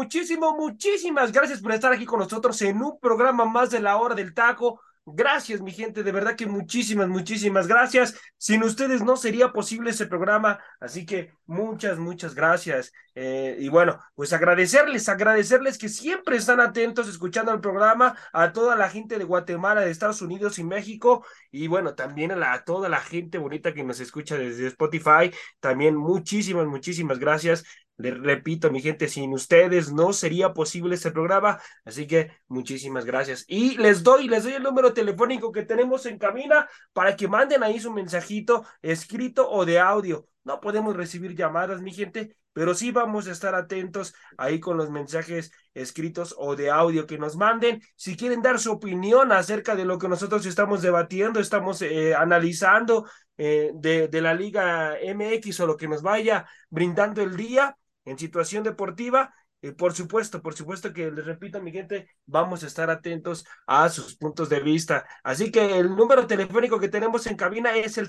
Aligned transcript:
Muchísimo, 0.00 0.56
muchísimas 0.56 1.30
gracias 1.30 1.60
por 1.60 1.72
estar 1.72 1.92
aquí 1.92 2.06
con 2.06 2.20
nosotros 2.20 2.60
en 2.62 2.80
un 2.80 2.98
programa 2.98 3.44
más 3.44 3.70
de 3.70 3.80
la 3.80 3.98
hora 3.98 4.14
del 4.14 4.32
taco. 4.32 4.80
Gracias, 5.04 5.60
mi 5.60 5.72
gente, 5.72 6.02
de 6.02 6.12
verdad 6.12 6.36
que 6.36 6.46
muchísimas, 6.46 7.08
muchísimas 7.08 7.66
gracias. 7.66 8.14
Sin 8.38 8.62
ustedes 8.62 9.02
no 9.02 9.16
sería 9.16 9.52
posible 9.52 9.90
ese 9.90 10.06
programa, 10.06 10.58
así 10.78 11.04
que 11.04 11.32
muchas, 11.44 11.98
muchas 11.98 12.34
gracias. 12.34 12.92
Eh, 13.14 13.56
y 13.60 13.68
bueno, 13.68 13.98
pues 14.14 14.32
agradecerles, 14.32 15.08
agradecerles 15.08 15.76
que 15.76 15.90
siempre 15.90 16.36
están 16.36 16.60
atentos 16.60 17.08
escuchando 17.08 17.52
el 17.52 17.60
programa, 17.60 18.16
a 18.32 18.52
toda 18.52 18.76
la 18.76 18.88
gente 18.88 19.18
de 19.18 19.24
Guatemala, 19.24 19.82
de 19.82 19.90
Estados 19.90 20.22
Unidos 20.22 20.58
y 20.58 20.64
México, 20.64 21.26
y 21.50 21.66
bueno, 21.66 21.94
también 21.94 22.30
a, 22.32 22.64
toda 22.64 22.88
la 22.88 23.00
gente 23.00 23.36
bonita 23.36 23.74
que 23.74 23.84
nos 23.84 24.00
escucha 24.00 24.36
desde 24.38 24.68
Spotify. 24.68 25.30
También 25.60 25.94
muchísimas, 25.96 26.66
muchísimas 26.66 27.18
gracias. 27.18 27.64
Les 28.00 28.18
repito, 28.18 28.70
mi 28.70 28.80
gente, 28.80 29.08
sin 29.08 29.32
ustedes 29.34 29.92
no 29.92 30.12
sería 30.12 30.54
posible 30.54 30.94
este 30.94 31.10
programa, 31.10 31.60
así 31.84 32.06
que 32.06 32.32
muchísimas 32.48 33.04
gracias. 33.04 33.44
Y 33.46 33.76
les 33.76 34.02
doy, 34.02 34.26
les 34.26 34.44
doy 34.44 34.54
el 34.54 34.62
número 34.62 34.94
telefónico 34.94 35.52
que 35.52 35.64
tenemos 35.64 36.06
en 36.06 36.18
cabina 36.18 36.68
para 36.94 37.14
que 37.14 37.28
manden 37.28 37.62
ahí 37.62 37.78
su 37.78 37.92
mensajito 37.92 38.64
escrito 38.80 39.50
o 39.50 39.66
de 39.66 39.78
audio. 39.78 40.26
No 40.44 40.60
podemos 40.60 40.96
recibir 40.96 41.36
llamadas, 41.36 41.82
mi 41.82 41.92
gente, 41.92 42.36
pero 42.54 42.74
sí 42.74 42.90
vamos 42.90 43.28
a 43.28 43.32
estar 43.32 43.54
atentos 43.54 44.14
ahí 44.38 44.60
con 44.60 44.78
los 44.78 44.90
mensajes 44.90 45.52
escritos 45.74 46.34
o 46.38 46.56
de 46.56 46.70
audio 46.70 47.06
que 47.06 47.18
nos 47.18 47.36
manden. 47.36 47.82
Si 47.96 48.16
quieren 48.16 48.40
dar 48.40 48.58
su 48.58 48.72
opinión 48.72 49.30
acerca 49.30 49.76
de 49.76 49.84
lo 49.84 49.98
que 49.98 50.08
nosotros 50.08 50.46
estamos 50.46 50.80
debatiendo, 50.80 51.38
estamos 51.38 51.82
eh, 51.82 52.14
analizando 52.14 53.06
eh, 53.36 53.72
de, 53.74 54.08
de 54.08 54.20
la 54.22 54.32
Liga 54.32 54.96
MX 55.02 55.60
o 55.60 55.66
lo 55.66 55.76
que 55.76 55.88
nos 55.88 56.00
vaya 56.02 56.46
brindando 56.70 57.22
el 57.22 57.36
día, 57.36 57.76
en 58.04 58.18
situación 58.18 58.64
deportiva. 58.64 59.34
y 59.62 59.72
por 59.72 59.92
supuesto, 59.92 60.42
por 60.42 60.54
supuesto 60.54 60.92
que 60.92 61.10
les 61.10 61.26
repito, 61.26 61.60
mi 61.60 61.72
gente, 61.72 62.08
vamos 62.26 62.64
a 62.64 62.66
estar 62.66 62.90
atentos 62.90 63.44
a 63.66 63.88
sus 63.90 64.16
puntos 64.16 64.48
de 64.48 64.60
vista. 64.60 65.06
Así 65.22 65.50
que 65.52 65.78
el 65.78 65.94
número 65.94 66.26
telefónico 66.26 66.80
que 66.80 66.88
tenemos 66.88 67.26
en 67.26 67.36
cabina 67.36 67.76
es 67.76 67.98
el 67.98 68.08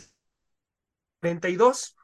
32 1.20 1.96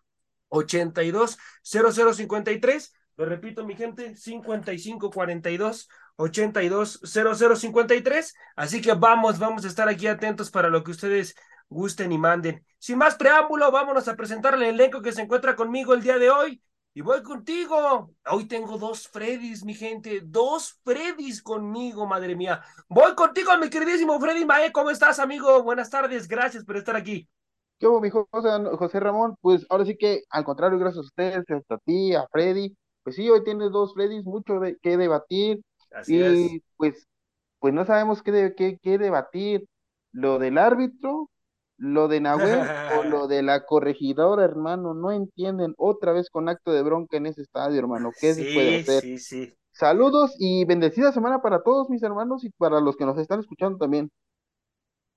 82 0.50 1.38
0053. 1.64 2.94
Lo 3.18 3.26
repito, 3.26 3.66
mi 3.66 3.76
gente, 3.76 4.16
55 4.16 5.10
42 5.10 5.90
82 6.18 7.00
0053. 7.04 8.36
Así 8.56 8.82
que 8.82 8.94
vamos, 8.94 9.40
vamos 9.40 9.66
a 9.66 9.68
estar 9.68 9.90
aquí 9.90 10.08
atentos 10.08 10.52
para 10.52 10.70
lo 10.70 10.84
que 10.84 10.92
ustedes 10.92 11.36
gusten 11.70 12.12
y 12.12 12.18
manden. 12.18 12.66
Sin 12.80 12.98
más 12.98 13.16
preámbulo, 13.16 13.72
vámonos 13.72 14.08
a 14.08 14.16
presentarle 14.16 14.70
el 14.70 14.76
elenco 14.76 15.02
que 15.02 15.12
se 15.12 15.22
encuentra 15.22 15.56
conmigo 15.56 15.94
el 15.94 16.02
día 16.02 16.18
de 16.18 16.30
hoy. 16.30 16.62
Y 16.98 17.02
voy 17.02 17.22
contigo. 17.22 18.10
Hoy 18.26 18.48
tengo 18.48 18.76
dos 18.80 19.08
Freddys, 19.08 19.64
mi 19.64 19.76
gente. 19.76 20.20
Dos 20.26 20.80
Freddys 20.84 21.44
conmigo, 21.44 22.08
madre 22.08 22.36
mía. 22.36 22.64
Voy 22.90 23.14
contigo, 23.14 23.56
mi 23.60 23.70
queridísimo 23.70 24.20
Freddy 24.20 24.46
Mae. 24.46 24.72
¿Cómo 24.72 24.90
estás, 24.90 25.20
amigo? 25.20 25.62
Buenas 25.62 25.92
tardes. 25.92 26.28
Gracias 26.28 26.66
por 26.66 26.76
estar 26.76 26.96
aquí. 26.96 27.30
¿Qué 27.78 27.86
hubo, 27.86 28.02
mi 28.02 28.10
José, 28.10 28.50
José 28.80 29.00
Ramón? 29.00 29.36
Pues 29.42 29.64
ahora 29.70 29.86
sí 29.86 29.96
que, 29.96 30.24
al 30.32 30.44
contrario, 30.44 30.80
gracias 30.80 31.04
a 31.04 31.06
ustedes, 31.06 31.46
a 31.70 31.78
ti, 31.86 32.16
a 32.16 32.26
Freddy. 32.32 32.76
Pues 33.04 33.16
sí, 33.16 33.30
hoy 33.30 33.44
tienes 33.44 33.70
dos 33.70 33.94
Freddys, 33.94 34.26
mucho 34.26 34.60
de, 34.60 34.78
que 34.78 34.98
debatir. 34.98 35.62
Así 35.92 36.18
y 36.18 36.64
pues, 36.78 37.08
pues 37.60 37.76
no 37.76 37.86
sabemos 37.86 38.24
qué, 38.24 38.56
qué, 38.58 38.80
qué 38.82 38.98
debatir. 38.98 39.68
Lo 40.14 40.40
del 40.40 40.58
árbitro, 40.58 41.30
lo 41.78 42.08
de 42.08 42.20
Nahuel 42.20 42.68
o 42.98 43.04
lo 43.04 43.28
de 43.28 43.44
la 43.44 43.66
corregidora, 43.66 44.44
hermano, 44.44 44.94
no 44.94 45.12
entienden 45.12 45.74
otra 45.78 46.12
vez 46.12 46.30
con 46.30 46.50
acto 46.50 46.72
de 46.72 46.84
bronca 46.84 47.18
en 47.18 47.28
ese 47.28 47.42
estadio, 47.42 47.80
hermano. 47.80 48.12
¿Qué 48.20 48.34
se 48.34 48.54
puede 48.54 48.82
hacer? 48.82 49.04
Sí, 49.04 49.18
sí. 49.20 49.54
Saludos 49.72 50.36
y 50.40 50.66
bendecida 50.66 51.12
semana 51.12 51.42
para 51.42 51.62
todos 51.62 51.90
mis 51.90 52.02
hermanos 52.02 52.44
y 52.44 52.50
para 52.50 52.82
los 52.82 52.98
que 52.98 53.06
nos 53.06 53.18
están 53.20 53.40
escuchando 53.40 53.78
también. 53.78 54.12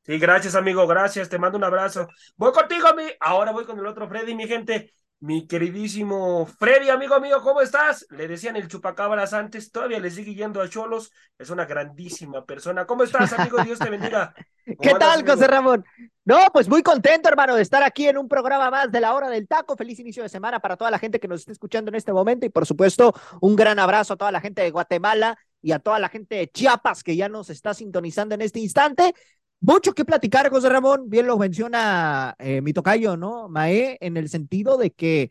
Sí, 0.02 0.18
gracias, 0.18 0.54
amigo, 0.54 0.86
gracias. 0.86 1.28
Te 1.28 1.38
mando 1.38 1.56
un 1.56 1.64
abrazo. 1.64 2.08
Voy 2.36 2.52
contigo, 2.52 2.88
mi. 2.96 3.04
Ahora 3.20 3.52
voy 3.52 3.64
con 3.64 3.78
el 3.78 3.86
otro 3.86 4.08
Freddy, 4.08 4.34
mi 4.34 4.46
gente. 4.46 4.92
Mi 5.22 5.46
queridísimo 5.46 6.46
Freddy, 6.46 6.88
amigo 6.88 7.20
mío, 7.20 7.42
¿cómo 7.42 7.60
estás? 7.60 8.06
Le 8.08 8.26
decían 8.26 8.56
el 8.56 8.68
chupacabras 8.68 9.34
antes, 9.34 9.70
todavía 9.70 10.00
le 10.00 10.10
sigue 10.10 10.34
yendo 10.34 10.62
a 10.62 10.68
Cholos, 10.70 11.12
es 11.38 11.50
una 11.50 11.66
grandísima 11.66 12.46
persona. 12.46 12.86
¿Cómo 12.86 13.02
estás, 13.02 13.34
amigo? 13.34 13.62
Dios 13.62 13.78
te 13.78 13.90
bendiga. 13.90 14.32
¿Qué 14.80 14.94
tal, 14.94 15.28
José 15.28 15.46
Ramón? 15.46 15.84
No, 16.24 16.38
pues 16.54 16.68
muy 16.70 16.82
contento, 16.82 17.28
hermano, 17.28 17.54
de 17.54 17.60
estar 17.60 17.82
aquí 17.82 18.08
en 18.08 18.16
un 18.16 18.28
programa 18.28 18.70
más 18.70 18.90
de 18.90 19.00
la 19.00 19.12
hora 19.12 19.28
del 19.28 19.46
taco. 19.46 19.76
Feliz 19.76 19.98
inicio 19.98 20.22
de 20.22 20.30
semana 20.30 20.58
para 20.58 20.78
toda 20.78 20.90
la 20.90 20.98
gente 20.98 21.20
que 21.20 21.28
nos 21.28 21.40
está 21.40 21.52
escuchando 21.52 21.90
en 21.90 21.96
este 21.96 22.14
momento 22.14 22.46
y, 22.46 22.48
por 22.48 22.64
supuesto, 22.64 23.12
un 23.42 23.56
gran 23.56 23.78
abrazo 23.78 24.14
a 24.14 24.16
toda 24.16 24.32
la 24.32 24.40
gente 24.40 24.62
de 24.62 24.70
Guatemala 24.70 25.36
y 25.60 25.72
a 25.72 25.80
toda 25.80 25.98
la 25.98 26.08
gente 26.08 26.36
de 26.36 26.48
Chiapas 26.48 27.02
que 27.02 27.14
ya 27.14 27.28
nos 27.28 27.50
está 27.50 27.74
sintonizando 27.74 28.34
en 28.34 28.40
este 28.40 28.60
instante. 28.60 29.14
Mucho 29.60 29.92
que 29.92 30.06
platicar, 30.06 30.48
José 30.50 30.70
Ramón, 30.70 31.10
bien 31.10 31.26
lo 31.26 31.36
menciona 31.36 32.34
eh, 32.38 32.62
mi 32.62 32.72
tocayo, 32.72 33.16
¿no? 33.16 33.48
Mae, 33.48 33.98
en 34.00 34.16
el 34.16 34.30
sentido 34.30 34.78
de 34.78 34.90
que, 34.90 35.30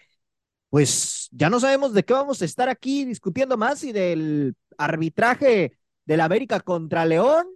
pues, 0.69 1.29
ya 1.31 1.49
no 1.49 1.59
sabemos 1.59 1.93
de 1.93 2.03
qué 2.03 2.13
vamos 2.13 2.41
a 2.41 2.45
estar 2.45 2.69
aquí 2.69 3.05
discutiendo 3.05 3.57
más, 3.57 3.79
si 3.79 3.91
del 3.91 4.55
arbitraje 4.77 5.77
del 6.05 6.21
América 6.21 6.59
contra 6.59 7.05
León, 7.05 7.47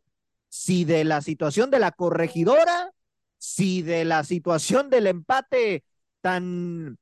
si 0.49 0.85
de 0.85 1.03
la 1.03 1.21
situación 1.21 1.71
de 1.71 1.79
la 1.79 1.91
corregidora, 1.91 2.91
si 3.37 3.81
de 3.83 4.05
la 4.05 4.23
situación 4.23 4.89
del 4.89 5.07
empate 5.07 5.83
tan, 6.21 6.97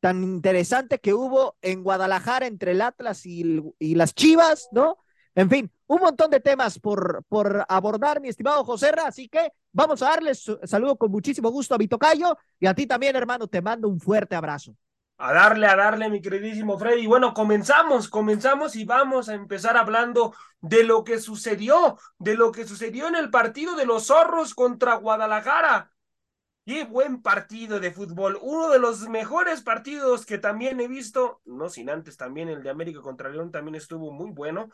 tan 0.00 0.24
interesante 0.24 0.98
que 0.98 1.14
hubo 1.14 1.56
en 1.62 1.82
Guadalajara 1.82 2.46
entre 2.46 2.72
el 2.72 2.82
Atlas 2.82 3.26
y, 3.26 3.62
y 3.78 3.94
las 3.94 4.14
Chivas, 4.14 4.68
¿no? 4.72 4.98
En 5.34 5.50
fin, 5.50 5.72
un 5.86 6.00
montón 6.00 6.30
de 6.30 6.40
temas 6.40 6.78
por, 6.78 7.22
por 7.28 7.64
abordar, 7.68 8.20
mi 8.20 8.28
estimado 8.28 8.64
José 8.64 8.86
así 9.04 9.28
que 9.28 9.52
vamos 9.72 10.02
a 10.02 10.10
darles 10.10 10.44
saludo 10.64 10.96
con 10.96 11.10
muchísimo 11.10 11.50
gusto 11.50 11.74
a 11.74 11.78
mi 11.78 11.88
tocayo 11.88 12.36
y 12.58 12.66
a 12.66 12.74
ti 12.74 12.86
también, 12.86 13.16
hermano, 13.16 13.46
te 13.46 13.60
mando 13.62 13.88
un 13.88 14.00
fuerte 14.00 14.34
abrazo. 14.34 14.76
A 15.18 15.32
darle, 15.32 15.66
a 15.66 15.76
darle, 15.76 16.10
mi 16.10 16.20
queridísimo 16.20 16.78
Freddy. 16.78 17.06
Bueno, 17.06 17.32
comenzamos, 17.32 18.08
comenzamos 18.08 18.76
y 18.76 18.84
vamos 18.84 19.30
a 19.30 19.34
empezar 19.34 19.76
hablando 19.78 20.34
de 20.60 20.84
lo 20.84 21.04
que 21.04 21.18
sucedió, 21.20 21.98
de 22.18 22.34
lo 22.34 22.52
que 22.52 22.66
sucedió 22.66 23.08
en 23.08 23.16
el 23.16 23.30
partido 23.30 23.76
de 23.76 23.86
los 23.86 24.08
zorros 24.08 24.54
contra 24.54 24.96
Guadalajara. 24.96 25.90
Qué 26.66 26.84
buen 26.84 27.22
partido 27.22 27.80
de 27.80 27.92
fútbol, 27.92 28.38
uno 28.42 28.68
de 28.68 28.78
los 28.78 29.08
mejores 29.08 29.62
partidos 29.62 30.26
que 30.26 30.36
también 30.36 30.80
he 30.80 30.88
visto, 30.88 31.40
no 31.44 31.70
sin 31.70 31.88
antes 31.88 32.16
también 32.16 32.48
el 32.48 32.62
de 32.62 32.70
América 32.70 33.00
contra 33.00 33.30
León 33.30 33.52
también 33.52 33.76
estuvo 33.76 34.12
muy 34.12 34.32
bueno 34.32 34.68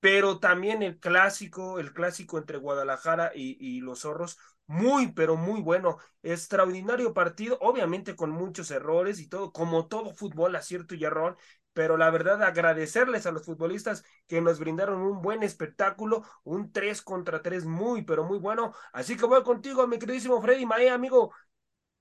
pero 0.00 0.38
también 0.40 0.82
el 0.82 0.98
clásico, 0.98 1.78
el 1.78 1.92
clásico 1.92 2.38
entre 2.38 2.58
Guadalajara 2.58 3.32
y, 3.34 3.80
los 3.80 4.00
zorros, 4.00 4.38
muy, 4.66 5.12
pero 5.12 5.36
muy 5.36 5.60
bueno, 5.60 5.98
extraordinario 6.22 7.12
partido, 7.12 7.58
obviamente 7.60 8.16
con 8.16 8.30
muchos 8.30 8.70
errores 8.70 9.20
y 9.20 9.28
todo, 9.28 9.52
como 9.52 9.88
todo 9.88 10.14
fútbol, 10.14 10.56
acierto 10.56 10.94
y 10.94 11.04
error, 11.04 11.36
pero 11.72 11.96
la 11.96 12.10
verdad 12.10 12.42
agradecerles 12.42 13.26
a 13.26 13.32
los 13.32 13.44
futbolistas 13.44 14.04
que 14.26 14.40
nos 14.40 14.58
brindaron 14.58 15.02
un 15.02 15.20
buen 15.22 15.42
espectáculo, 15.42 16.24
un 16.44 16.72
3 16.72 17.02
contra 17.02 17.42
3 17.42 17.64
muy, 17.64 18.02
pero 18.02 18.24
muy 18.24 18.38
bueno. 18.38 18.72
Así 18.92 19.16
que 19.16 19.26
voy 19.26 19.42
contigo, 19.42 19.86
mi 19.86 19.98
queridísimo 19.98 20.40
Freddy 20.40 20.66
Mae, 20.66 20.90
amigo, 20.90 21.32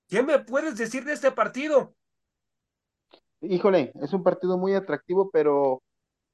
¿qué 0.08 0.24
me 0.24 0.40
puedes 0.40 0.78
decir 0.78 1.04
de 1.06 1.14
este 1.14 1.32
partido? 1.32 1.96
Híjole, 3.42 3.92
es 4.02 4.14
un 4.14 4.24
partido 4.24 4.58
muy 4.58 4.74
atractivo, 4.74 5.30
pero 5.32 5.82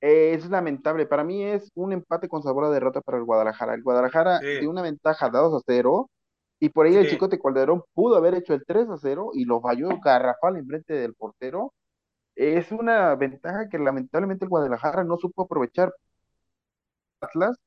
es 0.01 0.49
lamentable. 0.49 1.05
Para 1.05 1.23
mí 1.23 1.43
es 1.43 1.71
un 1.75 1.93
empate 1.93 2.27
con 2.29 2.43
sabor 2.43 2.65
a 2.65 2.69
derrota 2.69 3.01
para 3.01 3.17
el 3.17 3.23
Guadalajara. 3.23 3.73
El 3.73 3.83
Guadalajara 3.83 4.39
tiene 4.39 4.67
una 4.67 4.81
ventaja 4.81 5.29
2 5.29 5.53
a 5.55 5.63
0 5.65 6.09
y 6.59 6.69
por 6.69 6.85
ahí 6.85 6.95
el 6.95 7.09
Chicote 7.09 7.39
Calderón 7.39 7.83
pudo 7.93 8.15
haber 8.15 8.35
hecho 8.35 8.53
el 8.53 8.65
3 8.65 8.89
a 8.89 8.97
0 8.97 9.31
y 9.33 9.45
lo 9.45 9.61
falló 9.61 9.89
garrafal 10.03 10.57
en 10.57 10.67
frente 10.67 10.93
del 10.93 11.13
portero. 11.13 11.73
Es 12.35 12.71
una 12.71 13.15
ventaja 13.15 13.69
que 13.69 13.79
lamentablemente 13.79 14.45
el 14.45 14.49
Guadalajara 14.49 15.03
no 15.03 15.17
supo 15.17 15.43
aprovechar. 15.43 15.93
Atlas 17.21 17.57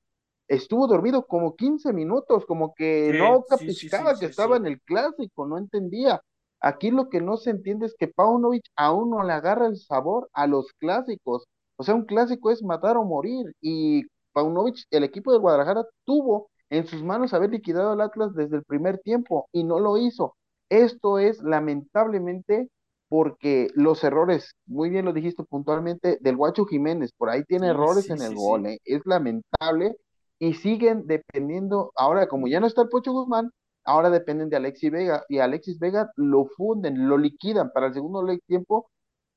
estuvo 0.49 0.87
dormido 0.87 1.27
como 1.27 1.55
15 1.55 1.93
minutos, 1.93 2.47
como 2.47 2.75
que 2.75 3.13
no 3.19 3.45
capitaba 3.45 4.19
que 4.19 4.27
estaba 4.27 4.57
en 4.57 4.67
el 4.67 4.81
clásico, 4.81 5.47
no 5.47 5.59
entendía. 5.59 6.23
Aquí 6.61 6.91
lo 6.91 7.09
que 7.09 7.21
no 7.21 7.37
se 7.37 7.51
entiende 7.51 7.87
es 7.87 7.95
que 7.97 8.09
Paunovic 8.09 8.65
aún 8.75 9.11
no 9.11 9.23
le 9.23 9.33
agarra 9.33 9.67
el 9.67 9.77
sabor 9.77 10.29
a 10.33 10.47
los 10.47 10.73
clásicos. 10.75 11.47
O 11.79 11.85
sea, 11.85 11.95
un 11.95 12.05
clásico 12.05 12.51
es 12.51 12.63
matar 12.63 12.97
o 12.97 13.05
morir. 13.05 13.55
Y 13.61 14.03
Paunovic, 14.33 14.85
el 14.91 15.05
equipo 15.05 15.33
de 15.33 15.39
Guadalajara, 15.39 15.85
tuvo 16.05 16.51
en 16.71 16.87
sus 16.87 17.03
manos 17.03 17.33
haber 17.33 17.51
liquidado 17.51 17.93
al 17.93 18.01
Atlas 18.01 18.35
desde 18.35 18.57
el 18.57 18.65
primer 18.65 18.99
tiempo 18.99 19.49
y 19.53 19.65
no 19.65 19.81
lo 19.81 19.97
hizo. 19.97 20.37
Esto 20.69 21.19
es 21.19 21.43
lamentablemente 21.43 22.69
porque 23.09 23.71
los 23.75 24.05
errores, 24.05 24.55
muy 24.67 24.91
bien 24.91 25.07
lo 25.07 25.13
dijiste 25.13 25.43
puntualmente, 25.45 26.19
del 26.21 26.37
Guacho 26.37 26.67
Jiménez, 26.67 27.13
por 27.17 27.31
ahí 27.31 27.43
tiene 27.45 27.69
errores 27.69 28.11
en 28.11 28.21
el 28.21 28.35
gol, 28.35 28.67
¿eh? 28.67 28.79
es 28.85 29.01
lamentable 29.07 29.97
y 30.39 30.55
siguen 30.55 31.07
dependiendo, 31.07 31.91
ahora 31.97 32.29
como 32.29 32.49
ya 32.49 32.61
no 32.61 32.67
está 32.67 32.83
el 32.83 32.89
Pocho 32.91 33.13
Guzmán, 33.13 33.51
ahora 33.85 34.11
dependen 34.11 34.51
de 34.51 34.57
Alexis 34.57 34.91
Vega 34.91 35.25
y 35.29 35.39
Alexis 35.39 35.79
Vega 35.79 36.11
lo 36.17 36.47
funden, 36.57 37.09
lo 37.09 37.17
liquidan 37.17 37.71
para 37.73 37.87
el 37.87 37.95
segundo 37.95 38.23
tiempo, 38.47 38.91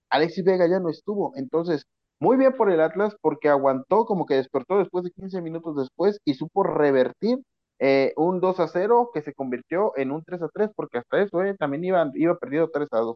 Alexis 0.10 0.44
Vega 0.44 0.68
ya 0.68 0.80
no 0.82 0.90
estuvo, 0.90 1.32
entonces 1.36 1.86
muy 2.21 2.38
bien 2.38 2.53
por 2.53 2.71
el 2.71 2.79
Atlas 2.79 3.15
porque 3.19 3.50
aguantó 3.50 4.06
como 4.06 4.25
que 4.27 4.35
despertó 4.35 4.77
después 4.77 5.03
de 5.03 5.12
15 5.12 5.41
minutos 5.41 5.75
después 5.75 6.19
y 6.23 6.35
supo 6.35 6.63
revertir 6.63 7.39
eh, 7.79 8.13
un 8.15 8.39
2 8.39 8.59
a 8.59 8.68
0 8.68 9.09
que 9.12 9.23
se 9.23 9.33
convirtió 9.33 9.91
en 9.97 10.12
un 10.12 10.23
3 10.23 10.44
a 10.44 10.50
3 10.53 10.69
porque 10.75 11.00
hasta 11.00 11.19
eso 11.19 11.44
eh, 11.44 11.56
también 11.57 11.83
iba, 11.83 12.09
iba 12.13 12.38
perdido 12.38 12.69
3 12.71 12.88
a 12.91 13.00
2. 13.00 13.15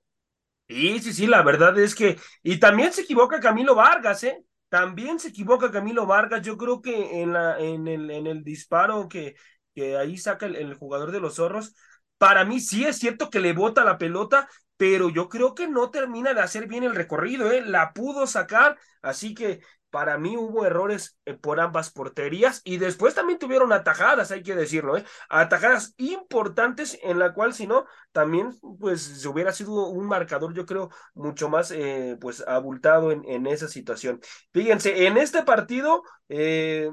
Sí, 0.68 1.00
sí, 1.00 1.14
sí, 1.14 1.28
la 1.28 1.44
verdad 1.44 1.78
es 1.78 1.94
que, 1.94 2.18
y 2.42 2.60
también 2.60 2.92
se 2.92 3.02
equivoca 3.02 3.40
Camilo 3.40 3.76
Vargas, 3.76 4.24
¿eh? 4.24 4.44
También 4.70 5.20
se 5.20 5.28
equivoca 5.28 5.70
Camilo 5.70 6.08
Vargas, 6.08 6.42
yo 6.42 6.58
creo 6.58 6.82
que 6.82 7.22
en, 7.22 7.34
la, 7.34 7.60
en, 7.60 7.88
el, 7.88 8.10
en 8.10 8.26
el 8.26 8.44
disparo 8.44 9.08
que, 9.08 9.36
que 9.76 9.96
ahí 9.98 10.18
saca 10.18 10.48
el, 10.48 10.74
jugador 10.74 11.12
de 11.12 11.20
los 11.20 11.36
zorros, 11.36 11.76
para 12.18 12.44
mí 12.46 12.60
sí 12.60 12.86
es 12.86 12.98
cierto 12.98 13.30
que 13.30 13.40
le 13.40 13.54
bota 13.54 13.84
la 13.84 14.00
pelota, 14.00 14.50
pero 14.78 15.10
yo 15.10 15.30
creo 15.30 15.56
que 15.56 15.68
no 15.68 15.90
termina 15.92 16.34
de 16.34 16.42
hacer 16.42 16.68
bien 16.68 16.84
el 16.84 16.96
recorrido, 16.96 17.52
¿eh? 17.52 17.62
La 17.66 17.94
pudo 17.94 18.28
sacar, 18.28 18.78
así 19.02 19.34
que 19.34 19.62
para 19.90 20.18
mí 20.18 20.36
hubo 20.36 20.66
errores 20.66 21.18
eh, 21.26 21.36
por 21.36 21.62
ambas 21.62 21.90
porterías 21.90 22.62
y 22.66 22.76
después 22.78 23.16
también 23.16 23.40
tuvieron 23.40 23.72
atajadas, 23.72 24.30
hay 24.32 24.44
que 24.44 24.54
decirlo, 24.54 24.98
¿eh? 24.98 25.06
atajadas 25.30 25.94
importantes 25.96 27.00
en 27.02 27.18
la 27.18 27.34
cual 27.34 27.54
si 27.54 27.66
no, 27.66 27.86
también 28.12 28.50
pues 28.80 29.02
se 29.02 29.28
hubiera 29.30 29.54
sido 29.54 29.88
un 29.88 30.06
marcador 30.06 30.54
yo 30.54 30.66
creo 30.66 30.90
mucho 31.14 31.48
más 31.48 31.72
eh, 31.72 32.18
pues 32.20 32.44
abultado 32.46 33.12
en, 33.12 33.24
en, 33.24 33.48
esa 33.48 33.70
situación. 33.70 34.20
Fíjense, 34.52 35.08
en 35.08 35.18
este 35.18 35.44
partido 35.44 36.04
eh, 36.28 36.92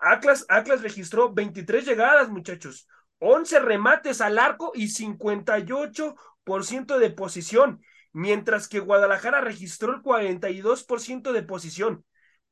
Atlas, 0.00 0.46
Atlas 0.48 0.82
registró 0.82 1.32
23 1.32 1.84
llegadas 1.84 2.28
muchachos, 2.28 2.88
11 3.18 3.60
remates 3.60 4.20
al 4.20 4.38
arco 4.38 4.72
y 4.74 4.88
58% 4.88 6.14
de 6.98 7.10
posición 7.10 7.80
mientras 8.12 8.68
que 8.68 8.80
Guadalajara 8.80 9.40
registró 9.40 9.94
el 9.94 10.02
42% 10.02 11.32
de 11.32 11.42
posición. 11.42 12.04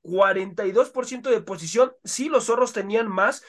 42% 0.02 1.30
de 1.30 1.42
posición, 1.42 1.92
sí, 2.04 2.28
los 2.28 2.44
zorros 2.44 2.72
tenían 2.72 3.08
más, 3.08 3.42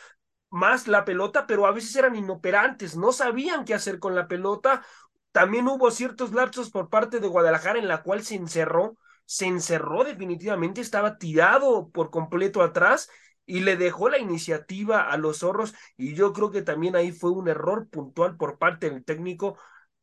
más 0.49 0.87
la 0.87 1.05
pelota, 1.05 1.45
pero 1.45 1.67
a 1.67 1.71
veces 1.71 1.95
eran 1.95 2.15
inoperantes, 2.15 2.97
no 2.97 3.11
sabían 3.11 3.63
qué 3.63 3.75
hacer 3.75 3.99
con 3.99 4.15
la 4.15 4.27
pelota. 4.27 4.83
También 5.31 5.67
hubo 5.67 5.91
ciertos 5.91 6.33
lapsos 6.33 6.71
por 6.71 6.89
parte 6.89 7.19
de 7.19 7.27
Guadalajara 7.27 7.77
en 7.77 7.87
la 7.87 8.01
cual 8.01 8.23
se 8.23 8.35
encerró, 8.35 8.97
se 9.25 9.45
encerró 9.45 10.03
definitivamente, 10.03 10.81
estaba 10.81 11.19
tirado 11.19 11.89
por 11.91 12.09
completo 12.09 12.63
atrás 12.63 13.09
y 13.45 13.59
le 13.61 13.77
dejó 13.77 14.09
la 14.09 14.17
iniciativa 14.17 15.01
a 15.01 15.17
los 15.17 15.39
zorros 15.39 15.75
y 15.97 16.15
yo 16.15 16.33
creo 16.33 16.49
que 16.49 16.63
también 16.63 16.95
ahí 16.95 17.11
fue 17.11 17.31
un 17.31 17.47
error 17.47 17.87
puntual 17.89 18.35
por 18.37 18.57
parte 18.57 18.89
del 18.89 19.05
técnico 19.05 19.57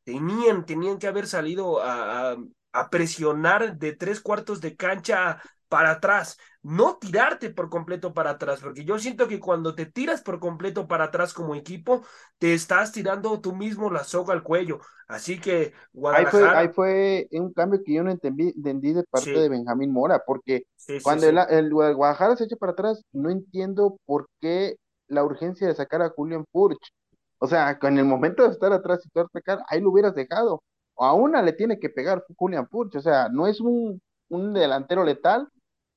tenían, 0.06 0.64
tenían 0.64 0.98
que 0.98 1.08
haber 1.08 1.26
salido 1.26 1.82
a, 1.82 2.36
a, 2.72 2.90
presionar 2.90 3.76
de 3.76 3.92
tres 3.92 4.20
cuartos 4.20 4.60
de 4.60 4.76
cancha 4.76 5.42
para 5.68 5.90
atrás, 5.90 6.38
no 6.62 6.96
tirarte 6.96 7.50
por 7.50 7.68
completo 7.68 8.14
para 8.14 8.30
atrás, 8.30 8.60
porque 8.60 8.84
yo 8.84 9.00
siento 9.00 9.26
que 9.26 9.40
cuando 9.40 9.74
te 9.74 9.86
tiras 9.86 10.22
por 10.22 10.38
completo 10.38 10.86
para 10.86 11.04
atrás 11.04 11.34
como 11.34 11.56
equipo, 11.56 12.04
te 12.38 12.54
estás 12.54 12.92
tirando 12.92 13.40
tú 13.40 13.52
mismo 13.52 13.90
la 13.90 14.04
soga 14.04 14.32
al 14.32 14.44
cuello. 14.44 14.78
Así 15.08 15.40
que 15.40 15.72
Guadalajara... 15.92 16.56
Ahí 16.56 16.68
fue, 16.68 17.26
un 17.32 17.52
cambio 17.52 17.82
que 17.84 17.94
yo 17.94 18.04
no 18.04 18.12
entendí, 18.12 18.52
entendí 18.54 18.92
de 18.92 19.02
parte 19.02 19.32
de 19.32 19.48
Benjamín 19.48 19.92
Mora, 19.92 20.22
porque 20.24 20.66
cuando 21.02 21.28
el, 21.28 21.38
el, 21.50 21.70
Guadalajara 21.70 22.36
se 22.36 22.44
echa 22.44 22.56
para 22.56 22.72
atrás, 22.72 23.02
no 23.12 23.28
entiendo 23.28 23.98
por 24.04 24.28
qué 24.40 24.76
la 25.08 25.24
urgencia 25.24 25.66
de 25.66 25.74
sacar 25.74 26.00
a 26.02 26.10
Julian 26.10 26.44
Furch. 26.52 26.92
O 27.38 27.46
sea, 27.46 27.78
en 27.82 27.98
el 27.98 28.04
momento 28.04 28.42
de 28.42 28.50
estar 28.50 28.72
atrás 28.72 29.04
y 29.04 29.08
poder 29.10 29.28
pecar, 29.32 29.60
ahí 29.68 29.80
lo 29.80 29.90
hubieras 29.90 30.14
dejado. 30.14 30.62
O 30.94 31.04
a 31.04 31.12
una 31.12 31.42
le 31.42 31.52
tiene 31.52 31.78
que 31.78 31.90
pegar 31.90 32.24
Julian 32.36 32.68
Furch. 32.68 32.96
O 32.96 33.00
sea, 33.00 33.28
no 33.28 33.46
es 33.46 33.60
un, 33.60 34.00
un 34.28 34.54
delantero 34.54 35.04
letal, 35.04 35.48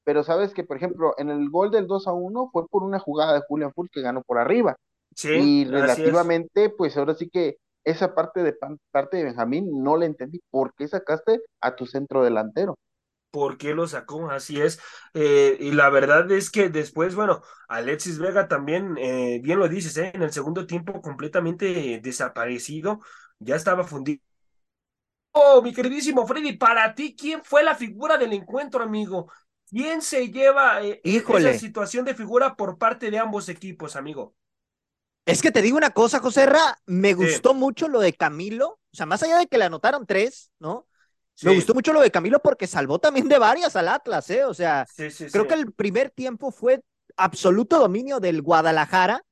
pero 0.03 0.23
sabes 0.23 0.53
que, 0.53 0.63
por 0.63 0.77
ejemplo, 0.77 1.13
en 1.17 1.29
el 1.29 1.49
gol 1.49 1.71
del 1.71 1.87
2 1.87 2.07
a 2.07 2.13
1 2.13 2.49
fue 2.51 2.67
por 2.67 2.83
una 2.83 2.99
jugada 2.99 3.33
de 3.33 3.43
Julian 3.47 3.71
Furch 3.73 3.91
que 3.91 4.01
ganó 4.01 4.21
por 4.23 4.37
arriba. 4.37 4.75
Sí, 5.15 5.29
y 5.29 5.65
relativamente, 5.65 6.69
pues 6.69 6.95
ahora 6.97 7.15
sí 7.15 7.29
que 7.29 7.57
esa 7.83 8.13
parte 8.13 8.43
de 8.43 8.55
parte 8.91 9.17
de 9.17 9.23
Benjamín 9.23 9.83
no 9.83 9.97
le 9.97 10.05
entendí. 10.05 10.41
¿Por 10.49 10.73
qué 10.75 10.87
sacaste 10.87 11.41
a 11.61 11.75
tu 11.75 11.85
centro 11.85 12.23
delantero? 12.23 12.75
Por 13.31 13.57
qué 13.57 13.73
lo 13.73 13.87
sacó, 13.87 14.29
así 14.29 14.59
es. 14.61 14.79
Eh, 15.13 15.57
y 15.59 15.71
la 15.71 15.89
verdad 15.89 16.29
es 16.31 16.49
que 16.49 16.69
después, 16.69 17.15
bueno, 17.15 17.41
Alexis 17.67 18.19
Vega 18.19 18.47
también, 18.47 18.97
eh, 18.97 19.39
bien 19.43 19.59
lo 19.59 19.67
dices, 19.67 19.97
¿eh? 19.97 20.11
en 20.13 20.23
el 20.23 20.31
segundo 20.31 20.65
tiempo 20.65 21.01
completamente 21.01 21.99
desaparecido, 22.01 22.99
ya 23.39 23.55
estaba 23.55 23.83
fundido. 23.83 24.21
Oh, 25.31 25.61
mi 25.61 25.73
queridísimo 25.73 26.25
Freddy, 26.25 26.57
para 26.57 26.95
ti, 26.95 27.15
¿quién 27.15 27.43
fue 27.43 27.63
la 27.63 27.75
figura 27.75 28.17
del 28.17 28.33
encuentro, 28.33 28.83
amigo? 28.83 29.31
¿Quién 29.69 30.01
se 30.01 30.29
lleva 30.29 30.83
eh, 30.83 30.99
esa 31.03 31.53
situación 31.53 32.03
de 32.03 32.15
figura 32.15 32.55
por 32.55 32.79
parte 32.79 33.11
de 33.11 33.19
ambos 33.19 33.47
equipos, 33.49 33.95
amigo? 33.95 34.35
Es 35.25 35.43
que 35.43 35.51
te 35.51 35.61
digo 35.61 35.77
una 35.77 35.91
cosa, 35.91 36.19
José 36.19 36.47
Ra, 36.47 36.79
me 36.87 37.13
gustó 37.13 37.53
mucho 37.53 37.87
lo 37.87 37.99
de 37.99 38.13
Camilo, 38.13 38.79
o 38.91 38.95
sea, 38.95 39.05
más 39.05 39.21
allá 39.21 39.37
de 39.37 39.45
que 39.45 39.59
le 39.59 39.65
anotaron 39.65 40.07
tres, 40.07 40.51
¿no? 40.57 40.87
Me 41.43 41.55
gustó 41.55 41.73
mucho 41.73 41.93
lo 41.93 42.01
de 42.01 42.11
Camilo 42.11 42.39
porque 42.39 42.67
salvó 42.67 42.99
también 42.99 43.27
de 43.27 43.37
varias 43.37 43.75
al 43.75 43.87
Atlas, 43.87 44.29
¿eh? 44.29 44.43
O 44.43 44.53
sea, 44.53 44.85
creo 45.31 45.47
que 45.47 45.53
el 45.53 45.71
primer 45.71 46.09
tiempo 46.09 46.51
fue 46.51 46.81
absoluto 47.15 47.79
dominio 47.79 48.19
del 48.19 48.41
Guadalajara 48.41 49.23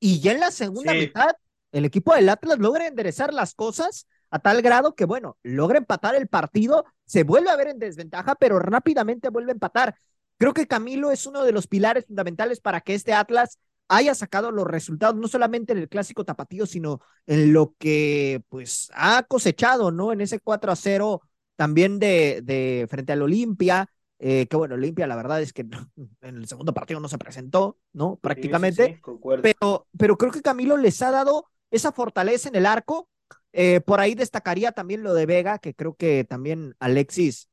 y 0.00 0.20
ya 0.20 0.32
en 0.32 0.40
la 0.40 0.50
segunda 0.50 0.92
mitad 0.92 1.36
el 1.72 1.84
equipo 1.84 2.14
del 2.14 2.28
Atlas 2.28 2.58
logra 2.58 2.86
enderezar 2.86 3.34
las 3.34 3.54
cosas 3.54 4.06
a 4.30 4.38
tal 4.38 4.62
grado 4.62 4.94
que, 4.94 5.04
bueno, 5.04 5.38
logra 5.42 5.78
empatar 5.78 6.14
el 6.14 6.28
partido, 6.28 6.84
se 7.04 7.24
vuelve 7.24 7.50
a 7.50 7.56
ver 7.56 7.68
en 7.68 7.78
desventaja, 7.78 8.34
pero 8.36 8.58
rápidamente 8.58 9.28
vuelve 9.28 9.50
a 9.50 9.54
empatar. 9.54 9.96
Creo 10.38 10.54
que 10.54 10.66
Camilo 10.66 11.10
es 11.10 11.26
uno 11.26 11.42
de 11.44 11.52
los 11.52 11.66
pilares 11.66 12.06
fundamentales 12.06 12.60
para 12.60 12.80
que 12.80 12.94
este 12.94 13.12
Atlas 13.12 13.58
haya 13.88 14.14
sacado 14.14 14.50
los 14.50 14.66
resultados, 14.66 15.16
no 15.16 15.28
solamente 15.28 15.72
en 15.72 15.78
el 15.78 15.88
clásico 15.88 16.24
tapatío, 16.24 16.66
sino 16.66 17.00
en 17.26 17.52
lo 17.52 17.74
que 17.78 18.42
pues 18.48 18.90
ha 18.94 19.22
cosechado, 19.24 19.90
¿no? 19.90 20.12
En 20.12 20.20
ese 20.20 20.40
4 20.40 20.72
a 20.72 20.76
0 20.76 21.22
también 21.56 21.98
de, 21.98 22.40
de 22.42 22.86
frente 22.88 23.12
al 23.12 23.22
Olimpia, 23.22 23.88
eh, 24.18 24.46
que 24.46 24.56
bueno, 24.56 24.74
Olimpia 24.74 25.06
la 25.06 25.16
verdad 25.16 25.42
es 25.42 25.52
que 25.52 25.66
en 26.22 26.36
el 26.36 26.46
segundo 26.46 26.72
partido 26.72 27.00
no 27.00 27.08
se 27.08 27.18
presentó, 27.18 27.78
¿no? 27.92 28.16
Prácticamente. 28.16 29.00
pero, 29.42 29.86
pero 29.98 30.16
creo 30.16 30.32
que 30.32 30.42
Camilo 30.42 30.76
les 30.76 31.02
ha 31.02 31.10
dado 31.10 31.46
esa 31.70 31.92
fortaleza 31.92 32.48
en 32.48 32.56
el 32.56 32.66
arco. 32.66 33.08
Eh, 33.52 33.80
por 33.80 34.00
ahí 34.00 34.14
destacaría 34.14 34.72
también 34.72 35.02
lo 35.02 35.14
de 35.14 35.26
Vega, 35.26 35.58
que 35.58 35.74
creo 35.74 35.94
que 35.94 36.24
también 36.24 36.74
Alexis 36.80 37.48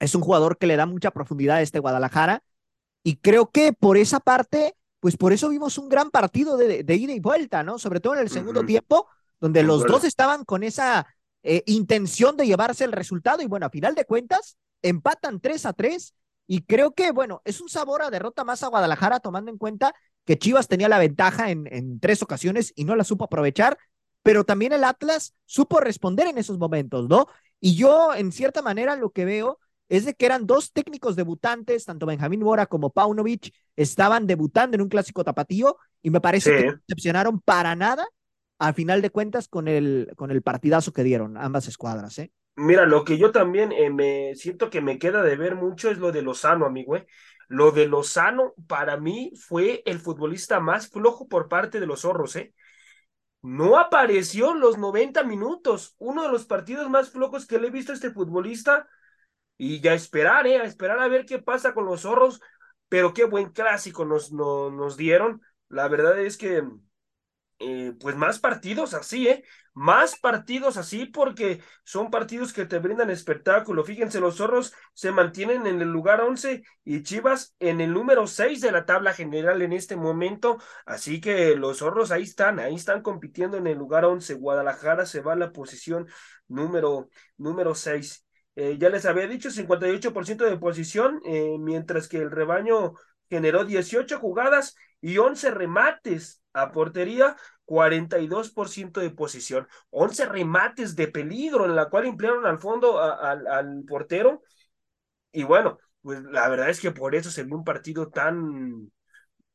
es 0.00 0.14
un 0.14 0.22
jugador 0.22 0.58
que 0.58 0.66
le 0.66 0.76
da 0.76 0.86
mucha 0.86 1.12
profundidad 1.12 1.56
a 1.56 1.62
este 1.62 1.78
Guadalajara. 1.78 2.42
Y 3.04 3.16
creo 3.16 3.50
que 3.50 3.72
por 3.72 3.96
esa 3.96 4.20
parte, 4.20 4.74
pues 5.00 5.16
por 5.16 5.32
eso 5.32 5.48
vimos 5.48 5.78
un 5.78 5.88
gran 5.88 6.10
partido 6.10 6.56
de, 6.56 6.82
de 6.82 6.94
ida 6.94 7.12
y 7.12 7.20
vuelta, 7.20 7.62
¿no? 7.62 7.78
Sobre 7.78 8.00
todo 8.00 8.14
en 8.14 8.20
el 8.20 8.30
segundo 8.30 8.64
tiempo, 8.64 9.08
donde 9.40 9.62
los 9.62 9.84
dos 9.84 10.04
estaban 10.04 10.44
con 10.44 10.62
esa 10.62 11.06
eh, 11.42 11.62
intención 11.66 12.36
de 12.36 12.46
llevarse 12.46 12.84
el 12.84 12.92
resultado 12.92 13.42
y 13.42 13.46
bueno, 13.46 13.66
a 13.66 13.70
final 13.70 13.94
de 13.94 14.04
cuentas, 14.04 14.56
empatan 14.82 15.40
3 15.40 15.66
a 15.66 15.72
3 15.72 16.14
y 16.46 16.62
creo 16.62 16.92
que 16.92 17.12
bueno, 17.12 17.42
es 17.44 17.60
un 17.60 17.68
sabor 17.68 18.02
a 18.02 18.10
derrota 18.10 18.44
más 18.44 18.62
a 18.62 18.68
Guadalajara 18.68 19.20
tomando 19.20 19.50
en 19.50 19.58
cuenta 19.58 19.94
que 20.24 20.38
Chivas 20.38 20.68
tenía 20.68 20.88
la 20.88 20.98
ventaja 20.98 21.50
en, 21.50 21.66
en 21.72 21.98
tres 21.98 22.22
ocasiones 22.22 22.72
y 22.76 22.84
no 22.84 22.94
la 22.94 23.04
supo 23.04 23.24
aprovechar, 23.24 23.78
pero 24.22 24.44
también 24.44 24.72
el 24.72 24.84
Atlas 24.84 25.34
supo 25.46 25.80
responder 25.80 26.28
en 26.28 26.38
esos 26.38 26.58
momentos, 26.58 27.08
¿no? 27.08 27.26
Y 27.60 27.74
yo 27.74 28.14
en 28.14 28.32
cierta 28.32 28.62
manera 28.62 28.96
lo 28.96 29.10
que 29.10 29.24
veo 29.24 29.58
es 29.88 30.04
de 30.04 30.14
que 30.14 30.26
eran 30.26 30.46
dos 30.46 30.72
técnicos 30.72 31.16
debutantes, 31.16 31.84
tanto 31.84 32.06
Benjamín 32.06 32.40
Mora 32.40 32.66
como 32.66 32.90
Paunovic, 32.90 33.52
estaban 33.76 34.26
debutando 34.26 34.74
en 34.74 34.80
un 34.80 34.88
clásico 34.88 35.22
tapatío 35.22 35.76
y 36.02 36.10
me 36.10 36.20
parece 36.20 36.50
que 36.50 36.66
no 36.66 36.72
decepcionaron 36.86 37.40
para 37.40 37.76
nada 37.76 38.06
a 38.62 38.72
final 38.72 39.02
de 39.02 39.10
cuentas 39.10 39.48
con 39.48 39.66
el, 39.66 40.12
con 40.16 40.30
el 40.30 40.40
partidazo 40.40 40.92
que 40.92 41.02
dieron 41.02 41.36
ambas 41.36 41.66
escuadras, 41.66 42.16
¿eh? 42.18 42.30
Mira, 42.54 42.86
lo 42.86 43.04
que 43.04 43.18
yo 43.18 43.32
también 43.32 43.72
eh, 43.72 43.90
me 43.90 44.36
siento 44.36 44.70
que 44.70 44.80
me 44.80 44.98
queda 45.00 45.22
de 45.22 45.34
ver 45.36 45.56
mucho 45.56 45.90
es 45.90 45.98
lo 45.98 46.12
de 46.12 46.22
Lozano, 46.22 46.64
amigo. 46.64 46.96
¿eh? 46.96 47.06
Lo 47.48 47.72
de 47.72 47.88
Lozano, 47.88 48.54
para 48.68 48.98
mí, 48.98 49.32
fue 49.36 49.82
el 49.84 49.98
futbolista 49.98 50.60
más 50.60 50.88
flojo 50.88 51.26
por 51.26 51.48
parte 51.48 51.80
de 51.80 51.86
los 51.86 52.02
zorros, 52.02 52.36
¿eh? 52.36 52.54
no 53.42 53.80
apareció 53.80 54.52
en 54.52 54.60
los 54.60 54.78
90 54.78 55.24
minutos. 55.24 55.96
Uno 55.98 56.22
de 56.22 56.28
los 56.28 56.46
partidos 56.46 56.88
más 56.88 57.10
flojos 57.10 57.46
que 57.46 57.58
le 57.58 57.66
he 57.66 57.70
visto 57.70 57.90
a 57.90 57.96
este 57.96 58.12
futbolista. 58.12 58.88
Y 59.58 59.80
ya 59.80 59.92
esperar, 59.94 60.46
¿eh? 60.46 60.58
A 60.58 60.64
esperar 60.64 61.00
a 61.00 61.08
ver 61.08 61.26
qué 61.26 61.40
pasa 61.40 61.74
con 61.74 61.84
los 61.84 62.02
zorros. 62.02 62.40
Pero 62.88 63.12
qué 63.12 63.24
buen 63.24 63.50
clásico 63.50 64.04
nos, 64.04 64.30
nos 64.30 64.96
dieron. 64.96 65.42
La 65.68 65.88
verdad 65.88 66.20
es 66.20 66.36
que 66.36 66.62
eh, 67.64 67.92
pues 68.00 68.16
más 68.16 68.40
partidos 68.40 68.92
así, 68.92 69.28
¿eh? 69.28 69.44
Más 69.72 70.18
partidos 70.18 70.76
así 70.76 71.06
porque 71.06 71.62
son 71.84 72.10
partidos 72.10 72.52
que 72.52 72.66
te 72.66 72.78
brindan 72.80 73.08
espectáculo. 73.08 73.84
Fíjense, 73.84 74.20
los 74.20 74.36
zorros 74.36 74.74
se 74.94 75.12
mantienen 75.12 75.66
en 75.66 75.80
el 75.80 75.88
lugar 75.88 76.20
11 76.20 76.62
y 76.84 77.02
Chivas 77.04 77.54
en 77.60 77.80
el 77.80 77.92
número 77.92 78.26
6 78.26 78.60
de 78.60 78.72
la 78.72 78.84
tabla 78.84 79.14
general 79.14 79.62
en 79.62 79.72
este 79.72 79.96
momento. 79.96 80.58
Así 80.86 81.20
que 81.20 81.54
los 81.56 81.78
zorros 81.78 82.10
ahí 82.10 82.24
están, 82.24 82.58
ahí 82.58 82.74
están 82.74 83.00
compitiendo 83.00 83.56
en 83.56 83.68
el 83.68 83.78
lugar 83.78 84.04
11. 84.04 84.34
Guadalajara 84.34 85.06
se 85.06 85.20
va 85.20 85.34
a 85.34 85.36
la 85.36 85.52
posición 85.52 86.08
número, 86.48 87.08
número 87.36 87.74
6. 87.74 88.26
Eh, 88.56 88.76
ya 88.78 88.90
les 88.90 89.06
había 89.06 89.26
dicho 89.28 89.50
58% 89.50 90.44
de 90.44 90.58
posición, 90.58 91.20
eh, 91.24 91.56
mientras 91.58 92.08
que 92.08 92.18
el 92.18 92.30
rebaño 92.30 92.94
generó 93.30 93.64
18 93.64 94.18
jugadas 94.18 94.76
y 95.00 95.18
11 95.18 95.50
remates 95.52 96.41
a 96.54 96.72
portería, 96.72 97.36
42% 97.64 99.00
de 99.00 99.10
posición, 99.10 99.68
11 99.90 100.26
remates 100.26 100.96
de 100.96 101.08
peligro 101.08 101.64
en 101.64 101.76
la 101.76 101.88
cual 101.88 102.06
emplearon 102.06 102.46
al 102.46 102.58
fondo 102.58 103.00
al 103.00 103.84
portero. 103.88 104.42
Y 105.32 105.44
bueno, 105.44 105.78
pues 106.02 106.22
la 106.24 106.48
verdad 106.48 106.70
es 106.70 106.80
que 106.80 106.90
por 106.92 107.14
eso 107.14 107.30
se 107.30 107.44
vio 107.44 107.56
un 107.56 107.64
partido 107.64 108.08
tan, 108.10 108.90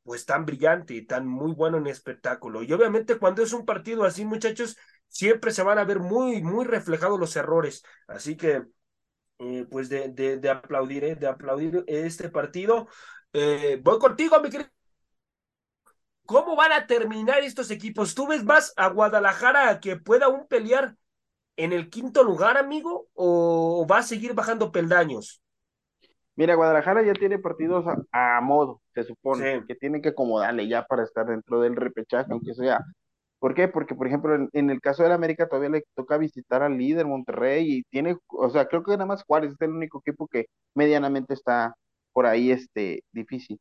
pues 0.03 0.25
tan 0.25 0.45
brillante, 0.45 1.01
tan 1.03 1.27
muy 1.27 1.53
bueno 1.53 1.77
en 1.77 1.87
espectáculo. 1.87 2.63
Y 2.63 2.73
obviamente 2.73 3.17
cuando 3.19 3.43
es 3.43 3.53
un 3.53 3.65
partido 3.65 4.05
así, 4.05 4.25
muchachos, 4.25 4.77
siempre 5.07 5.51
se 5.51 5.63
van 5.63 5.79
a 5.79 5.85
ver 5.85 5.99
muy, 5.99 6.41
muy 6.43 6.65
reflejados 6.65 7.19
los 7.19 7.35
errores. 7.35 7.83
Así 8.07 8.37
que, 8.37 8.63
eh, 9.39 9.65
pues 9.69 9.89
de, 9.89 10.09
de, 10.11 10.49
aplaudir, 10.49 11.03
eh, 11.05 11.15
de 11.15 11.27
aplaudir 11.27 11.83
este 11.87 12.29
partido. 12.29 12.87
Eh, 13.33 13.79
voy 13.83 13.99
contigo, 13.99 14.39
mi 14.41 14.49
querido. 14.49 14.71
¿Cómo 16.27 16.57
van 16.57 16.73
a 16.73 16.87
terminar 16.87 17.39
estos 17.39 17.71
equipos? 17.71 18.13
¿Tú 18.13 18.27
ves 18.27 18.43
más 18.43 18.73
a 18.75 18.89
Guadalajara 18.89 19.69
a 19.69 19.79
que 19.79 19.95
pueda 19.95 20.25
aún 20.25 20.45
pelear 20.45 20.97
en 21.55 21.71
el 21.71 21.89
quinto 21.89 22.21
lugar, 22.21 22.57
amigo? 22.57 23.07
¿O 23.13 23.87
va 23.89 23.99
a 23.99 24.03
seguir 24.03 24.33
bajando 24.33 24.73
peldaños? 24.73 25.41
Mira, 26.35 26.55
Guadalajara 26.55 27.01
ya 27.01 27.13
tiene 27.13 27.39
partidos 27.39 27.85
a, 28.11 28.41
modo, 28.41 28.81
se 28.93 29.03
supone, 29.05 29.63
que 29.65 29.75
tiene 29.75 30.01
que 30.01 30.09
acomodarle 30.09 30.67
ya 30.67 30.85
para 30.85 31.03
estar 31.03 31.25
dentro 31.25 31.61
del 31.61 31.77
repechaje, 31.77 32.29
aunque 32.29 32.53
sea. 32.53 32.81
¿Por 33.39 33.53
qué? 33.53 33.69
Porque, 33.69 33.95
por 33.95 34.07
ejemplo, 34.07 34.35
en, 34.35 34.49
en 34.51 34.69
el 34.69 34.81
caso 34.81 35.03
del 35.03 35.13
América 35.13 35.47
todavía 35.47 35.69
le 35.69 35.85
toca 35.95 36.17
visitar 36.17 36.61
al 36.61 36.77
líder 36.77 37.05
Monterrey 37.05 37.77
y 37.77 37.83
tiene, 37.83 38.17
o 38.27 38.49
sea, 38.49 38.67
creo 38.67 38.83
que 38.83 38.91
nada 38.91 39.05
más 39.05 39.23
Juárez 39.23 39.53
es 39.53 39.61
el 39.61 39.71
único 39.71 40.01
equipo 40.05 40.27
que 40.27 40.47
medianamente 40.75 41.33
está 41.33 41.73
por 42.11 42.25
ahí 42.25 42.51
este, 42.51 43.03
difícil. 43.13 43.59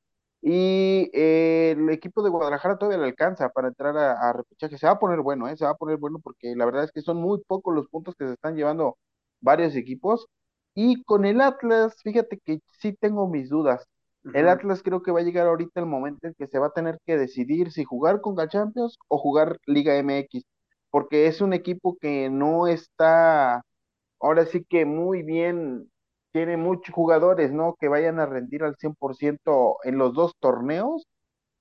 Y 0.49 1.11
eh, 1.13 1.73
el 1.73 1.91
equipo 1.91 2.23
de 2.23 2.31
Guadalajara 2.31 2.79
todavía 2.79 2.99
le 2.99 3.07
alcanza 3.09 3.49
para 3.49 3.67
entrar 3.67 3.97
a, 3.99 4.33
repechaje. 4.33 4.79
Se 4.79 4.87
va 4.87 4.93
a 4.93 4.99
poner 5.01 5.21
bueno, 5.21 5.49
¿eh? 5.49 5.57
se 5.57 5.65
va 5.65 5.73
a 5.73 5.77
poner 5.77 5.97
bueno 5.99 6.21
porque 6.23 6.55
la 6.55 6.65
verdad 6.67 6.85
es 6.85 6.93
que 6.93 7.03
son 7.03 7.17
muy 7.17 7.43
pocos 7.49 7.75
los 7.75 7.89
puntos 7.89 8.15
que 8.15 8.27
se 8.27 8.35
están 8.35 8.55
llevando 8.55 8.97
varios 9.41 9.75
equipos. 9.75 10.29
Y 10.75 11.03
con 11.05 11.25
el 11.25 11.41
Atlas, 11.41 11.97
fíjate 12.05 12.39
que 12.45 12.61
sí 12.79 12.93
tengo 12.93 13.29
mis 13.29 13.49
dudas. 13.49 13.89
El 14.35 14.49
Atlas 14.49 14.83
creo 14.85 15.03
que 15.03 15.11
va 15.11 15.21
a 15.21 15.23
llegar 15.25 15.49
ahorita 15.49 15.81
el 15.81 15.87
momento 15.87 16.29
en 16.29 16.35
que 16.35 16.47
se 16.47 16.61
va 16.61 16.69
a 16.69 16.73
tener 16.73 16.99
que 17.05 17.17
decidir 17.19 17.73
si 17.73 17.85
jugar 17.85 18.21
con 18.21 18.37
Champions 18.49 18.99
o 19.09 19.19
jugar 19.19 19.59
Liga 19.67 19.97
MX, 20.01 20.45
porque 20.91 21.27
es 21.27 21.41
un 21.41 21.55
equipo 21.55 21.97
que 22.01 22.31
no 22.31 22.69
está 22.69 23.63
ahora 24.21 24.47
sí 24.47 24.65
que 24.69 24.85
muy 24.85 25.23
bien 25.23 25.91
tiene 26.37 26.59
muchos 26.59 26.95
jugadores, 26.95 27.51
¿no? 27.53 27.77
Que 27.81 27.89
vayan 27.89 28.21
a 28.21 28.27
rendir 28.27 28.63
al 28.63 28.77
100% 28.77 29.79
en 29.85 29.97
los 29.99 30.13
dos 30.15 30.35
torneos. 30.39 31.07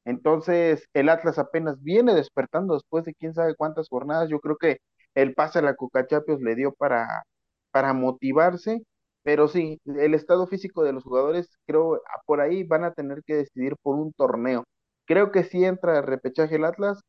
Entonces, 0.05 0.88
el 0.94 1.10
Atlas 1.10 1.39
apenas 1.39 1.82
viene 1.82 2.13
despertando 2.15 2.74
después 2.75 3.05
de 3.05 3.13
quién 3.15 3.34
sabe 3.34 3.55
cuántas 3.55 3.89
jornadas. 3.89 4.29
Yo 4.29 4.39
creo 4.41 4.58
que 4.58 4.79
el 5.15 5.34
pase 5.36 5.60
a 5.60 5.62
la 5.63 5.75
Cuca 5.75 6.05
le 6.41 6.55
dio 6.55 6.74
para, 6.74 7.24
para 7.72 7.94
motivarse, 7.94 8.84
pero 9.24 9.48
sí, 9.48 9.79
el 9.86 10.13
estado 10.13 10.48
físico 10.48 10.84
de 10.84 10.94
los 10.94 11.03
jugadores, 11.03 11.50
creo, 11.67 12.01
por 12.25 12.41
ahí 12.41 12.63
van 12.63 12.84
a 12.84 12.94
tener 12.94 13.24
que 13.25 13.36
decidir 13.36 13.75
por 13.82 13.96
un 13.96 14.13
torneo. 14.13 14.65
Creo 15.05 15.32
que 15.32 15.44
sí 15.46 15.63
entra 15.65 16.00
el 16.00 16.03
repechaje 16.05 16.55
el 16.58 16.65
Atlas, 16.65 17.01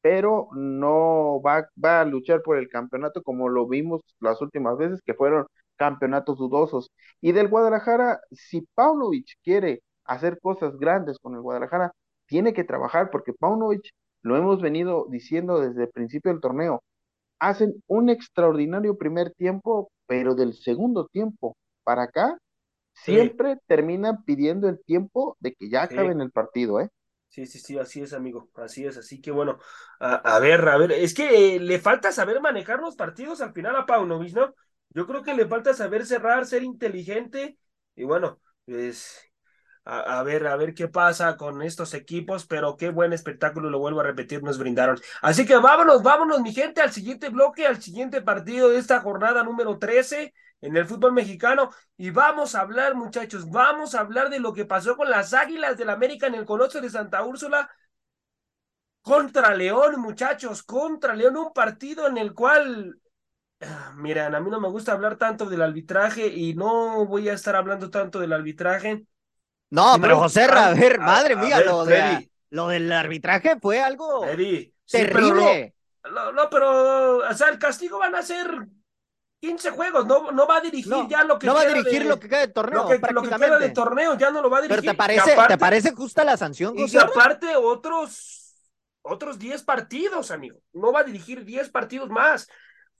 pero 0.00 0.48
no 0.54 1.40
va, 1.42 1.68
va 1.82 2.00
a 2.00 2.04
luchar 2.04 2.42
por 2.42 2.58
el 2.58 2.68
campeonato 2.68 3.22
como 3.22 3.48
lo 3.48 3.68
vimos 3.68 4.00
las 4.20 4.40
últimas 4.42 4.76
veces, 4.78 5.00
que 5.04 5.14
fueron 5.14 5.46
campeonatos 5.82 6.38
dudosos. 6.38 6.92
Y 7.20 7.32
del 7.32 7.48
Guadalajara, 7.48 8.20
si 8.30 8.60
Paunovic 8.76 9.26
quiere 9.42 9.82
hacer 10.04 10.38
cosas 10.40 10.78
grandes 10.78 11.18
con 11.18 11.34
el 11.34 11.40
Guadalajara, 11.40 11.90
tiene 12.26 12.52
que 12.52 12.62
trabajar 12.62 13.10
porque 13.10 13.32
Paunovic, 13.32 13.90
lo 14.22 14.36
hemos 14.36 14.62
venido 14.62 15.06
diciendo 15.10 15.58
desde 15.58 15.82
el 15.82 15.90
principio 15.90 16.30
del 16.30 16.40
torneo, 16.40 16.84
hacen 17.40 17.82
un 17.88 18.10
extraordinario 18.10 18.96
primer 18.96 19.32
tiempo, 19.32 19.90
pero 20.06 20.36
del 20.36 20.54
segundo 20.54 21.08
tiempo 21.08 21.56
para 21.82 22.04
acá, 22.04 22.38
siempre 22.92 23.58
terminan 23.66 24.22
pidiendo 24.22 24.68
el 24.68 24.78
tiempo 24.84 25.36
de 25.40 25.52
que 25.54 25.68
ya 25.68 25.82
acaben 25.82 26.20
el 26.20 26.30
partido, 26.30 26.78
¿eh? 26.80 26.90
Sí, 27.26 27.46
sí, 27.46 27.58
sí, 27.58 27.78
así 27.78 28.02
es, 28.02 28.12
amigo, 28.12 28.50
así 28.54 28.84
es, 28.84 28.98
así 28.98 29.20
que 29.20 29.32
bueno, 29.32 29.58
a, 29.98 30.38
ver, 30.38 30.68
a 30.68 30.76
ver, 30.76 30.92
es 30.92 31.14
que 31.14 31.56
eh, 31.56 31.58
le 31.58 31.80
falta 31.80 32.12
saber 32.12 32.40
manejar 32.40 32.78
los 32.78 32.94
partidos 32.94 33.40
al 33.40 33.54
final 33.54 33.74
a 33.74 33.86
Paunovic, 33.86 34.34
¿no? 34.34 34.54
Yo 34.94 35.06
creo 35.06 35.22
que 35.22 35.34
le 35.34 35.46
falta 35.46 35.74
saber 35.74 36.06
cerrar, 36.06 36.46
ser 36.46 36.62
inteligente 36.62 37.58
y 37.94 38.04
bueno, 38.04 38.40
pues 38.64 39.32
a, 39.84 40.22
ver, 40.22 40.46
a 40.46 40.56
ver 40.56 40.74
qué 40.74 40.88
pasa 40.88 41.36
con 41.36 41.62
estos 41.62 41.94
equipos, 41.94 42.46
pero 42.46 42.76
qué 42.76 42.90
buen 42.90 43.12
espectáculo, 43.12 43.68
lo 43.68 43.78
vuelvo 43.80 44.00
a 44.00 44.04
repetir, 44.04 44.42
nos 44.42 44.58
brindaron. 44.58 44.98
Así 45.20 45.44
que 45.44 45.56
vámonos, 45.56 46.02
vámonos, 46.02 46.40
mi 46.40 46.52
gente, 46.52 46.80
al 46.80 46.92
siguiente 46.92 47.30
bloque, 47.30 47.66
al 47.66 47.82
siguiente 47.82 48.22
partido 48.22 48.68
de 48.68 48.78
esta 48.78 49.00
jornada 49.00 49.42
número 49.42 49.78
13 49.78 50.32
en 50.60 50.76
el 50.76 50.86
fútbol 50.86 51.12
mexicano. 51.12 51.70
Y 51.96 52.10
vamos 52.10 52.54
a 52.54 52.60
hablar, 52.60 52.94
muchachos, 52.94 53.50
vamos 53.50 53.94
a 53.94 54.00
hablar 54.00 54.30
de 54.30 54.40
lo 54.40 54.52
que 54.52 54.64
pasó 54.64 54.96
con 54.96 55.10
las 55.10 55.34
Águilas 55.34 55.76
del 55.76 55.90
América 55.90 56.28
en 56.28 56.36
el 56.36 56.44
Coloso 56.44 56.80
de 56.80 56.90
Santa 56.90 57.24
Úrsula 57.24 57.68
contra 59.02 59.54
León, 59.54 60.00
muchachos, 60.00 60.62
contra 60.62 61.14
León, 61.14 61.36
un 61.36 61.52
partido 61.52 62.06
en 62.06 62.18
el 62.18 62.34
cual 62.34 63.01
Miren, 63.96 64.34
a 64.34 64.40
mí 64.40 64.50
no 64.50 64.60
me 64.60 64.68
gusta 64.68 64.92
hablar 64.92 65.16
tanto 65.16 65.46
del 65.46 65.62
arbitraje 65.62 66.26
y 66.26 66.54
no 66.54 67.06
voy 67.06 67.28
a 67.28 67.34
estar 67.34 67.54
hablando 67.54 67.90
tanto 67.90 68.18
del 68.18 68.32
arbitraje. 68.32 69.04
No, 69.70 69.96
pero 70.00 70.18
José, 70.18 70.42
a, 70.44 70.74
ver, 70.74 70.98
madre 70.98 71.36
mía, 71.36 71.60
lo, 71.60 71.86
lo, 72.50 72.68
del 72.68 72.92
arbitraje 72.92 73.58
fue 73.60 73.80
algo 73.80 74.26
terrible. 74.86 75.74
no, 76.34 76.50
pero, 76.50 77.18
o 77.18 77.34
sea, 77.34 77.48
el 77.48 77.58
castigo 77.58 77.98
van 77.98 78.14
a 78.14 78.22
ser 78.22 78.46
15 79.40 79.70
juegos, 79.70 80.06
no, 80.06 80.30
no 80.30 80.46
va 80.46 80.58
a 80.58 80.60
dirigir 80.60 80.92
ya 81.08 81.24
lo 81.24 81.38
que 81.38 81.46
No 81.46 81.54
va 81.54 81.62
a 81.62 81.66
dirigir 81.66 82.04
lo 82.04 82.20
que 82.20 82.28
queda 82.28 82.40
de 82.40 82.48
torneo. 82.48 82.82
Lo 82.82 82.88
que, 82.88 83.12
lo 83.12 83.22
que, 83.22 83.28
queda 83.28 83.58
de 83.58 83.70
torneo 83.70 84.16
ya 84.16 84.30
no 84.30 84.42
lo 84.42 84.50
va 84.50 84.58
a 84.58 84.62
dirigir. 84.62 84.82
Pero 84.82 84.92
te 84.92 84.96
parece, 84.96 85.36
¿te 85.48 85.58
parece 85.58 85.92
justa 85.92 86.22
la 86.22 86.36
sanción, 86.36 86.74
Y 86.76 86.96
aparte 86.96 87.56
otros, 87.56 88.54
otros 89.02 89.38
10 89.38 89.62
partidos, 89.64 90.30
amigo. 90.30 90.58
No 90.72 90.92
va 90.92 91.00
a 91.00 91.04
dirigir 91.04 91.44
10 91.44 91.70
partidos 91.70 92.08
más. 92.08 92.48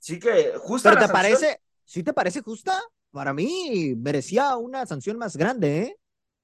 Sí 0.03 0.19
que 0.19 0.51
justa. 0.57 0.89
Pero 0.89 1.05
te 1.07 1.13
parece, 1.13 1.61
¿sí 1.85 2.03
te 2.03 2.11
parece 2.11 2.41
justa? 2.41 2.77
Para 3.11 3.33
mí 3.33 3.95
merecía 3.95 4.57
una 4.57 4.85
sanción 4.85 5.17
más 5.17 5.37
grande, 5.37 5.77
¿eh? 5.77 5.97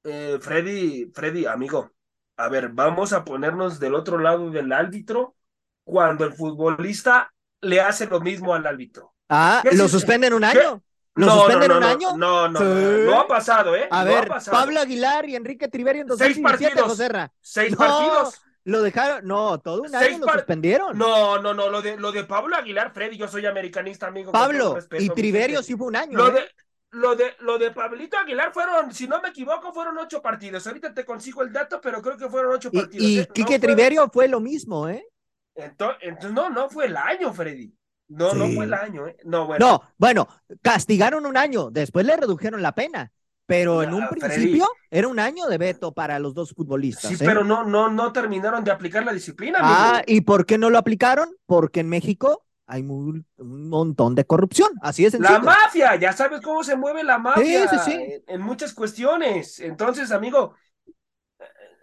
¿eh? 0.05 0.37
Freddy, 0.39 1.11
Freddy, 1.13 1.45
amigo, 1.45 1.91
a 2.37 2.47
ver, 2.47 2.69
vamos 2.69 3.11
a 3.11 3.25
ponernos 3.25 3.77
del 3.77 3.95
otro 3.95 4.17
lado 4.17 4.49
del 4.49 4.71
árbitro 4.71 5.35
cuando 5.83 6.23
el 6.23 6.31
futbolista 6.31 7.33
le 7.59 7.81
hace 7.81 8.05
lo 8.05 8.21
mismo 8.21 8.53
al 8.53 8.65
árbitro. 8.65 9.13
Ah, 9.27 9.61
¿lo 9.73 9.89
suspenden 9.89 10.31
un 10.31 10.45
año? 10.45 10.81
¿Lo 11.15 11.25
no, 11.25 11.39
suspenden 11.39 11.71
un 11.73 11.83
año? 11.83 12.15
No, 12.15 12.47
no, 12.47 12.61
no, 12.61 13.19
ha 13.19 13.27
pasado, 13.27 13.75
¿eh? 13.75 13.89
A 13.91 14.05
ver, 14.05 14.31
Pablo 14.49 14.79
Aguilar 14.79 15.27
y 15.27 15.35
Enrique 15.35 15.67
Triverio 15.67 16.03
en 16.03 16.07
2017, 16.07 16.23
Seis 16.23 16.77
partidos. 16.77 16.91
José 16.91 17.31
Seis 17.41 17.75
partidos. 17.75 18.41
Lo 18.65 18.81
dejaron, 18.81 19.25
no, 19.25 19.59
todo 19.59 19.81
un 19.83 19.95
año 19.95 20.19
lo 20.19 20.31
suspendieron. 20.33 20.97
No, 20.97 21.41
no, 21.41 21.53
no, 21.53 21.69
lo 21.69 21.81
de, 21.81 21.97
lo 21.97 22.11
de 22.11 22.23
Pablo 22.25 22.55
Aguilar, 22.55 22.91
Freddy, 22.93 23.17
yo 23.17 23.27
soy 23.27 23.45
americanista, 23.45 24.07
amigo. 24.07 24.31
Pablo, 24.31 24.77
y 24.97 25.09
Triverio 25.09 25.63
sí 25.63 25.75
fue 25.75 25.87
un 25.87 25.95
año. 25.95 26.17
Lo, 26.17 26.27
¿eh? 26.27 26.33
de, 26.33 26.41
lo, 26.91 27.15
de, 27.15 27.35
lo 27.39 27.57
de 27.57 27.71
Pablito 27.71 28.17
Aguilar 28.17 28.51
fueron, 28.53 28.93
si 28.93 29.07
no 29.07 29.21
me 29.21 29.29
equivoco, 29.29 29.73
fueron 29.73 29.97
ocho 29.97 30.21
partidos. 30.21 30.67
Ahorita 30.67 30.93
te 30.93 31.05
consigo 31.05 31.41
el 31.41 31.53
dato, 31.53 31.79
pero 31.81 32.01
creo 32.01 32.17
que 32.17 32.29
fueron 32.29 32.53
ocho 32.53 32.71
partidos. 32.71 33.05
Y, 33.05 33.19
¿eh? 33.19 33.29
Quique 33.33 33.59
Triverio 33.59 34.09
fue 34.11 34.27
lo 34.27 34.39
mismo, 34.39 34.89
¿eh? 34.89 35.05
Entonces, 35.55 36.31
no, 36.31 36.49
no 36.49 36.69
fue 36.69 36.85
el 36.85 36.97
año, 36.97 37.33
Freddy. 37.33 37.73
No, 38.09 38.33
no 38.33 38.47
fue 38.49 38.65
el 38.65 38.73
año, 38.73 39.07
¿eh? 39.07 39.17
No, 39.23 39.45
bueno. 39.45 39.65
No, 39.65 39.83
bueno, 39.97 40.27
castigaron 40.61 41.25
un 41.25 41.37
año, 41.37 41.69
después 41.69 42.05
le 42.05 42.17
redujeron 42.17 42.61
la 42.61 42.73
pena. 42.73 43.11
Pero 43.49 43.81
en 43.81 43.95
un 43.95 44.07
principio 44.07 44.67
era 44.91 45.07
un 45.07 45.17
año 45.17 45.47
de 45.47 45.57
veto 45.57 45.91
para 45.91 46.19
los 46.19 46.35
dos 46.35 46.53
futbolistas. 46.53 47.09
Sí, 47.09 47.15
¿eh? 47.15 47.25
pero 47.25 47.43
no, 47.43 47.63
no, 47.63 47.89
no 47.89 48.13
terminaron 48.13 48.63
de 48.63 48.69
aplicar 48.69 49.03
la 49.03 49.11
disciplina. 49.11 49.57
Ah, 49.59 50.03
¿y 50.05 50.21
por 50.21 50.45
qué 50.45 50.59
no 50.59 50.69
lo 50.69 50.77
aplicaron? 50.77 51.35
Porque 51.47 51.79
en 51.79 51.89
México 51.89 52.45
hay 52.67 52.83
un 52.83 53.25
montón 53.39 54.13
de 54.13 54.23
corrupción, 54.23 54.69
así 54.83 55.03
es. 55.03 55.19
La 55.19 55.39
mafia, 55.39 55.95
ya 55.95 56.13
sabes 56.13 56.41
cómo 56.41 56.63
se 56.63 56.75
mueve 56.75 57.03
la 57.03 57.17
mafia 57.17 57.65
en 58.27 58.41
muchas 58.41 58.75
cuestiones. 58.75 59.59
Entonces, 59.59 60.11
amigo, 60.11 60.53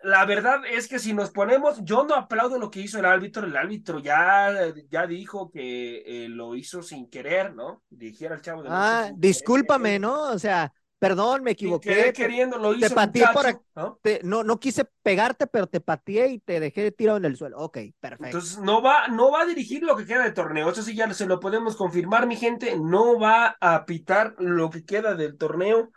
la 0.04 0.24
verdad 0.24 0.60
es 0.70 0.86
que 0.86 1.00
si 1.00 1.14
nos 1.14 1.32
ponemos, 1.32 1.82
yo 1.82 2.04
no 2.04 2.14
aplaudo 2.14 2.60
lo 2.60 2.70
que 2.70 2.78
hizo 2.78 3.00
el 3.00 3.06
árbitro, 3.06 3.44
el 3.44 3.56
árbitro 3.56 3.98
ya, 3.98 4.72
ya 4.88 5.04
dijo 5.08 5.50
que 5.50 6.04
eh, 6.06 6.28
lo 6.28 6.54
hizo 6.54 6.80
sin 6.80 7.10
querer, 7.10 7.56
¿no? 7.56 7.82
Dijera 7.90 8.36
el 8.36 8.40
chavo 8.40 8.62
de 8.62 8.68
Ah, 8.70 9.10
discúlpame, 9.16 9.98
¿no? 9.98 10.30
O 10.30 10.38
sea, 10.38 10.72
Perdón, 11.08 11.42
me 11.42 11.52
equivoqué. 11.52 12.12
queriendo, 12.12 12.58
lo 12.58 12.74
hizo 12.74 12.88
te 12.88 12.94
pateé 12.94 13.24
por 13.32 13.46
¿no? 13.74 13.98
¿no? 14.22 14.44
¿no? 14.44 14.60
quise 14.60 14.84
pegarte, 15.02 15.46
pero 15.46 15.66
te 15.66 15.80
pateé 15.80 16.28
y 16.28 16.38
te 16.38 16.60
dejé 16.60 16.90
tirado 16.92 17.18
en 17.18 17.24
el 17.24 17.36
suelo. 17.36 17.58
Ok, 17.58 17.78
perfecto. 18.00 18.26
Entonces 18.26 18.58
no 18.58 18.82
va, 18.82 19.08
no 19.08 19.30
va 19.30 19.42
a 19.42 19.46
dirigir 19.46 19.82
lo 19.82 19.96
que 19.96 20.06
queda 20.06 20.24
de 20.24 20.32
torneo. 20.32 20.70
Eso 20.70 20.82
sí 20.82 20.94
ya 20.94 21.12
se 21.12 21.26
lo 21.26 21.40
podemos 21.40 21.76
confirmar, 21.76 22.26
mi 22.26 22.36
gente. 22.36 22.76
No 22.76 23.18
va 23.18 23.56
a 23.60 23.84
pitar 23.84 24.34
lo 24.38 24.70
que 24.70 24.84
queda 24.84 25.14
del 25.14 25.36
torneo. 25.36 25.90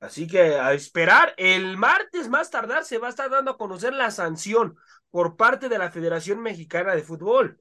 Así 0.00 0.26
que 0.26 0.56
a 0.56 0.72
esperar. 0.72 1.34
El 1.36 1.76
martes 1.76 2.28
más 2.28 2.50
tardar 2.50 2.84
se 2.84 2.98
va 2.98 3.08
a 3.08 3.10
estar 3.10 3.30
dando 3.30 3.52
a 3.52 3.58
conocer 3.58 3.92
la 3.92 4.10
sanción 4.10 4.76
por 5.10 5.36
parte 5.36 5.68
de 5.68 5.78
la 5.78 5.90
Federación 5.90 6.40
Mexicana 6.40 6.94
de 6.94 7.02
Fútbol. 7.02 7.60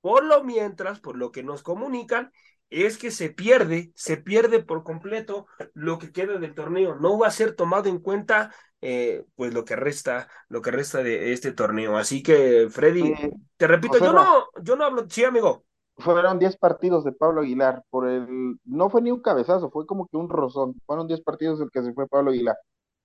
Por 0.00 0.24
lo 0.24 0.44
mientras, 0.44 1.00
por 1.00 1.16
lo 1.16 1.32
que 1.32 1.42
nos 1.42 1.62
comunican, 1.62 2.32
es 2.70 2.98
que 2.98 3.10
se 3.10 3.30
pierde, 3.30 3.92
se 3.94 4.16
pierde 4.16 4.62
por 4.62 4.82
completo 4.82 5.46
lo 5.74 5.98
que 5.98 6.12
queda 6.12 6.38
del 6.38 6.54
torneo. 6.54 6.96
No 6.96 7.18
va 7.18 7.28
a 7.28 7.32
ser 7.32 7.54
tomado 7.54 7.88
en 7.88 7.98
cuenta, 7.98 8.52
eh, 8.80 9.24
pues 9.36 9.54
lo 9.54 9.64
que 9.64 9.76
resta, 9.76 10.28
lo 10.48 10.62
que 10.62 10.70
resta 10.70 11.02
de 11.02 11.32
este 11.32 11.52
torneo. 11.52 11.96
Así 11.96 12.22
que, 12.22 12.68
Freddy, 12.70 13.14
te 13.56 13.66
repito, 13.66 13.98
yo 13.98 14.12
no, 14.12 14.46
yo 14.62 14.76
no 14.76 14.84
hablo, 14.84 15.06
sí, 15.08 15.24
amigo. 15.24 15.64
Fueron 15.98 16.38
10 16.38 16.58
partidos 16.58 17.04
de 17.04 17.12
Pablo 17.12 17.40
Aguilar 17.40 17.82
por 17.88 18.06
el, 18.06 18.58
no 18.64 18.90
fue 18.90 19.00
ni 19.00 19.10
un 19.10 19.22
cabezazo, 19.22 19.70
fue 19.70 19.86
como 19.86 20.06
que 20.08 20.16
un 20.16 20.28
rozón. 20.28 20.74
Fueron 20.84 21.06
10 21.06 21.22
partidos 21.22 21.60
el 21.60 21.70
que 21.70 21.82
se 21.82 21.94
fue 21.94 22.06
Pablo 22.06 22.30
Aguilar. 22.30 22.56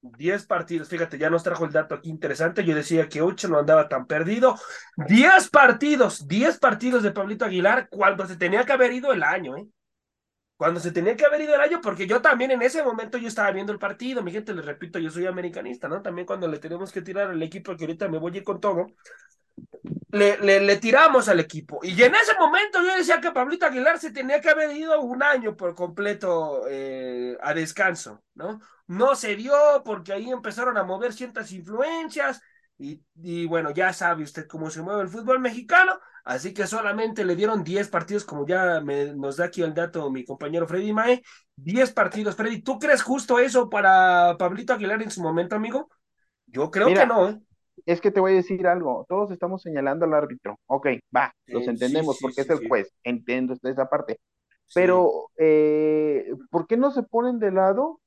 10 0.02 0.46
partidos, 0.46 0.90
fíjate, 0.90 1.18
ya 1.18 1.30
nos 1.30 1.44
trajo 1.44 1.66
el 1.66 1.72
dato 1.72 1.96
aquí 1.96 2.10
interesante. 2.10 2.64
Yo 2.66 2.76
decía 2.76 3.08
que 3.08 3.22
Ocho 3.22 3.48
no 3.48 3.60
andaba 3.60 3.88
tan 3.88 4.08
perdido. 4.08 4.56
10 5.08 5.50
partidos, 5.50 6.28
10 6.28 6.58
partidos 6.58 7.04
de 7.04 7.12
Pablito 7.12 7.46
Aguilar 7.46 7.88
cuando 7.90 8.26
se 8.26 8.36
tenía 8.36 8.66
que 8.66 8.74
haber 8.74 8.94
ido 8.94 9.14
el 9.14 9.24
año, 9.24 9.58
¿eh? 9.58 9.68
Cuando 10.58 10.80
se 10.80 10.92
tenía 10.92 11.16
que 11.16 11.26
haber 11.26 11.42
ido 11.42 11.56
el 11.56 11.62
año, 11.62 11.82
porque 11.82 12.06
yo 12.06 12.22
también 12.22 12.52
en 12.52 12.62
ese 12.62 12.84
momento 12.84 13.18
yo 13.18 13.28
estaba 13.28 13.52
viendo 13.52 13.74
el 13.74 13.80
partido. 13.80 14.22
Mi 14.22 14.32
gente, 14.32 14.54
les 14.54 14.66
repito, 14.66 15.00
yo 15.00 15.10
soy 15.10 15.26
americanista, 15.26 15.88
¿no? 15.88 16.02
También 16.04 16.28
cuando 16.28 16.48
le 16.48 16.60
tenemos 16.60 16.92
que 16.92 17.02
tirar 17.02 17.32
al 17.32 17.42
equipo, 17.42 17.76
que 17.76 17.86
ahorita 17.86 18.08
me 18.08 18.20
voy 18.20 18.34
a 18.34 18.38
ir 18.38 18.44
con 18.44 18.60
todo, 18.60 18.86
le, 20.12 20.60
le, 20.60 20.78
tiramos 20.78 21.30
al 21.30 21.40
equipo. 21.40 21.80
Y 21.84 22.02
en 22.02 22.14
ese 22.16 22.34
momento 22.38 22.82
yo 22.82 22.96
decía 22.96 23.22
que 23.22 23.32
Pablito 23.32 23.66
Aguilar 23.66 24.00
se 24.00 24.12
tenía 24.12 24.42
que 24.42 24.50
haber 24.50 24.76
ido 24.76 25.00
un 25.02 25.24
año 25.24 25.56
por 25.56 25.76
completo 25.76 26.64
eh, 26.70 27.38
a 27.42 27.54
descanso, 27.54 28.24
¿no? 28.34 28.60
No 28.88 29.16
se 29.16 29.36
dio 29.36 29.54
porque 29.86 30.14
ahí 30.14 30.30
empezaron 30.30 30.78
a 30.78 30.84
mover 30.84 31.14
ciertas 31.14 31.52
influencias 31.52 32.42
y, 32.78 33.02
y, 33.16 33.46
bueno, 33.46 33.72
ya 33.72 33.94
sabe 33.94 34.24
usted 34.24 34.48
cómo 34.48 34.70
se 34.70 34.82
mueve 34.82 35.04
el 35.04 35.08
fútbol 35.08 35.40
mexicano, 35.40 36.00
así 36.26 36.52
que 36.52 36.66
solamente 36.66 37.24
le 37.24 37.36
dieron 37.36 37.64
10 37.64 37.90
partidos, 37.90 38.26
como 38.26 38.46
ya 38.48 38.82
me, 38.82 39.14
nos 39.14 39.38
da 39.38 39.46
aquí 39.46 39.62
el 39.62 39.76
dato 39.76 40.10
mi 40.10 40.26
compañero 40.26 40.68
Freddy 40.68 40.92
Mae, 40.92 41.22
10 41.56 41.94
partidos. 41.94 42.36
Freddy, 42.36 42.62
¿tú 42.64 42.80
crees 42.80 43.04
justo 43.04 43.38
eso 43.38 43.70
para 43.70 44.36
Pablito 44.38 44.74
Aguilar 44.74 45.02
en 45.04 45.12
su 45.12 45.22
momento, 45.22 45.56
amigo? 45.56 45.90
Yo 46.48 46.72
creo 46.72 46.88
que 46.88 47.06
no, 47.06 47.30
¿eh? 47.30 47.40
Es 47.86 48.02
que 48.02 48.12
te 48.12 48.20
voy 48.20 48.34
a 48.34 48.36
decir 48.36 48.68
algo, 48.68 49.06
todos 49.08 49.32
estamos 49.32 49.62
señalando 49.62 50.06
al 50.06 50.14
árbitro, 50.14 50.60
ok, 50.68 50.88
va, 51.16 51.34
los 51.48 51.68
entendemos 51.68 52.18
porque 52.22 52.42
es 52.42 52.50
el 52.50 52.68
juez, 52.68 52.94
entiendo 53.04 53.56
esa 53.62 53.90
parte, 53.90 54.20
pero 54.74 55.30
eh, 55.38 56.32
¿por 56.50 56.68
qué 56.68 56.78
no 56.78 56.92
se 56.92 57.04
ponen 57.04 57.40
de 57.40 57.52
lado 57.52 58.02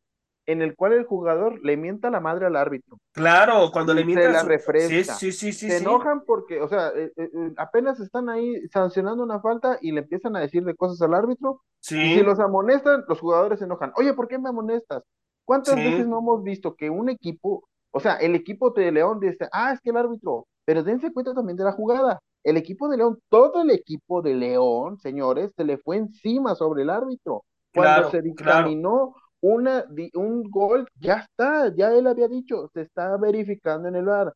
en 0.46 0.62
el 0.62 0.77
cual 0.77 0.92
el 0.92 1.05
jugador 1.05 1.64
le 1.64 1.77
mienta 1.77 2.11
la 2.11 2.20
madre 2.20 2.46
al 2.46 2.57
árbitro. 2.57 2.98
Claro, 3.12 3.70
cuando 3.72 3.94
le 3.94 4.05
mienta 4.05 4.29
la 4.31 4.42
refresca. 4.42 5.14
Sí, 5.14 5.33
sí, 5.33 5.53
sí, 5.53 5.68
se 5.68 5.79
enojan 5.79 6.25
porque, 6.25 6.61
o 6.61 6.68
sea, 6.68 6.88
eh, 6.88 7.12
eh, 7.16 7.31
eh, 7.33 7.53
apenas 7.57 8.01
están 8.01 8.29
ahí 8.29 8.61
sancionando 8.68 9.22
una 9.22 9.40
falta 9.40 9.79
y 9.81 9.92
le 9.92 10.01
empiezan 10.01 10.37
a 10.37 10.40
decir 10.40 10.64
de 10.64 10.75
cosas 10.75 11.01
al 11.03 11.14
árbitro. 11.14 11.62
Sí. 11.81 11.98
Y 11.98 12.14
si 12.16 12.22
los 12.22 12.38
amonestan, 12.40 13.05
los 13.09 13.20
jugadores 13.20 13.59
se 13.59 13.64
enojan. 13.64 13.92
Oye, 13.96 14.12
¿por 14.14 14.29
qué 14.29 14.38
me 14.38 14.48
amonestas? 14.48 15.03
¿Cuántas 15.44 15.77
veces 15.77 16.07
no 16.07 16.20
hemos 16.20 16.42
visto 16.42 16.75
que 16.75 16.88
un 16.88 17.11
equipo, 17.11 17.68
o 17.94 18.00
sea, 18.00 18.16
el 18.16 18.35
equipo 18.35 18.70
de 18.70 18.90
León 18.90 19.20
dice, 19.20 19.48
ah, 19.52 19.72
es 19.72 19.80
que 19.80 19.90
el 19.90 19.96
árbitro, 19.96 20.46
pero 20.64 20.83
dense 20.83 21.12
cuenta 21.12 21.33
también 21.33 21.57
de 21.57 21.64
la 21.64 21.72
jugada. 21.72 22.20
El 22.42 22.57
equipo 22.57 22.88
de 22.88 22.96
León, 22.96 23.18
todo 23.28 23.62
el 23.62 23.70
equipo 23.70 24.20
de 24.20 24.35
León, 24.35 24.98
señores, 24.98 25.52
se 25.57 25.64
le 25.64 25.78
fue 25.78 25.98
encima 25.98 26.57
sobre 26.57 26.83
el 26.83 26.90
árbitro. 26.90 27.44
Cuando 27.72 28.11
se 28.11 28.20
dictaminó 28.20 29.14
una, 29.40 29.85
un 30.14 30.42
gol, 30.50 30.88
ya 30.98 31.26
está, 31.28 31.72
ya 31.74 31.92
él 31.94 32.09
había 32.09 32.26
dicho, 32.28 32.68
se 32.74 32.83
está 32.83 33.16
verificando 33.16 33.88
en 33.88 33.94
el 33.94 34.07
bar 34.07 34.35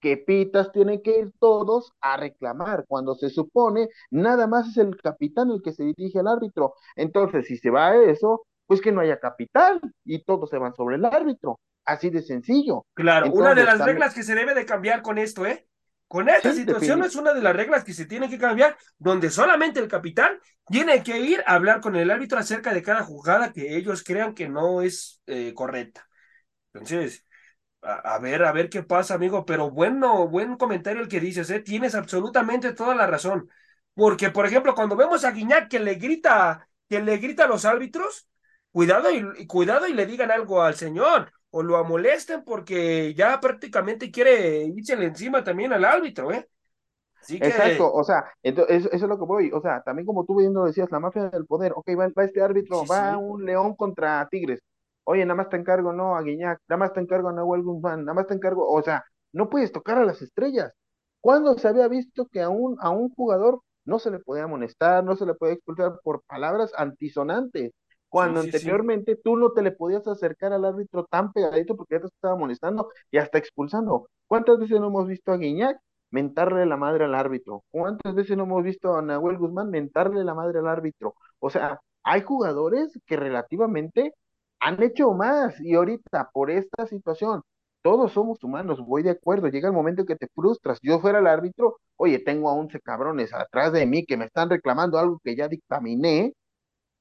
que 0.00 0.16
pitas 0.16 0.72
tienen 0.72 1.02
que 1.02 1.18
ir 1.18 1.32
todos 1.38 1.92
a 2.00 2.16
reclamar, 2.16 2.84
cuando 2.88 3.14
se 3.14 3.30
supone 3.30 3.88
nada 4.10 4.46
más 4.46 4.68
es 4.68 4.76
el 4.78 4.96
capitán 4.96 5.50
el 5.50 5.62
que 5.62 5.72
se 5.72 5.84
dirige 5.84 6.20
al 6.20 6.28
árbitro. 6.28 6.74
Entonces, 6.96 7.46
si 7.46 7.56
se 7.56 7.70
va 7.70 7.88
a 7.88 7.96
eso, 8.04 8.42
pues 8.68 8.82
que 8.82 8.92
no 8.92 9.00
haya 9.00 9.18
capitán 9.18 9.80
y 10.04 10.22
todos 10.22 10.50
se 10.50 10.58
van 10.58 10.74
sobre 10.74 10.96
el 10.96 11.04
árbitro. 11.06 11.58
Así 11.86 12.10
de 12.10 12.22
sencillo. 12.22 12.84
Claro, 12.92 13.32
una 13.32 13.54
de 13.54 13.64
las 13.64 13.78
reglas 13.78 14.12
que 14.12 14.22
se 14.22 14.34
debe 14.34 14.54
de 14.54 14.66
cambiar 14.66 15.00
con 15.00 15.16
esto, 15.16 15.46
¿eh? 15.46 15.66
Con 16.06 16.28
esta 16.28 16.52
situación 16.52 17.02
es 17.02 17.16
una 17.16 17.32
de 17.32 17.40
las 17.42 17.56
reglas 17.56 17.82
que 17.82 17.94
se 17.94 18.04
tiene 18.04 18.28
que 18.28 18.38
cambiar, 18.38 18.76
donde 18.98 19.30
solamente 19.30 19.80
el 19.80 19.88
capitán 19.88 20.38
tiene 20.66 21.02
que 21.02 21.18
ir 21.18 21.42
a 21.46 21.54
hablar 21.54 21.80
con 21.80 21.96
el 21.96 22.10
árbitro 22.10 22.38
acerca 22.38 22.74
de 22.74 22.82
cada 22.82 23.04
jugada 23.04 23.52
que 23.52 23.76
ellos 23.76 24.04
crean 24.04 24.34
que 24.34 24.48
no 24.48 24.82
es 24.82 25.22
eh, 25.26 25.52
correcta. 25.54 26.06
Entonces, 26.74 27.26
a, 27.80 28.18
ver, 28.18 28.44
a 28.44 28.52
ver 28.52 28.68
qué 28.68 28.82
pasa, 28.82 29.14
amigo, 29.14 29.46
pero 29.46 29.70
bueno, 29.70 30.28
buen 30.28 30.56
comentario 30.56 31.02
el 31.02 31.08
que 31.08 31.20
dices, 31.20 31.48
¿eh? 31.50 31.60
tienes 31.60 31.94
absolutamente 31.94 32.74
toda 32.74 32.94
la 32.94 33.06
razón. 33.06 33.48
Porque, 33.94 34.30
por 34.30 34.46
ejemplo, 34.46 34.74
cuando 34.74 34.94
vemos 34.94 35.24
a 35.24 35.30
Guiñac 35.30 35.68
que 35.68 35.80
le 35.80 35.94
grita, 35.94 36.68
que 36.88 37.00
le 37.00 37.16
grita 37.16 37.44
a 37.44 37.48
los 37.48 37.64
árbitros, 37.64 38.28
cuidado 38.78 39.10
y, 39.10 39.44
cuidado 39.48 39.88
y 39.88 39.92
le 39.92 40.06
digan 40.06 40.30
algo 40.30 40.62
al 40.62 40.74
señor 40.74 41.32
o 41.50 41.64
lo 41.64 41.78
amolesten 41.78 42.44
porque 42.44 43.12
ya 43.12 43.40
prácticamente 43.40 44.08
quiere 44.08 44.66
irse 44.66 44.92
encima 44.92 45.42
también 45.42 45.72
al 45.72 45.84
árbitro, 45.84 46.30
¿eh? 46.30 46.48
Exacto, 47.28 47.92
o 47.92 48.04
sea, 48.04 48.24
entonces, 48.40 48.86
eso, 48.86 48.94
es 48.94 49.02
lo 49.02 49.18
que 49.18 49.24
voy, 49.24 49.50
o 49.52 49.60
sea, 49.60 49.82
también 49.82 50.06
como 50.06 50.24
tú 50.24 50.36
viendo 50.36 50.64
decías, 50.64 50.92
la 50.92 51.00
mafia 51.00 51.28
del 51.28 51.44
poder, 51.44 51.72
ok, 51.74 51.88
va, 51.98 52.24
este 52.24 52.40
árbitro, 52.40 52.84
va 52.86 53.18
un 53.18 53.44
león 53.44 53.74
contra 53.74 54.28
Tigres, 54.30 54.60
oye, 55.02 55.24
nada 55.24 55.34
más 55.34 55.48
te 55.48 55.56
encargo, 55.56 55.92
no, 55.92 56.16
a 56.16 56.22
Guiñac, 56.22 56.60
nada 56.68 56.78
más 56.78 56.92
te 56.92 57.00
encargo 57.00 57.30
a 57.30 57.32
Nahuel 57.32 57.62
Guzmán, 57.62 58.04
nada 58.04 58.14
más 58.14 58.28
te 58.28 58.34
encargo, 58.34 58.70
o 58.70 58.80
sea, 58.80 59.04
no 59.32 59.50
puedes 59.50 59.72
tocar 59.72 59.98
a 59.98 60.04
las 60.04 60.22
estrellas. 60.22 60.72
¿Cuándo 61.20 61.58
se 61.58 61.66
había 61.66 61.88
visto 61.88 62.28
que 62.28 62.42
a 62.42 62.48
un, 62.48 62.76
a 62.80 62.90
un 62.90 63.12
jugador 63.12 63.60
no 63.84 63.98
se 63.98 64.12
le 64.12 64.20
podía 64.20 64.44
amonestar, 64.44 65.02
no 65.02 65.16
se 65.16 65.26
le 65.26 65.34
podía 65.34 65.54
expulsar 65.54 65.98
por 66.04 66.22
palabras 66.22 66.70
antisonantes? 66.76 67.72
Cuando 68.08 68.40
anteriormente 68.40 69.16
tú 69.16 69.36
no 69.36 69.52
te 69.52 69.62
le 69.62 69.72
podías 69.72 70.06
acercar 70.06 70.52
al 70.52 70.64
árbitro 70.64 71.04
tan 71.04 71.32
pegadito 71.32 71.76
porque 71.76 71.96
ya 71.96 72.00
te 72.00 72.06
estaba 72.06 72.36
molestando 72.36 72.88
y 73.10 73.18
hasta 73.18 73.38
expulsando. 73.38 74.08
¿Cuántas 74.26 74.58
veces 74.58 74.80
no 74.80 74.86
hemos 74.88 75.06
visto 75.06 75.32
a 75.32 75.36
Guiñac 75.36 75.78
mentarle 76.10 76.64
la 76.66 76.76
madre 76.76 77.04
al 77.04 77.14
árbitro? 77.14 77.64
¿Cuántas 77.70 78.14
veces 78.14 78.36
no 78.36 78.44
hemos 78.44 78.62
visto 78.62 78.96
a 78.96 79.02
Nahuel 79.02 79.38
Guzmán 79.38 79.70
mentarle 79.70 80.24
la 80.24 80.34
madre 80.34 80.60
al 80.60 80.68
árbitro? 80.68 81.14
O 81.38 81.50
sea, 81.50 81.80
hay 82.02 82.22
jugadores 82.22 82.98
que 83.06 83.16
relativamente 83.16 84.14
han 84.60 84.82
hecho 84.82 85.12
más 85.12 85.60
y 85.60 85.74
ahorita 85.74 86.30
por 86.32 86.50
esta 86.50 86.86
situación, 86.86 87.42
todos 87.82 88.12
somos 88.12 88.42
humanos, 88.42 88.80
voy 88.84 89.02
de 89.02 89.10
acuerdo, 89.10 89.48
llega 89.48 89.68
el 89.68 89.74
momento 89.74 90.04
que 90.04 90.16
te 90.16 90.28
frustras. 90.34 90.78
Yo 90.82 91.00
fuera 91.00 91.20
el 91.20 91.26
árbitro, 91.26 91.78
oye, 91.96 92.18
tengo 92.18 92.48
a 92.50 92.54
11 92.54 92.80
cabrones 92.80 93.32
atrás 93.32 93.72
de 93.72 93.86
mí 93.86 94.04
que 94.04 94.16
me 94.16 94.24
están 94.26 94.50
reclamando 94.50 94.98
algo 94.98 95.20
que 95.22 95.36
ya 95.36 95.48
dictaminé, 95.48 96.34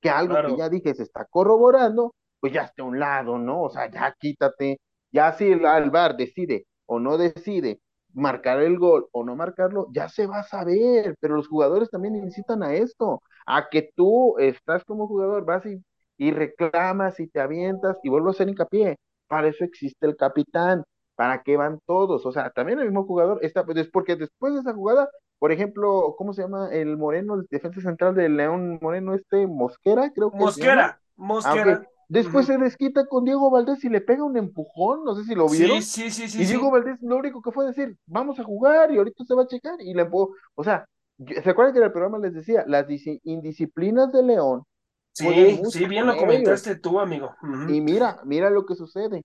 que 0.01 0.09
algo 0.09 0.41
que 0.43 0.55
ya 0.55 0.69
dije 0.69 0.93
se 0.93 1.03
está 1.03 1.25
corroborando, 1.25 2.15
pues 2.39 2.53
ya 2.53 2.63
esté 2.63 2.81
a 2.81 2.85
un 2.85 2.99
lado, 2.99 3.37
¿no? 3.37 3.63
O 3.63 3.69
sea, 3.69 3.89
ya 3.89 4.13
quítate, 4.19 4.79
ya 5.11 5.33
si 5.33 5.51
el, 5.51 5.65
el 5.65 5.91
decide 6.17 6.65
o 6.85 6.99
no 6.99 7.17
decide 7.17 7.79
marcar 8.13 8.59
el 8.61 8.77
gol 8.79 9.07
o 9.11 9.23
no 9.23 9.35
marcarlo, 9.35 9.87
ya 9.91 10.09
se 10.09 10.27
va 10.27 10.39
a 10.39 10.43
saber, 10.43 11.15
pero 11.19 11.35
los 11.35 11.47
jugadores 11.47 11.89
también 11.89 12.13
necesitan 12.15 12.63
a 12.63 12.73
esto, 12.73 13.21
a 13.45 13.69
que 13.69 13.91
tú 13.95 14.37
estás 14.39 14.83
como 14.85 15.07
jugador, 15.07 15.45
vas 15.45 15.65
y, 15.65 15.83
y 16.17 16.31
reclamas 16.31 17.19
y 17.19 17.27
te 17.27 17.39
avientas 17.39 17.97
y 18.03 18.09
vuelvo 18.09 18.29
a 18.29 18.31
hacer 18.31 18.49
hincapié, 18.49 18.97
para 19.27 19.47
eso 19.49 19.63
existe 19.65 20.05
el 20.07 20.15
capitán, 20.17 20.83
para 21.15 21.43
qué 21.43 21.57
van 21.57 21.79
todos, 21.85 22.25
o 22.25 22.31
sea, 22.31 22.49
también 22.51 22.79
el 22.79 22.85
mismo 22.85 23.05
jugador 23.05 23.39
está, 23.43 23.65
pues, 23.65 23.87
porque 23.89 24.15
después 24.15 24.53
de 24.53 24.59
esa 24.61 24.73
jugada 24.73 25.09
por 25.39 25.51
ejemplo, 25.51 26.15
¿cómo 26.17 26.33
se 26.33 26.41
llama 26.41 26.69
el 26.71 26.97
Moreno, 26.97 27.35
el 27.35 27.47
defensa 27.49 27.81
central 27.81 28.15
del 28.15 28.37
León 28.37 28.79
Moreno, 28.81 29.13
este 29.13 29.47
Mosquera, 29.47 30.11
creo 30.13 30.31
que. 30.31 30.37
Mosquera, 30.37 30.99
Mosquera. 31.15 31.87
Después 32.09 32.45
se 32.45 32.57
desquita 32.57 33.05
con 33.05 33.25
Diego 33.25 33.51
Valdés 33.51 33.83
y 33.83 33.89
le 33.89 33.99
pega 33.99 34.23
un 34.23 34.37
empujón, 34.37 35.03
no 35.03 35.13
sé 35.15 35.25
si 35.25 35.35
lo 35.35 35.49
vieron. 35.49 35.81
Sí, 35.81 36.09
sí, 36.09 36.29
sí, 36.29 36.41
y 36.41 36.45
Diego 36.45 36.71
Valdés 36.71 37.01
lo 37.01 37.17
único 37.17 37.41
que 37.41 37.51
fue 37.51 37.65
decir, 37.65 37.97
vamos 38.05 38.39
a 38.39 38.45
jugar 38.45 38.91
y 38.91 38.97
ahorita 38.97 39.25
se 39.25 39.35
va 39.35 39.43
a 39.43 39.47
checar 39.47 39.75
y 39.79 39.93
le 39.93 40.03
empujó. 40.03 40.33
O 40.55 40.63
sea, 40.63 40.85
¿se 41.17 41.49
acuerdan 41.49 41.73
que 41.73 41.79
en 41.79 41.85
el 41.85 41.91
programa 41.91 42.17
les 42.19 42.33
decía, 42.33 42.63
las 42.65 42.85
indisciplinas 43.23 44.11
de 44.13 44.23
León? 44.23 44.63
Sí, 45.11 45.59
sí, 45.69 45.85
bien 45.85 46.05
lo 46.05 46.15
comentaste 46.15 46.75
tú, 46.75 46.99
amigo. 46.99 47.35
Y 47.67 47.81
mira, 47.81 48.21
mira 48.23 48.49
lo 48.49 48.65
que 48.65 48.75
sucede. 48.75 49.23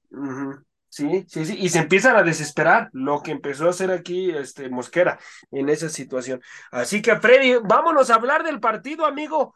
Sí, 0.92 1.24
sí, 1.26 1.46
sí, 1.46 1.56
y 1.58 1.70
se 1.70 1.78
empiezan 1.78 2.16
a 2.16 2.22
desesperar, 2.22 2.90
lo 2.92 3.22
que 3.22 3.30
empezó 3.30 3.66
a 3.66 3.70
hacer 3.70 3.90
aquí 3.90 4.30
este 4.30 4.68
Mosquera 4.68 5.18
en 5.50 5.70
esa 5.70 5.88
situación. 5.88 6.42
Así 6.70 7.00
que, 7.00 7.16
Freddy, 7.16 7.54
vámonos 7.64 8.10
a 8.10 8.16
hablar 8.16 8.44
del 8.44 8.60
partido, 8.60 9.06
amigo. 9.06 9.54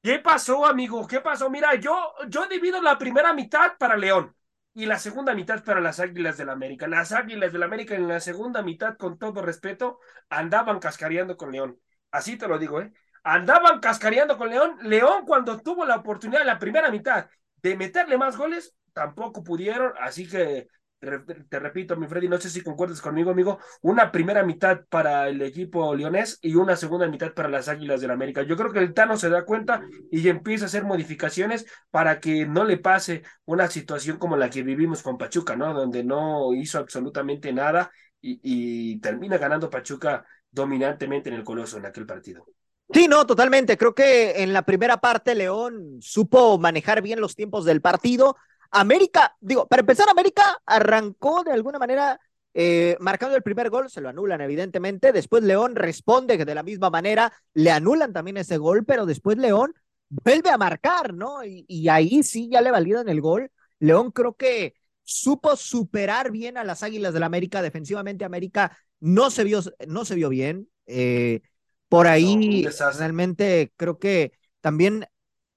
¿Qué 0.00 0.20
pasó, 0.20 0.64
amigo? 0.64 1.08
¿Qué 1.08 1.20
pasó? 1.20 1.50
Mira, 1.50 1.74
yo, 1.74 2.14
yo 2.28 2.46
divido 2.46 2.80
la 2.80 2.96
primera 2.98 3.32
mitad 3.32 3.76
para 3.78 3.96
León 3.96 4.32
y 4.74 4.86
la 4.86 5.00
segunda 5.00 5.34
mitad 5.34 5.64
para 5.64 5.80
las 5.80 5.98
Águilas 5.98 6.36
del 6.36 6.46
la 6.46 6.52
América. 6.52 6.86
Las 6.86 7.10
Águilas 7.10 7.50
del 7.50 7.58
la 7.60 7.66
América 7.66 7.96
en 7.96 8.06
la 8.06 8.20
segunda 8.20 8.62
mitad, 8.62 8.96
con 8.96 9.18
todo 9.18 9.42
respeto, 9.42 9.98
andaban 10.28 10.78
cascareando 10.78 11.36
con 11.36 11.50
León. 11.50 11.80
Así 12.12 12.36
te 12.36 12.46
lo 12.46 12.60
digo, 12.60 12.80
¿eh? 12.80 12.92
Andaban 13.24 13.80
cascareando 13.80 14.38
con 14.38 14.50
León. 14.50 14.78
León, 14.82 15.24
cuando 15.26 15.60
tuvo 15.60 15.84
la 15.84 15.96
oportunidad 15.96 16.42
en 16.42 16.46
la 16.46 16.60
primera 16.60 16.92
mitad 16.92 17.28
de 17.56 17.76
meterle 17.76 18.16
más 18.16 18.36
goles, 18.36 18.76
tampoco 18.96 19.44
pudieron, 19.44 19.92
así 20.00 20.26
que 20.26 20.68
te, 20.98 21.58
repito, 21.60 21.94
mi 21.96 22.06
Freddy, 22.08 22.28
no 22.28 22.40
sé 22.40 22.48
si 22.48 22.62
concuerdas 22.62 23.02
conmigo, 23.02 23.30
amigo, 23.30 23.58
una 23.82 24.10
primera 24.10 24.42
mitad 24.42 24.86
para 24.88 25.28
el 25.28 25.42
equipo 25.42 25.94
leonés 25.94 26.38
y 26.40 26.54
una 26.54 26.76
segunda 26.76 27.06
mitad 27.06 27.34
para 27.34 27.50
las 27.50 27.68
Águilas 27.68 28.00
del 28.00 28.10
América. 28.10 28.42
Yo 28.42 28.56
creo 28.56 28.72
que 28.72 28.78
el 28.78 28.94
Tano 28.94 29.18
se 29.18 29.28
da 29.28 29.44
cuenta 29.44 29.82
y 30.10 30.26
empieza 30.30 30.64
a 30.64 30.68
hacer 30.68 30.84
modificaciones 30.84 31.66
para 31.90 32.18
que 32.18 32.46
no 32.46 32.64
le 32.64 32.78
pase 32.78 33.22
una 33.44 33.68
situación 33.68 34.16
como 34.16 34.38
la 34.38 34.48
que 34.48 34.62
vivimos 34.62 35.02
con 35.02 35.18
Pachuca, 35.18 35.56
¿no? 35.56 35.74
Donde 35.74 36.02
no 36.02 36.54
hizo 36.54 36.78
absolutamente 36.78 37.52
nada 37.52 37.90
y, 38.22 38.40
y 38.42 38.98
termina 39.00 39.36
ganando 39.36 39.68
Pachuca 39.68 40.24
dominantemente 40.50 41.28
en 41.28 41.34
el 41.36 41.44
Coloso 41.44 41.76
en 41.76 41.84
aquel 41.84 42.06
partido. 42.06 42.46
Sí, 42.90 43.08
no, 43.08 43.26
totalmente. 43.26 43.76
Creo 43.76 43.94
que 43.94 44.42
en 44.42 44.54
la 44.54 44.62
primera 44.62 44.96
parte 44.96 45.34
León 45.34 45.98
supo 46.00 46.56
manejar 46.58 47.02
bien 47.02 47.20
los 47.20 47.34
tiempos 47.34 47.66
del 47.66 47.82
partido, 47.82 48.36
América, 48.80 49.36
digo, 49.40 49.66
para 49.66 49.80
empezar, 49.80 50.08
América 50.08 50.60
arrancó 50.66 51.44
de 51.44 51.52
alguna 51.52 51.78
manera 51.78 52.18
eh, 52.54 52.96
marcando 53.00 53.36
el 53.36 53.42
primer 53.42 53.68
gol, 53.68 53.90
se 53.90 54.00
lo 54.00 54.08
anulan 54.08 54.40
evidentemente, 54.40 55.12
después 55.12 55.42
León 55.42 55.76
responde 55.76 56.42
de 56.42 56.54
la 56.54 56.62
misma 56.62 56.88
manera, 56.88 57.32
le 57.52 57.70
anulan 57.70 58.12
también 58.12 58.38
ese 58.38 58.56
gol, 58.56 58.84
pero 58.86 59.04
después 59.04 59.36
León 59.36 59.74
vuelve 60.08 60.50
a 60.50 60.56
marcar, 60.56 61.12
¿no? 61.12 61.44
Y, 61.44 61.88
ahí 61.88 62.22
sí 62.22 62.48
ya 62.50 62.60
le 62.60 62.70
validan 62.70 63.08
el 63.08 63.20
gol. 63.20 63.50
León 63.78 64.10
creo 64.10 64.34
que 64.36 64.74
supo 65.02 65.54
superar 65.56 66.30
bien 66.30 66.56
a 66.56 66.64
las 66.64 66.82
Águilas 66.82 67.12
del 67.12 67.20
la 67.20 67.26
América, 67.26 67.60
defensivamente 67.60 68.24
América 68.24 68.78
no 69.00 69.30
se 69.30 69.44
vio, 69.44 69.60
no 69.86 70.04
se 70.04 70.14
vio 70.14 70.30
bien. 70.30 70.68
Eh, 70.86 71.42
por 71.88 72.06
ahí 72.06 72.66
realmente 72.98 73.72
creo 73.76 73.98
que 73.98 74.32
también 74.60 75.06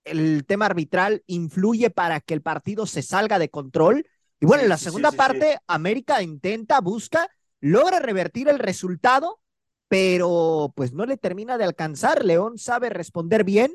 el 0.03 0.45
tema 0.45 0.65
arbitral 0.65 1.23
influye 1.27 1.89
para 1.89 2.19
que 2.19 2.33
el 2.33 2.41
partido 2.41 2.85
se 2.85 3.01
salga 3.01 3.39
de 3.39 3.49
control. 3.49 4.05
Y 4.39 4.45
bueno, 4.45 4.63
en 4.63 4.69
la 4.69 4.77
segunda 4.77 5.12
parte, 5.12 5.59
América 5.67 6.21
intenta, 6.21 6.79
busca, 6.81 7.29
logra 7.59 7.99
revertir 7.99 8.47
el 8.47 8.59
resultado, 8.59 9.41
pero 9.88 10.71
pues 10.75 10.93
no 10.93 11.05
le 11.05 11.17
termina 11.17 11.57
de 11.57 11.65
alcanzar. 11.65 12.23
León 12.23 12.57
sabe 12.57 12.89
responder 12.89 13.43
bien 13.43 13.71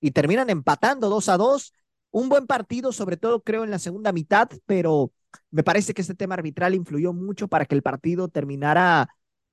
y 0.00 0.12
terminan 0.12 0.50
empatando 0.50 1.08
dos 1.08 1.28
a 1.28 1.36
dos. 1.36 1.72
Un 2.10 2.28
buen 2.28 2.46
partido, 2.46 2.92
sobre 2.92 3.16
todo 3.16 3.42
creo 3.42 3.64
en 3.64 3.70
la 3.70 3.78
segunda 3.78 4.12
mitad, 4.12 4.48
pero 4.66 5.12
me 5.50 5.64
parece 5.64 5.94
que 5.94 6.02
este 6.02 6.14
tema 6.14 6.34
arbitral 6.34 6.74
influyó 6.74 7.12
mucho 7.12 7.48
para 7.48 7.66
que 7.66 7.74
el 7.74 7.82
partido 7.82 8.28
terminara 8.28 9.08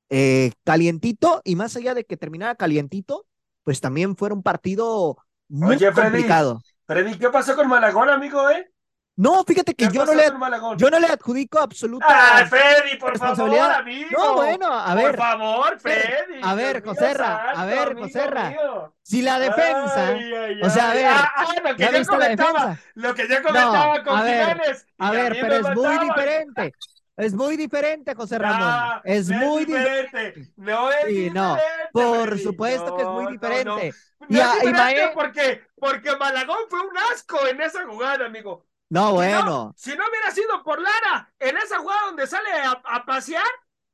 eh, 0.10 0.51
calientito 0.63 1.41
y 1.43 1.55
más 1.55 1.75
allá 1.75 1.93
de 1.95 2.05
que 2.05 2.17
terminara 2.17 2.55
calientito, 2.55 3.25
pues 3.63 3.81
también 3.81 4.15
fuera 4.15 4.36
un 4.36 4.43
partido 4.43 5.17
muy 5.51 5.75
Oye, 5.75 5.91
complicado. 5.91 6.61
Freddy, 6.87 7.17
¿qué 7.17 7.29
pasó 7.29 7.55
con 7.55 7.67
Malagón, 7.67 8.09
amigo, 8.09 8.49
eh? 8.49 8.71
No, 9.17 9.43
fíjate 9.43 9.75
que 9.75 9.89
yo 9.89 10.05
no, 10.05 10.13
le, 10.13 10.23
yo 10.77 10.89
no 10.89 10.97
le 10.97 11.07
adjudico 11.07 11.59
absoluta 11.59 12.05
¡Ah, 12.07 12.45
Freddy, 12.45 12.97
por 12.97 13.17
favor, 13.17 13.59
amigo! 13.59 14.09
No, 14.17 14.35
bueno, 14.35 14.67
a 14.71 14.95
ver. 14.95 15.07
Por 15.07 15.17
favor, 15.17 15.79
Freddy. 15.79 16.39
A 16.41 16.55
ver, 16.55 16.81
Joserra, 16.83 17.51
a 17.51 17.65
ver, 17.65 17.95
Joserra. 17.95 18.55
Si 19.03 19.21
la 19.21 19.37
defensa, 19.39 20.15
o 20.63 20.69
sea, 20.69 20.91
a 20.91 20.93
ver. 20.93 21.05
Ah, 21.07 21.31
ah, 21.35 21.45
lo 21.61 21.75
que 21.75 21.91
yo 21.91 22.05
comentaba, 22.05 22.77
lo 22.95 23.13
que 23.13 23.27
yo 23.27 23.43
comentaba 23.43 24.03
con 24.03 24.17
a 24.17 24.21
Jiménez. 24.21 24.87
a 24.97 25.11
ver, 25.11 25.37
pero 25.39 25.55
es 25.55 25.75
muy 25.75 25.97
diferente. 25.99 26.73
Es 27.21 27.36
muy 27.36 27.55
diferente, 27.55 28.15
José 28.15 28.39
Ramón. 28.39 29.01
es 29.03 29.29
muy 29.29 29.65
diferente. 29.65 30.51
No 30.55 30.91
es 30.91 31.05
diferente. 31.05 31.39
No, 31.39 31.57
por 31.91 32.39
supuesto 32.39 32.95
que 32.95 33.03
es 33.03 33.07
muy 33.07 33.31
diferente. 33.34 33.93
y, 34.27 34.34
diferente 34.34 35.12
porque, 35.13 35.62
porque 35.75 36.15
Malagón 36.17 36.57
fue 36.67 36.81
un 36.81 36.97
asco 37.13 37.45
en 37.47 37.62
esa 37.62 37.86
jugada, 37.86 38.25
amigo. 38.25 38.65
No, 38.89 39.13
bueno. 39.13 39.71
si 39.77 39.95
no 39.95 40.03
hubiera 40.10 40.31
sido 40.31 40.63
por 40.63 40.81
Lara, 40.81 41.31
en 41.39 41.57
esa 41.57 41.77
jugada 41.77 42.07
donde 42.07 42.25
sale 42.25 42.49
a, 42.84 43.05
pasear, 43.05 43.45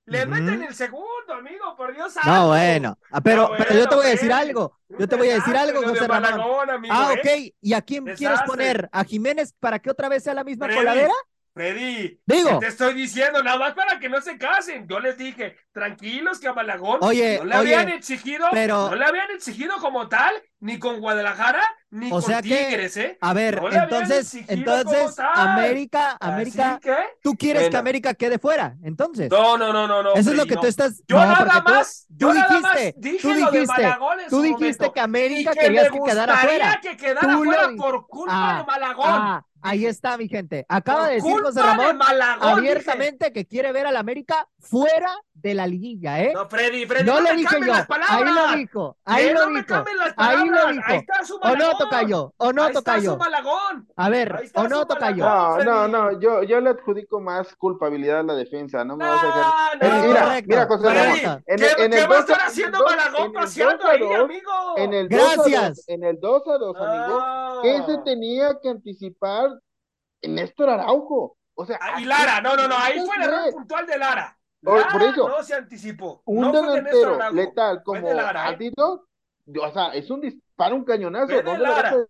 le 0.05 0.25
meten 0.25 0.63
el 0.63 0.73
segundo, 0.73 1.33
amigo, 1.33 1.75
por 1.75 1.93
Dios. 1.93 2.13
No, 2.25 2.47
bueno. 2.47 2.97
Ah, 3.11 3.19
pero, 3.19 3.51
pero 3.57 3.73
yo 3.73 3.89
te 3.89 3.95
voy 3.95 4.05
a 4.05 4.09
decir 4.09 4.31
algo. 4.31 4.79
Yo 4.87 5.05
te 5.05 5.17
voy 5.17 5.29
a 5.29 5.35
decir 5.35 5.55
algo, 5.55 5.83
José 5.83 6.07
Ramón. 6.07 6.69
ah, 6.89 7.13
¿eh? 7.13 7.19
ok. 7.19 7.55
¿Y 7.59 7.73
a 7.73 7.81
quién 7.81 8.05
quieres 8.15 8.41
poner? 8.43 8.87
¿A 8.93 9.03
Jiménez 9.03 9.53
para 9.59 9.79
que 9.79 9.91
otra 9.91 10.07
vez 10.07 10.23
sea 10.23 10.33
la 10.33 10.45
misma 10.45 10.69
coladera? 10.69 11.13
Freddy, 11.57 12.19
Digo, 12.23 12.59
te 12.59 12.67
estoy 12.67 12.93
diciendo 12.93 13.41
nada 13.41 13.57
más 13.57 13.73
para 13.73 13.99
que 13.99 14.09
no 14.09 14.21
se 14.21 14.37
casen. 14.37 14.87
Yo 14.87 14.99
les 14.99 15.17
dije, 15.17 15.57
tranquilos 15.71 16.39
que 16.39 16.47
a 16.47 16.53
Malagón 16.53 16.99
no 17.01 17.11
le 17.11 17.55
habían 17.55 17.89
exigido, 17.89 18.47
no 18.51 18.95
le 18.95 19.05
habían 19.05 19.31
exigido 19.31 19.77
como 19.79 20.07
tal, 20.07 20.35
ni 20.59 20.77
con 20.77 20.99
Guadalajara, 20.99 21.63
ni 21.89 22.11
con 22.11 22.23
Tigres, 22.41 22.95
¿eh? 22.97 23.17
A 23.21 23.33
ver, 23.33 23.59
entonces, 23.71 24.35
entonces, 24.47 25.17
América, 25.17 26.15
América, 26.19 26.79
¿tú 27.23 27.33
quieres 27.33 27.69
que 27.69 27.77
América 27.77 28.13
quede 28.13 28.37
fuera? 28.37 28.75
Entonces. 28.83 29.31
No, 29.31 29.57
no, 29.57 29.73
no, 29.73 29.87
no, 29.87 30.03
no. 30.03 30.13
Eso 30.13 30.29
es 30.29 30.37
lo 30.37 30.45
que 30.45 30.57
tú 30.57 30.67
estás. 30.67 31.01
Yo 31.07 31.17
nada 31.17 31.61
más, 31.61 32.05
yo 32.09 32.35
nada 32.35 32.59
más 32.59 32.77
dije 32.97 33.17
tú 33.19 33.29
dijiste, 33.33 33.97
tú 34.29 34.41
dijiste 34.41 34.91
que 34.93 34.99
América 34.99 35.53
querías 35.53 35.89
que 35.89 35.99
quedara 36.05 36.37
fuera. 36.37 36.79
que 36.83 36.97
quedara 36.97 37.35
fuera 37.35 37.69
por 37.75 38.05
culpa 38.05 38.53
de 38.53 38.59
ah, 38.59 38.65
Malagón. 38.67 39.05
Ah, 39.07 39.45
Ahí 39.61 39.85
está, 39.85 40.17
mi 40.17 40.27
gente. 40.27 40.65
Acaba 40.69 41.07
de 41.07 41.15
decir 41.15 41.31
José 41.41 41.61
Ramón 41.61 41.99
abiertamente 42.41 43.31
que 43.31 43.45
quiere 43.45 43.71
ver 43.71 43.87
al 43.87 43.97
América 43.97 44.47
fuera 44.59 45.11
de 45.33 45.53
la 45.53 45.67
liguilla, 45.67 46.19
¿eh? 46.21 46.31
No, 46.33 46.47
Freddy, 46.47 46.85
Freddy, 46.85 47.05
no, 47.05 47.19
no 47.19 47.29
lo 47.29 47.35
dije 47.35 47.57
yo. 47.65 47.73
Ahí 48.07 48.23
lo 48.23 48.57
dijo. 48.57 48.97
Ahí 49.05 49.33
lo 49.33 49.49
dijo. 49.49 49.75
Ahí 50.17 50.49
lo 50.49 50.67
dijo. 50.71 50.83
Ahí 50.87 50.97
está 50.97 51.23
su 51.23 51.35
o 51.35 51.55
no 51.55 51.77
toca 51.77 52.03
yo. 52.03 52.33
O 52.37 52.53
no 52.53 52.69
toca 52.71 52.97
yo. 52.99 53.17
A 53.95 54.09
ver, 54.09 54.51
o 54.55 54.67
no 54.67 54.85
toca 54.87 55.11
yo. 55.11 55.25
No, 55.25 55.63
no, 55.63 55.87
no. 55.87 56.19
Yo, 56.19 56.43
yo 56.43 56.59
le 56.59 56.71
adjudico 56.71 57.19
más 57.19 57.55
culpabilidad 57.55 58.21
a 58.21 58.23
la 58.23 58.33
defensa. 58.33 58.83
No 58.83 58.97
me 58.97 59.05
vas 59.05 59.23
a 59.23 59.27
dejar. 59.27 60.01
No, 60.01 60.07
mira, 60.07 60.41
mira, 60.45 60.65
José 60.65 60.93
Ramón. 60.93 61.43
¿Qué, 61.45 62.07
va 62.07 62.15
a 62.15 62.19
estar 62.19 62.39
haciendo 62.41 62.83
Malagón 62.83 63.33
paseando 63.33 63.85
ahí, 63.85 64.13
amigo? 64.13 64.51
En 64.77 64.93
el 64.93 65.07
Gracias. 65.07 65.83
En 65.87 66.03
el 66.03 66.19
2 66.19 66.43
a 66.47 66.57
2, 66.57 66.77
amigo. 66.77 67.61
¿Qué 67.61 67.83
se 67.85 67.97
tenía 67.99 68.57
que 68.61 68.69
anticipar 68.69 69.56
Néstor 70.27 70.69
Araujo. 70.69 71.37
O 71.55 71.65
sea, 71.65 71.79
ah, 71.81 71.99
y 71.99 72.05
Lara, 72.05 72.39
no, 72.41 72.55
no, 72.55 72.67
no, 72.67 72.75
ahí 72.77 72.99
fue 73.03 73.15
el 73.15 73.23
error 73.23 73.51
puntual 73.51 73.87
de 73.87 73.97
Lara. 73.97 74.37
Lara 74.61 74.87
por 74.91 75.01
eso, 75.01 75.29
no 75.29 75.43
se 75.43 75.55
anticipó. 75.55 76.21
Un 76.25 76.41
no 76.41 76.51
delantero 76.51 77.31
letal 77.31 77.81
como 77.83 78.07
Altito, 78.09 79.07
o 79.61 79.71
sea, 79.71 79.87
es 79.93 80.09
un 80.11 80.21
disparo, 80.21 80.75
un 80.75 80.85
cañonazo. 80.85 81.41
¿Dónde 81.41 81.65
lo 81.65 82.07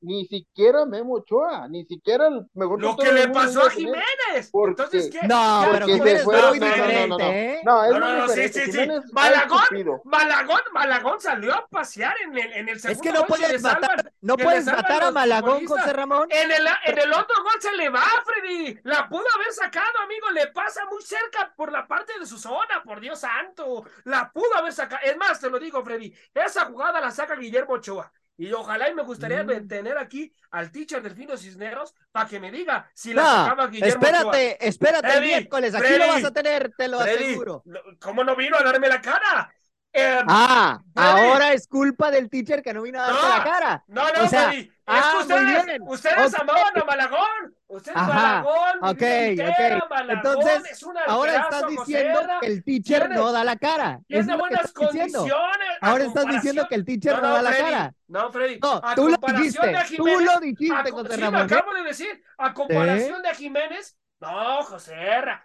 ni 0.00 0.26
siquiera 0.26 0.84
Memo 0.86 1.14
Ochoa, 1.14 1.68
ni 1.68 1.84
siquiera 1.84 2.26
el 2.28 2.46
mejor. 2.54 2.80
Lo 2.80 2.96
que 2.96 3.12
le 3.12 3.28
pasó 3.28 3.66
a 3.66 3.70
Jiménez. 3.70 4.50
Entonces, 4.52 5.10
¿qué? 5.10 5.26
No, 5.26 5.66
pero 5.70 5.86
Jiménez 5.86 6.24
fue 6.24 6.48
muy 6.48 6.58
diferente. 6.58 7.60
No, 7.64 7.90
no, 7.98 8.16
no, 8.16 8.28
sí, 8.28 8.48
sí, 8.48 8.72
sí. 8.72 8.88
Malagón, 9.12 10.00
Malagón, 10.04 10.60
Malagón 10.72 11.20
salió 11.20 11.54
a 11.54 11.66
pasear 11.66 12.14
en 12.22 12.36
el, 12.36 12.52
en 12.52 12.68
el 12.68 12.80
segundo 12.80 13.00
Es 13.00 13.00
que 13.00 13.18
no 13.18 13.26
puedes 13.26 13.62
matar, 13.62 14.12
no 14.20 14.36
puedes 14.36 14.64
matar 14.66 15.04
a 15.04 15.10
Malagón, 15.10 15.66
José 15.66 15.92
Ramón. 15.92 16.28
En 16.30 16.50
el, 16.50 16.66
en 16.84 16.98
el 16.98 17.12
otro 17.12 17.42
gol 17.42 17.60
se 17.60 17.72
le 17.72 17.88
va, 17.88 18.04
Freddy. 18.24 18.78
La 18.84 19.08
pudo 19.08 19.24
haber 19.34 19.52
sacado, 19.52 19.98
amigo. 20.02 20.30
Le 20.30 20.48
pasa 20.48 20.84
muy 20.86 21.02
cerca 21.02 21.52
por 21.56 21.72
la 21.72 21.86
parte 21.86 22.18
de 22.18 22.26
su 22.26 22.38
zona, 22.38 22.82
por 22.84 23.00
Dios 23.00 23.20
santo. 23.20 23.84
La 24.04 24.30
pudo 24.32 24.54
haber 24.56 24.72
sacado. 24.72 25.02
Es 25.04 25.16
más, 25.16 25.40
te 25.40 25.50
lo 25.50 25.58
digo, 25.58 25.84
Freddy. 25.84 26.12
Esa 26.34 26.66
jugada 26.66 27.00
la 27.00 27.10
saca 27.10 27.34
Guillermo 27.36 27.74
Ochoa. 27.74 28.12
Y 28.40 28.50
ojalá 28.54 28.88
y 28.88 28.94
me 28.94 29.02
gustaría 29.02 29.44
mm. 29.44 29.68
tener 29.68 29.98
aquí 29.98 30.32
al 30.52 30.72
teacher 30.72 31.02
Delfino 31.02 31.36
Cisneros 31.36 31.94
para 32.10 32.26
que 32.26 32.40
me 32.40 32.50
diga 32.50 32.90
si 32.94 33.12
la 33.12 33.22
sacaba 33.22 33.66
Guillermo 33.66 34.02
Espérate, 34.02 34.66
espérate 34.66 35.12
el 35.12 35.24
miércoles, 35.24 35.74
aquí 35.74 35.98
lo 35.98 36.08
vas 36.08 36.24
a 36.24 36.30
tener, 36.32 36.72
te 36.74 36.88
lo 36.88 37.00
aseguro. 37.00 37.62
¿Cómo 38.00 38.24
no 38.24 38.34
vino 38.34 38.56
a 38.56 38.62
darme 38.62 38.88
la 38.88 38.98
cara? 38.98 39.52
Em, 39.92 40.24
ah, 40.26 40.80
ahora 40.94 41.52
es 41.52 41.66
culpa 41.66 42.10
del 42.10 42.30
teacher 42.30 42.62
que 42.62 42.72
no 42.72 42.80
vino 42.80 42.98
a 42.98 43.12
darte 43.12 43.28
la 43.28 43.44
cara. 43.44 43.84
No, 43.88 44.10
no, 44.10 44.24
o 44.24 44.28
sea, 44.28 44.54
ah, 44.90 45.18
ustedes, 45.20 45.80
ustedes 45.86 46.34
amaban 46.34 46.78
a 46.80 46.84
Malagón. 46.84 47.54
Ustedes 47.68 47.96
Malagón. 47.96 48.78
Ok, 48.82 49.02
ok. 49.02 50.00
Entonces, 50.08 50.84
ahora 51.06 51.36
estás 51.36 51.68
diciendo 51.68 52.20
que 52.40 52.46
el 52.46 52.64
teacher 52.64 53.10
no 53.10 53.32
da 53.32 53.44
la 53.44 53.56
cara. 53.56 54.00
Tiene 54.06 54.36
buenas 54.36 54.72
condiciones. 54.72 55.78
Ahora 55.80 56.04
estás 56.04 56.26
diciendo 56.26 56.66
que 56.68 56.74
el 56.74 56.84
teacher 56.84 57.22
no, 57.22 57.32
da 57.32 57.42
la 57.42 57.56
cara. 57.56 57.94
No, 58.08 58.32
Freddy. 58.32 58.58
No, 58.60 58.82
tú 58.94 59.08
lo 59.08 59.16
dijiste. 59.16 59.74
tú 59.96 60.06
lo 60.06 60.40
dijiste, 60.40 60.90
José 60.90 61.14
sí, 61.14 61.20
Ramón. 61.20 61.42
acabo 61.42 61.74
de 61.74 61.82
decir. 61.82 62.22
A 62.38 62.54
comparación 62.54 63.22
de 63.22 63.34
Jiménez, 63.34 63.98
no, 64.20 64.62
José 64.64 64.94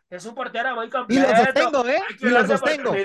es 0.09 0.25
un 0.25 0.35
portero 0.35 0.75
muy 0.75 0.89
completo. 0.89 1.21
Y 1.21 1.31
lo 1.31 1.45
sostengo, 1.45 1.87
¿eh? 1.87 2.01
Y 2.19 2.25
lo 2.25 2.45
sostengo. 2.45 2.95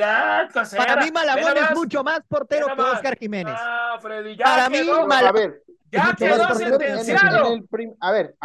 Para 0.77 0.97
mí 0.97 1.13
Malagón 1.13 1.57
es 1.57 1.71
mucho 1.73 2.03
más 2.03 2.21
portero 2.29 2.75
que 2.75 2.83
Oscar 2.83 3.17
Jiménez. 3.17 3.55
No, 3.55 4.01
Freddy, 4.01 4.37
ya 4.37 4.45
Para 4.45 4.69
mí 4.69 4.79
Malagón... 5.07 5.55
A 5.93 6.11
ya 6.11 6.17
quedó 6.17 6.55
sentenciado. 6.55 7.59
a 8.01 8.13
ver, 8.13 8.37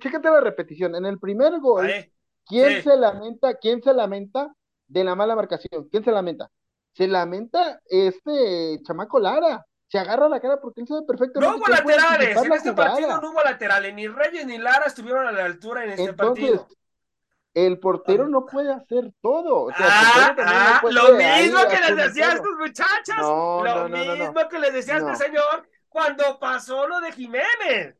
chécate 0.00 0.30
la 0.30 0.40
repetición. 0.40 0.94
En 0.94 1.06
el 1.06 1.18
primer 1.18 1.58
gol, 1.60 1.88
¿quién 2.46 2.82
se 2.82 2.96
lamenta? 2.96 3.54
¿Quién 3.54 3.82
se 3.82 3.92
lamenta 3.92 4.54
de 4.86 5.04
la 5.04 5.14
mala 5.14 5.34
marcación? 5.34 5.88
¿Quién 5.90 6.04
se 6.04 6.12
lamenta? 6.12 6.50
Se 6.92 7.08
lamenta 7.08 7.80
este 7.86 8.80
chamaco 8.84 9.18
Lara 9.18 9.64
se 9.94 9.98
agarra 10.00 10.28
la 10.28 10.40
cara 10.40 10.60
porque 10.60 10.80
él 10.80 10.88
sabe 10.88 11.02
perfectamente. 11.06 11.48
No 11.48 11.56
hubo 11.56 11.68
laterales, 11.68 12.36
en 12.36 12.52
este 12.52 12.72
partido 12.72 13.20
no 13.20 13.30
hubo 13.30 13.42
laterales, 13.42 13.94
ni 13.94 14.08
Reyes 14.08 14.44
ni 14.44 14.58
Lara 14.58 14.86
estuvieron 14.86 15.24
a 15.24 15.30
la 15.30 15.44
altura 15.44 15.84
en 15.84 15.90
este 15.90 16.12
partido. 16.14 16.66
El 17.54 17.78
portero 17.78 18.28
no 18.28 18.44
puede 18.44 18.72
hacer 18.72 19.12
todo. 19.20 19.68
ah, 19.72 20.34
ah 20.36 20.82
lo 20.90 21.14
mismo 21.14 21.60
que 21.68 21.78
les 21.78 21.96
decía 21.96 22.30
a 22.30 22.34
estos 22.34 22.56
muchachos. 22.58 23.16
lo 23.20 23.88
mismo 23.88 24.48
que 24.50 24.58
les 24.58 24.72
decía 24.72 24.94
a 24.94 24.98
este 24.98 25.26
señor 25.26 25.68
cuando 25.94 26.38
pasó 26.40 26.88
lo 26.88 27.00
de 27.00 27.12
Jiménez. 27.12 27.96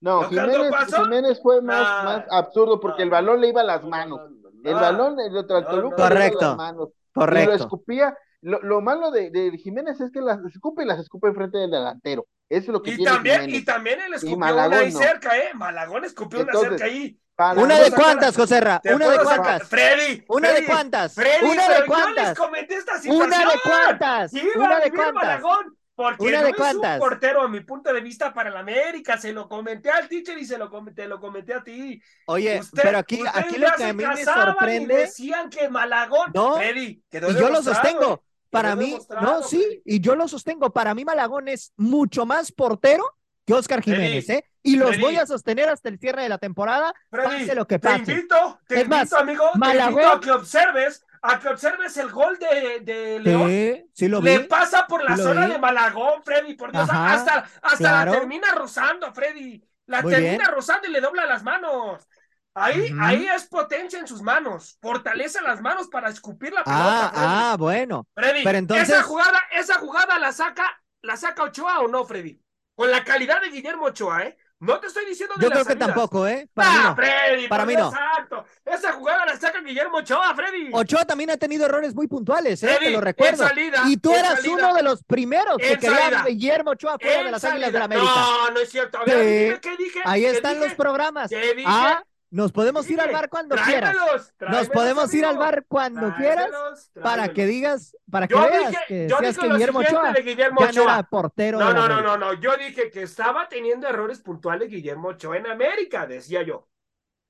No, 0.00 0.24
Jiménez, 0.24 0.72
Jiménez, 0.92 1.40
fue 1.40 1.62
más, 1.62 2.04
más 2.04 2.24
absurdo 2.28 2.80
porque 2.80 3.04
el 3.04 3.10
balón 3.10 3.40
le 3.40 3.48
iba 3.50 3.60
a 3.60 3.64
las 3.64 3.84
manos. 3.84 4.20
el 4.64 4.74
balón, 4.74 5.20
el 5.20 5.36
otro 5.36 5.64
Toluca, 5.64 6.08
correcto, 6.08 6.18
le 6.18 6.26
iba 6.26 6.46
a 6.46 6.48
las 6.48 6.56
manos. 6.56 6.88
Correcto. 7.12 7.54
Y 7.54 7.58
lo 7.58 7.64
escupía 7.64 8.16
lo, 8.42 8.80
malo 8.80 9.12
de, 9.12 9.30
de, 9.30 9.56
Jiménez 9.56 10.00
es 10.00 10.10
que 10.10 10.20
las 10.20 10.40
escupe 10.44 10.82
y 10.82 10.86
las 10.86 10.98
escupe 10.98 11.28
enfrente 11.28 11.58
del 11.58 11.70
delantero. 11.70 12.26
Eso 12.48 12.66
es 12.66 12.68
lo 12.72 12.82
que 12.82 12.90
y 12.90 13.04
también 13.04 13.48
Y 13.48 13.64
también 13.64 14.00
él 14.00 14.14
escupió 14.14 14.36
una 14.36 14.78
ahí 14.78 14.90
cerca, 14.90 15.38
¿eh? 15.38 15.50
Malagón 15.54 16.04
escupió 16.04 16.40
una 16.40 16.52
cerca 16.52 16.84
ahí. 16.84 17.16
¿Una 17.56 17.78
de 17.78 17.92
cuántas, 17.92 18.36
Joserra? 18.36 18.80
¿Una 18.92 19.08
de 19.08 19.18
cuántas? 19.18 19.68
Freddy. 19.68 20.24
¿Una 20.28 20.52
de 20.52 20.66
cuántas? 20.66 21.14
Freddy, 21.14 21.50
¿Una 21.50 21.68
de 21.68 21.86
cuántas? 21.86 22.16
Yo 22.16 22.28
les 22.30 22.38
comenté 22.38 22.74
esta 22.76 22.98
situación. 22.98 23.26
¿Una 23.26 23.38
de 23.38 23.60
cuántas? 23.62 24.32
¿Una 24.56 24.80
de 24.80 24.90
cuántas? 24.90 25.14
Malagón. 25.14 25.76
Porque 25.94 26.24
¿Una 26.24 26.40
no 26.40 26.46
de 26.46 26.54
cuántas? 26.54 26.96
es 26.96 27.02
un 27.02 27.08
portero, 27.08 27.42
a 27.42 27.48
mi 27.48 27.60
punto 27.60 27.92
de 27.92 28.00
vista, 28.00 28.32
para 28.32 28.50
la 28.50 28.60
América. 28.60 29.18
Se 29.18 29.32
lo 29.32 29.48
comenté 29.48 29.90
al 29.90 30.08
teacher 30.08 30.38
y 30.38 30.46
se 30.46 30.56
lo 30.56 30.70
comenté, 30.70 31.06
lo 31.06 31.20
comenté 31.20 31.54
a 31.54 31.62
ti. 31.62 32.02
Oye, 32.26 32.60
pero 32.72 32.98
aquí, 32.98 33.20
aquí 33.32 33.58
lo 33.58 33.68
que 33.76 33.84
a 33.84 33.92
mí 33.92 34.04
me 34.04 34.24
sorprende. 34.24 34.94
decían 34.96 35.50
que 35.50 35.68
Malagón. 35.68 36.30
No, 36.34 36.56
Freddy, 36.56 37.02
y 37.10 37.20
yo 37.20 37.50
lo 37.50 37.62
sostengo. 37.62 38.24
Para 38.50 38.76
mí, 38.76 38.98
no, 39.22 39.42
sí, 39.42 39.82
y 39.84 40.00
yo 40.00 40.14
lo 40.14 40.28
sostengo. 40.28 40.70
Para 40.70 40.94
mí, 40.94 41.06
Malagón 41.06 41.48
es 41.48 41.72
mucho 41.76 42.26
más 42.26 42.52
portero 42.52 43.02
que 43.46 43.54
Oscar 43.54 43.82
Jiménez, 43.82 44.28
¿eh? 44.28 44.44
Y 44.62 44.76
los 44.76 44.98
voy 45.00 45.16
a 45.16 45.26
sostener 45.26 45.68
hasta 45.68 45.88
el 45.88 45.98
cierre 45.98 46.22
de 46.22 46.28
la 46.28 46.38
temporada, 46.38 46.94
pase 47.10 47.54
lo 47.54 47.66
que 47.66 47.78
pase. 47.78 48.04
Te 48.04 48.12
invito, 48.12 48.60
te 48.68 48.74
invito, 48.76 48.96
más, 48.96 49.12
amigo, 49.14 49.44
Malagón, 49.54 50.04
a 50.04 50.20
que 50.20 50.30
observes, 50.30 51.04
a 51.22 51.38
que 51.38 51.48
observes 51.48 51.96
el 51.96 52.10
gol 52.10 52.36
de, 52.38 52.80
de 52.80 53.20
León. 53.20 53.48
Sí, 53.48 53.90
sí 53.94 54.08
lo 54.08 54.20
vi. 54.20 54.30
Le 54.30 54.40
pasa 54.40 54.86
por 54.86 55.02
la 55.02 55.16
zona 55.16 55.46
de 55.46 55.58
Malagón, 55.58 56.22
Freddy, 56.24 56.54
por 56.54 56.72
Dios, 56.72 56.88
hasta, 56.90 57.48
hasta 57.62 58.04
la 58.04 58.10
termina 58.10 58.52
rozando, 58.52 59.12
Freddy. 59.14 59.62
La 59.86 60.02
termina 60.02 60.46
rozando 60.46 60.88
y 60.88 60.90
le 60.90 61.00
dobla 61.00 61.24
las 61.26 61.42
manos. 61.42 62.06
Ahí, 62.54 62.94
ahí 63.00 63.26
es 63.34 63.46
potencia 63.46 63.98
en 63.98 64.06
sus 64.06 64.20
manos, 64.20 64.76
fortaleza 64.82 65.40
las 65.40 65.62
manos 65.62 65.88
para 65.88 66.10
escupir 66.10 66.52
la 66.52 66.62
pelota. 66.62 67.10
Ah, 67.14 67.52
ah 67.52 67.56
bueno. 67.56 68.06
Freddy, 68.14 68.44
Pero 68.44 68.58
entonces... 68.58 68.90
esa 68.90 69.02
jugada, 69.02 69.40
esa 69.52 69.74
jugada 69.78 70.18
la 70.18 70.32
saca, 70.32 70.70
la 71.00 71.16
saca 71.16 71.44
Ochoa 71.44 71.80
o 71.80 71.88
no, 71.88 72.04
Freddy. 72.04 72.38
Con 72.74 72.90
la 72.90 73.04
calidad 73.04 73.40
de 73.40 73.48
Guillermo 73.48 73.86
Ochoa, 73.86 74.24
¿eh? 74.24 74.36
No 74.62 74.78
te 74.78 74.86
estoy 74.86 75.04
diciendo 75.06 75.34
de 75.36 75.42
Yo 75.42 75.50
creo 75.50 75.64
que 75.64 75.74
tampoco, 75.74 76.24
¿eh? 76.24 76.48
Para 76.54 76.68
ah, 76.68 76.76
mí 76.76 76.84
no. 76.84 76.94
Freddy, 76.94 77.48
para 77.48 77.66
mí 77.66 77.74
no. 77.74 77.88
Exacto. 77.88 78.44
Esa 78.64 78.92
jugada 78.92 79.26
la 79.26 79.36
saca 79.36 79.60
Guillermo 79.60 79.98
Ochoa, 79.98 80.32
Freddy. 80.36 80.70
Ochoa 80.72 81.04
también 81.04 81.30
ha 81.30 81.36
tenido 81.36 81.66
errores 81.66 81.96
muy 81.96 82.06
puntuales, 82.06 82.62
¿eh? 82.62 82.76
te 82.78 82.90
lo 82.90 83.00
recuerdo. 83.00 83.44
y 83.88 83.96
tú 83.96 84.14
eras 84.14 84.46
uno 84.46 84.72
de 84.72 84.84
los 84.84 85.02
primeros 85.02 85.56
que 85.58 85.78
quería 85.78 86.24
Guillermo 86.28 86.70
Ochoa 86.70 86.96
fuera 86.96 87.24
de 87.24 87.32
las 87.32 87.42
Águilas 87.42 87.72
de 87.72 87.78
la 87.80 87.86
América. 87.86 88.12
No, 88.14 88.50
no 88.52 88.60
es 88.60 88.70
cierto. 88.70 88.98
A 88.98 89.04
ver, 89.04 89.60
¿qué 89.60 89.76
dije? 89.76 89.98
Ahí 90.04 90.26
están 90.26 90.60
los 90.60 90.74
programas. 90.74 91.28
¿Qué 91.28 91.54
dije? 91.54 91.66
Ah, 91.66 92.04
nos 92.32 92.50
podemos 92.50 92.88
ir 92.88 92.98
al 92.98 93.12
bar 93.12 93.28
cuando 93.28 93.56
quieras. 93.56 93.94
Nos 94.40 94.68
podemos 94.70 95.12
ir 95.12 95.26
al 95.26 95.36
bar 95.36 95.66
cuando 95.68 96.14
quieras 96.16 96.90
para 97.00 97.28
que 97.28 97.44
digas, 97.44 97.94
para 98.10 98.26
que 98.26 98.34
veas 98.34 98.74
que 98.88 99.06
yo 99.06 99.18
que 99.18 99.32
Guillermo 99.32 99.80
Ochoa, 99.80 100.12
de 100.12 100.22
Guillermo 100.22 100.60
Ochoa. 100.62 101.02
portero. 101.02 101.58
No, 101.58 101.74
no, 101.74 101.86
no, 101.86 102.00
no, 102.00 102.16
no. 102.16 102.32
Yo 102.32 102.56
dije 102.56 102.90
que 102.90 103.02
estaba 103.02 103.48
teniendo 103.50 103.86
errores 103.86 104.20
puntuales 104.20 104.70
Guillermo 104.70 105.08
Ochoa 105.08 105.36
en 105.36 105.46
América, 105.46 106.06
decía 106.06 106.42
yo. 106.42 106.68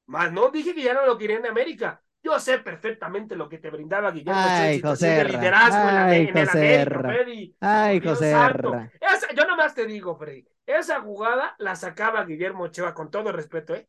Más 0.06 0.32
no 0.32 0.50
dije 0.50 0.72
que 0.72 0.82
ya 0.82 0.94
no 0.94 1.04
lo 1.04 1.18
quería 1.18 1.38
en 1.38 1.46
América. 1.46 2.00
Yo 2.22 2.38
sé 2.38 2.58
perfectamente 2.58 3.34
lo 3.34 3.48
que 3.48 3.58
te 3.58 3.70
brindaba 3.70 4.12
Guillermo 4.12 4.40
Ay, 4.40 4.78
Ochoa 4.78 4.94
de 4.94 5.24
liderazgo 5.24 5.76
Ay, 5.82 6.28
en, 6.28 6.38
el 6.38 6.48
América, 6.48 7.00
Freddy. 7.00 7.56
Ay, 7.58 8.00
José. 8.00 8.32
yo 9.36 9.46
nomás 9.48 9.74
te 9.74 9.84
digo, 9.84 10.16
Freddy. 10.16 10.46
Esa 10.64 11.00
jugada 11.00 11.56
la 11.58 11.74
sacaba 11.74 12.24
Guillermo 12.24 12.64
Ochoa 12.64 12.94
con 12.94 13.10
todo 13.10 13.32
respeto, 13.32 13.74
¿eh? 13.74 13.88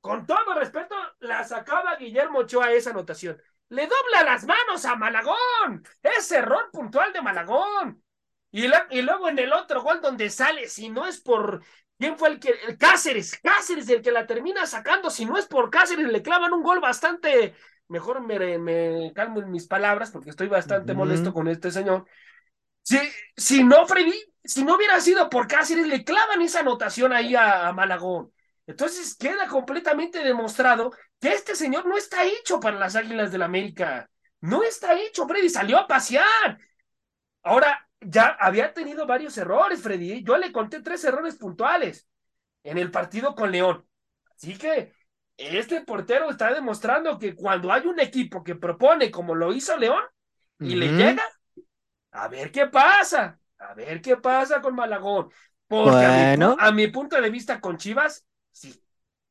Con 0.00 0.26
todo 0.26 0.54
respeto, 0.54 0.94
la 1.20 1.44
sacaba 1.44 1.96
Guillermo 1.96 2.40
Ochoa 2.40 2.72
esa 2.72 2.90
anotación. 2.90 3.40
Le 3.68 3.82
dobla 3.86 4.24
las 4.24 4.44
manos 4.46 4.84
a 4.84 4.96
Malagón. 4.96 5.84
Es 6.02 6.30
error 6.32 6.70
puntual 6.72 7.12
de 7.12 7.22
Malagón. 7.22 8.02
Y, 8.50 8.66
y 8.90 9.02
luego 9.02 9.28
en 9.28 9.38
el 9.38 9.52
otro 9.52 9.82
gol 9.82 10.00
donde 10.00 10.30
sale, 10.30 10.68
si 10.68 10.88
no 10.88 11.06
es 11.06 11.20
por. 11.20 11.62
¿Quién 11.98 12.16
fue 12.18 12.30
el 12.30 12.40
que.? 12.40 12.50
El 12.66 12.78
Cáceres. 12.78 13.38
Cáceres, 13.42 13.88
el 13.90 14.02
que 14.02 14.10
la 14.10 14.26
termina 14.26 14.66
sacando. 14.66 15.10
Si 15.10 15.24
no 15.24 15.36
es 15.38 15.46
por 15.46 15.70
Cáceres, 15.70 16.08
le 16.08 16.22
clavan 16.22 16.52
un 16.52 16.62
gol 16.62 16.80
bastante. 16.80 17.54
Mejor 17.88 18.20
me, 18.22 18.58
me 18.58 19.12
calmo 19.14 19.40
en 19.40 19.50
mis 19.50 19.66
palabras 19.66 20.10
porque 20.10 20.30
estoy 20.30 20.48
bastante 20.48 20.94
molesto 20.94 21.32
con 21.32 21.46
este 21.48 21.70
señor. 21.70 22.06
Si, 22.82 22.98
si 23.36 23.64
no, 23.64 23.86
Freddy, 23.86 24.14
si 24.44 24.64
no 24.64 24.76
hubiera 24.76 25.00
sido 25.00 25.30
por 25.30 25.46
Cáceres, 25.48 25.86
le 25.86 26.04
clavan 26.04 26.42
esa 26.42 26.60
anotación 26.60 27.12
ahí 27.12 27.34
a 27.36 27.72
Malagón. 27.72 28.32
Entonces 28.70 29.16
queda 29.16 29.48
completamente 29.48 30.22
demostrado 30.22 30.92
que 31.18 31.32
este 31.32 31.56
señor 31.56 31.86
no 31.86 31.96
está 31.96 32.24
hecho 32.24 32.60
para 32.60 32.78
las 32.78 32.94
Águilas 32.94 33.32
del 33.32 33.40
la 33.40 33.46
América. 33.46 34.08
No 34.40 34.62
está 34.62 34.96
hecho, 34.96 35.26
Freddy, 35.26 35.50
salió 35.50 35.76
a 35.76 35.88
pasear. 35.88 36.56
Ahora, 37.42 37.88
ya 38.00 38.28
había 38.38 38.72
tenido 38.72 39.08
varios 39.08 39.36
errores, 39.38 39.82
Freddy. 39.82 40.22
Yo 40.22 40.38
le 40.38 40.52
conté 40.52 40.82
tres 40.82 41.02
errores 41.02 41.34
puntuales 41.34 42.06
en 42.62 42.78
el 42.78 42.92
partido 42.92 43.34
con 43.34 43.50
León. 43.50 43.84
Así 44.36 44.56
que 44.56 44.92
este 45.36 45.80
portero 45.80 46.30
está 46.30 46.54
demostrando 46.54 47.18
que 47.18 47.34
cuando 47.34 47.72
hay 47.72 47.88
un 47.88 47.98
equipo 47.98 48.44
que 48.44 48.54
propone 48.54 49.10
como 49.10 49.34
lo 49.34 49.52
hizo 49.52 49.76
León 49.76 50.04
y 50.60 50.76
le 50.76 50.92
llega, 50.92 51.24
a 52.12 52.28
ver 52.28 52.52
qué 52.52 52.68
pasa, 52.68 53.40
a 53.58 53.74
ver 53.74 54.00
qué 54.00 54.16
pasa 54.16 54.60
con 54.60 54.76
Malagón. 54.76 55.28
Porque 55.66 56.36
bueno. 56.36 56.56
a 56.58 56.70
mi 56.70 56.86
punto 56.86 57.20
de 57.20 57.30
vista 57.30 57.60
con 57.60 57.76
Chivas, 57.76 58.26
Sí. 58.52 58.82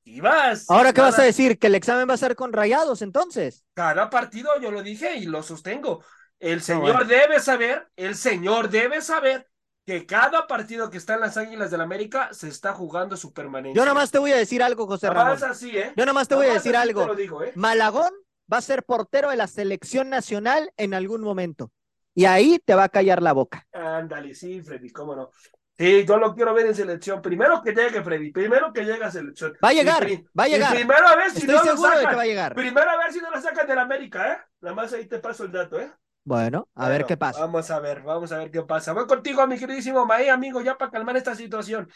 Y 0.04 0.22
vas. 0.22 0.70
Ahora, 0.70 0.94
¿qué 0.94 1.02
vas 1.02 1.20
a 1.20 1.24
decir? 1.24 1.60
¿Que 1.60 1.68
el 1.68 1.76
examen 1.76 2.10
va 2.10 2.14
a 2.14 2.18
ser 2.18 2.36
con 2.36 2.52
rayados 2.52 3.02
entonces? 3.02 3.64
Cada 3.74 4.10
partido, 4.10 4.50
yo 4.62 4.72
lo 4.72 4.82
dije 4.82 5.18
y 5.18 5.26
lo 5.26 5.44
sostengo. 5.44 6.04
El 6.40 6.62
señor 6.62 7.06
debe 7.06 7.40
saber, 7.40 7.88
el 7.96 8.16
señor 8.16 8.70
debe 8.70 9.02
saber 9.02 9.48
que 9.86 10.06
cada 10.06 10.48
partido 10.48 10.90
que 10.90 10.98
está 10.98 11.16
en 11.16 11.22
las 11.22 11.36
Águilas 11.36 11.72
del 11.72 11.80
la 11.80 11.84
América 11.84 12.30
se 12.32 12.48
está 12.48 12.74
jugando 12.74 13.18
su 13.18 13.34
permanencia. 13.34 13.82
Yo 13.82 13.86
nomás 13.86 14.12
te 14.12 14.20
voy 14.20 14.32
a 14.32 14.38
decir 14.38 14.62
algo, 14.62 14.86
José 14.88 15.10
Ramón. 15.10 15.44
Así, 15.44 15.78
¿eh? 15.78 15.94
Yo 15.98 16.06
nomás 16.06 16.28
te 16.28 16.36
voy 16.36 16.48
a 16.48 16.54
decir 16.54 16.76
algo. 16.76 17.12
¿eh? 17.44 17.52
Malagón 17.56 18.12
va 18.52 18.58
a 18.58 18.62
ser 18.62 18.84
portero 18.84 19.30
de 19.32 19.36
la 19.36 19.48
selección 19.48 20.10
nacional 20.10 20.72
en 20.78 20.94
algún 20.94 21.22
momento. 21.22 21.72
Y 22.14 22.26
ahí 22.26 22.60
te 22.64 22.76
va 22.76 22.86
a 22.86 22.90
callar 22.90 23.22
la 23.22 23.34
boca. 23.34 23.66
Ándale, 23.74 24.34
sí, 24.36 24.62
Freddy, 24.62 24.92
cómo 24.92 25.16
no. 25.16 25.32
Sí, 25.80 26.06
yo 26.06 26.18
lo 26.18 26.36
quiero 26.36 26.54
ver 26.54 26.66
en 26.66 26.76
selección. 26.76 27.22
Primero 27.22 27.62
que 27.62 27.72
llegue, 27.72 28.04
Freddy. 28.04 28.34
Primero 28.34 28.74
que 28.74 28.84
llegue 28.84 29.02
a 29.02 29.10
selección. 29.10 29.54
Va 29.64 29.70
a 29.70 29.74
llegar, 29.74 30.06
va 30.38 30.44
a 30.44 30.48
llegar. 30.50 30.76
primero 30.76 31.08
a 31.08 31.16
ver 31.16 31.32
si 31.32 31.38
Estoy 31.38 31.56
no 31.56 31.64
lo 31.64 31.78
sacan. 31.78 32.00
de 32.00 32.08
que 32.10 32.16
va 32.18 32.22
a 32.22 32.26
llegar. 32.26 32.54
Primero 32.54 32.90
a 32.92 32.98
ver 32.98 33.14
si 33.14 33.20
no 33.22 33.32
lo 33.32 33.42
sacan 33.42 33.66
de 33.66 33.76
la 33.76 33.82
América, 33.84 34.34
¿eh? 34.34 34.38
Nada 34.60 34.76
más 34.76 34.92
ahí 34.92 35.06
te 35.06 35.20
paso 35.20 35.46
el 35.46 35.54
dato, 35.54 35.80
¿eh? 35.80 35.90
Bueno, 36.26 36.68
a 36.76 36.90
ver 36.90 37.06
qué 37.06 37.16
pasa. 37.16 37.40
Vamos 37.40 37.72
a 37.72 37.80
ver, 37.80 38.02
vamos 38.02 38.30
a 38.34 38.40
ver 38.40 38.52
qué 38.52 38.62
pasa. 38.64 38.92
Voy 38.92 39.08
contigo, 39.08 39.48
mi 39.48 39.58
queridísimo 39.58 40.06
Mae, 40.06 40.30
amigo, 40.30 40.60
ya 40.60 40.78
para 40.78 40.92
calmar 40.92 41.16
esta 41.16 41.34
situación. 41.34 41.90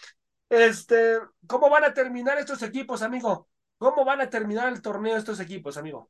Este, 0.48 1.20
¿cómo 1.46 1.70
van 1.70 1.84
a 1.84 1.94
terminar 1.94 2.38
estos 2.38 2.64
equipos, 2.64 3.02
amigo? 3.02 3.50
¿Cómo 3.78 4.06
van 4.06 4.22
a 4.22 4.30
terminar 4.30 4.72
el 4.72 4.82
torneo 4.82 5.18
estos 5.18 5.42
equipos, 5.42 5.76
amigo? 5.76 6.10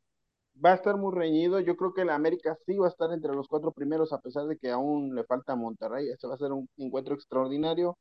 Va 0.63 0.71
a 0.71 0.75
estar 0.75 0.97
muy 0.97 1.13
reñido. 1.15 1.59
Yo 1.59 1.75
creo 1.77 1.93
que 1.93 2.05
la 2.05 2.15
América 2.15 2.57
sí 2.65 2.77
va 2.77 2.87
a 2.87 2.89
estar 2.89 3.11
entre 3.11 3.33
los 3.33 3.47
cuatro 3.47 3.71
primeros, 3.71 4.13
a 4.13 4.19
pesar 4.19 4.47
de 4.47 4.57
que 4.57 4.71
aún 4.71 5.15
le 5.15 5.23
falta 5.25 5.55
Monterrey. 5.55 6.09
Este 6.09 6.27
va 6.27 6.35
a 6.35 6.37
ser 6.37 6.51
un 6.51 6.69
encuentro 6.77 7.15
extraordinario. 7.15 7.97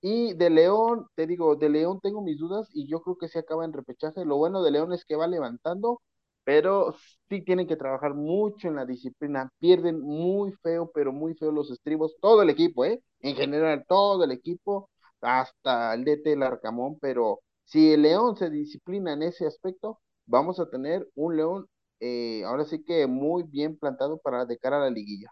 Y 0.00 0.34
de 0.34 0.50
León, 0.50 1.06
te 1.14 1.26
digo, 1.26 1.56
de 1.56 1.68
León 1.70 2.00
tengo 2.02 2.22
mis 2.22 2.38
dudas 2.38 2.68
y 2.72 2.86
yo 2.88 3.02
creo 3.02 3.16
que 3.18 3.28
se 3.28 3.40
acaba 3.40 3.64
en 3.64 3.72
repechaje. 3.72 4.24
Lo 4.24 4.36
bueno 4.36 4.62
de 4.62 4.70
León 4.70 4.92
es 4.92 5.04
que 5.04 5.16
va 5.16 5.26
levantando, 5.26 6.02
pero 6.44 6.94
sí 7.28 7.42
tienen 7.44 7.66
que 7.66 7.76
trabajar 7.76 8.14
mucho 8.14 8.68
en 8.68 8.76
la 8.76 8.86
disciplina. 8.86 9.50
Pierden 9.58 10.00
muy 10.00 10.52
feo, 10.62 10.90
pero 10.94 11.12
muy 11.12 11.34
feo 11.34 11.50
los 11.52 11.70
estribos. 11.70 12.16
Todo 12.20 12.42
el 12.42 12.50
equipo, 12.50 12.84
¿eh? 12.84 13.02
En 13.20 13.36
general, 13.36 13.84
todo 13.88 14.24
el 14.24 14.30
equipo, 14.32 14.90
hasta 15.20 15.94
el 15.94 16.04
DT, 16.04 16.32
el 16.34 16.42
Arcamón, 16.42 16.98
pero 17.00 17.40
si 17.64 17.92
el 17.92 18.02
León 18.02 18.36
se 18.36 18.50
disciplina 18.50 19.12
en 19.12 19.22
ese 19.22 19.46
aspecto, 19.46 20.00
vamos 20.26 20.60
a 20.60 20.70
tener 20.70 21.08
un 21.14 21.36
León 21.36 21.66
eh, 22.00 22.42
ahora 22.44 22.64
sí 22.64 22.82
que 22.84 23.06
muy 23.06 23.42
bien 23.44 23.76
plantado 23.76 24.18
para 24.18 24.44
de 24.44 24.58
cara 24.58 24.78
a 24.78 24.80
la 24.80 24.90
liguilla. 24.90 25.28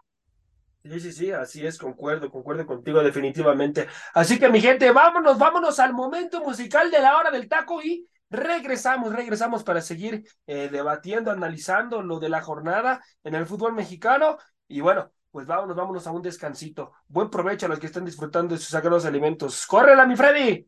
Sí, 0.83 0.99
sí, 0.99 1.11
sí, 1.13 1.31
así 1.31 1.65
es, 1.65 1.79
concuerdo, 1.79 2.29
concuerdo 2.29 2.65
contigo 2.67 3.01
definitivamente. 3.01 3.87
Así 4.13 4.37
que 4.37 4.49
mi 4.49 4.61
gente, 4.61 4.91
vámonos, 4.91 5.39
vámonos 5.39 5.79
al 5.79 5.93
momento 5.93 6.41
musical 6.41 6.91
de 6.91 6.99
la 6.99 7.17
hora 7.17 7.31
del 7.31 7.49
taco 7.49 7.81
y 7.81 8.07
regresamos, 8.29 9.11
regresamos 9.13 9.63
para 9.63 9.81
seguir 9.81 10.23
eh, 10.45 10.69
debatiendo, 10.71 11.31
analizando 11.31 12.03
lo 12.03 12.19
de 12.19 12.29
la 12.29 12.41
jornada 12.41 13.01
en 13.23 13.33
el 13.33 13.47
fútbol 13.47 13.73
mexicano. 13.73 14.37
Y 14.67 14.81
bueno, 14.81 15.11
pues 15.31 15.47
vámonos, 15.47 15.75
vámonos 15.75 16.05
a 16.05 16.11
un 16.11 16.21
descansito. 16.21 16.91
Buen 17.07 17.31
provecho 17.31 17.65
a 17.65 17.69
los 17.69 17.79
que 17.79 17.87
están 17.87 18.05
disfrutando 18.05 18.53
de 18.53 18.59
sus 18.61 18.69
sagrados 18.69 19.05
alimentos. 19.05 19.65
¡Córrela, 19.65 20.05
mi 20.05 20.15
Freddy! 20.15 20.67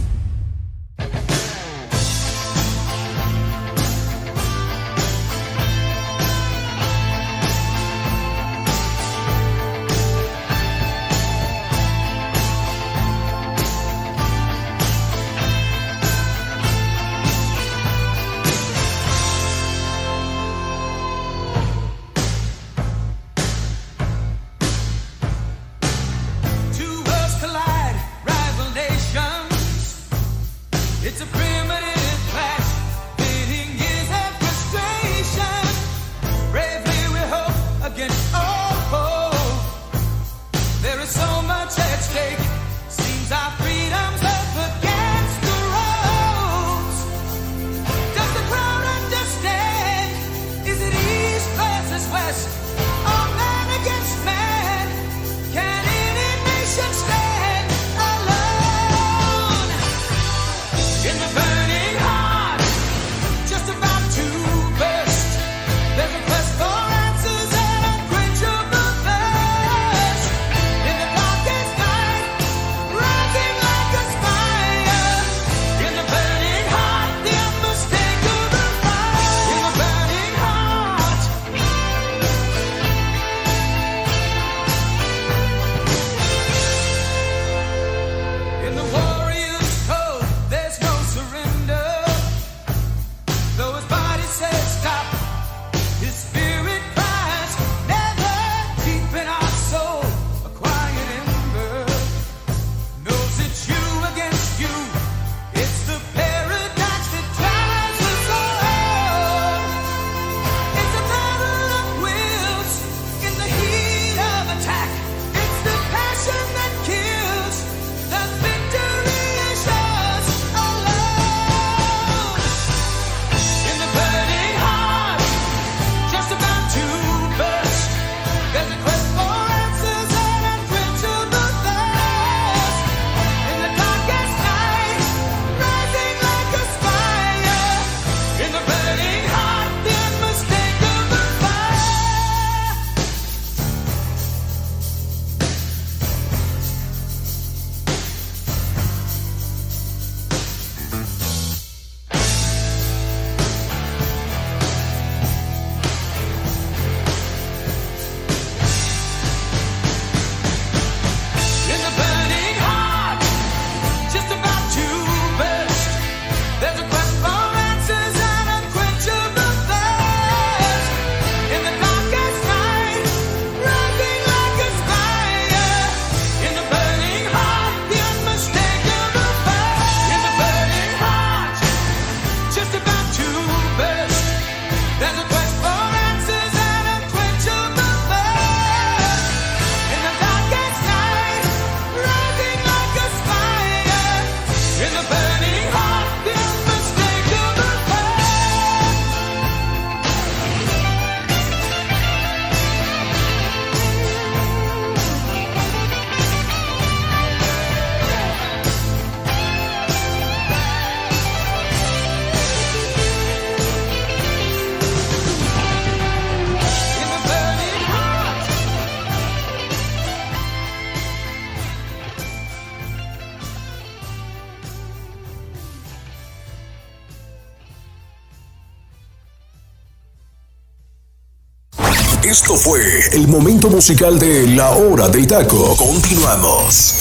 El 233.13 233.27
momento 233.27 233.69
musical 233.69 234.17
de 234.19 234.47
La 234.47 234.69
Hora 234.71 235.09
del 235.09 235.27
Taco. 235.27 235.75
Continuamos. 235.75 236.95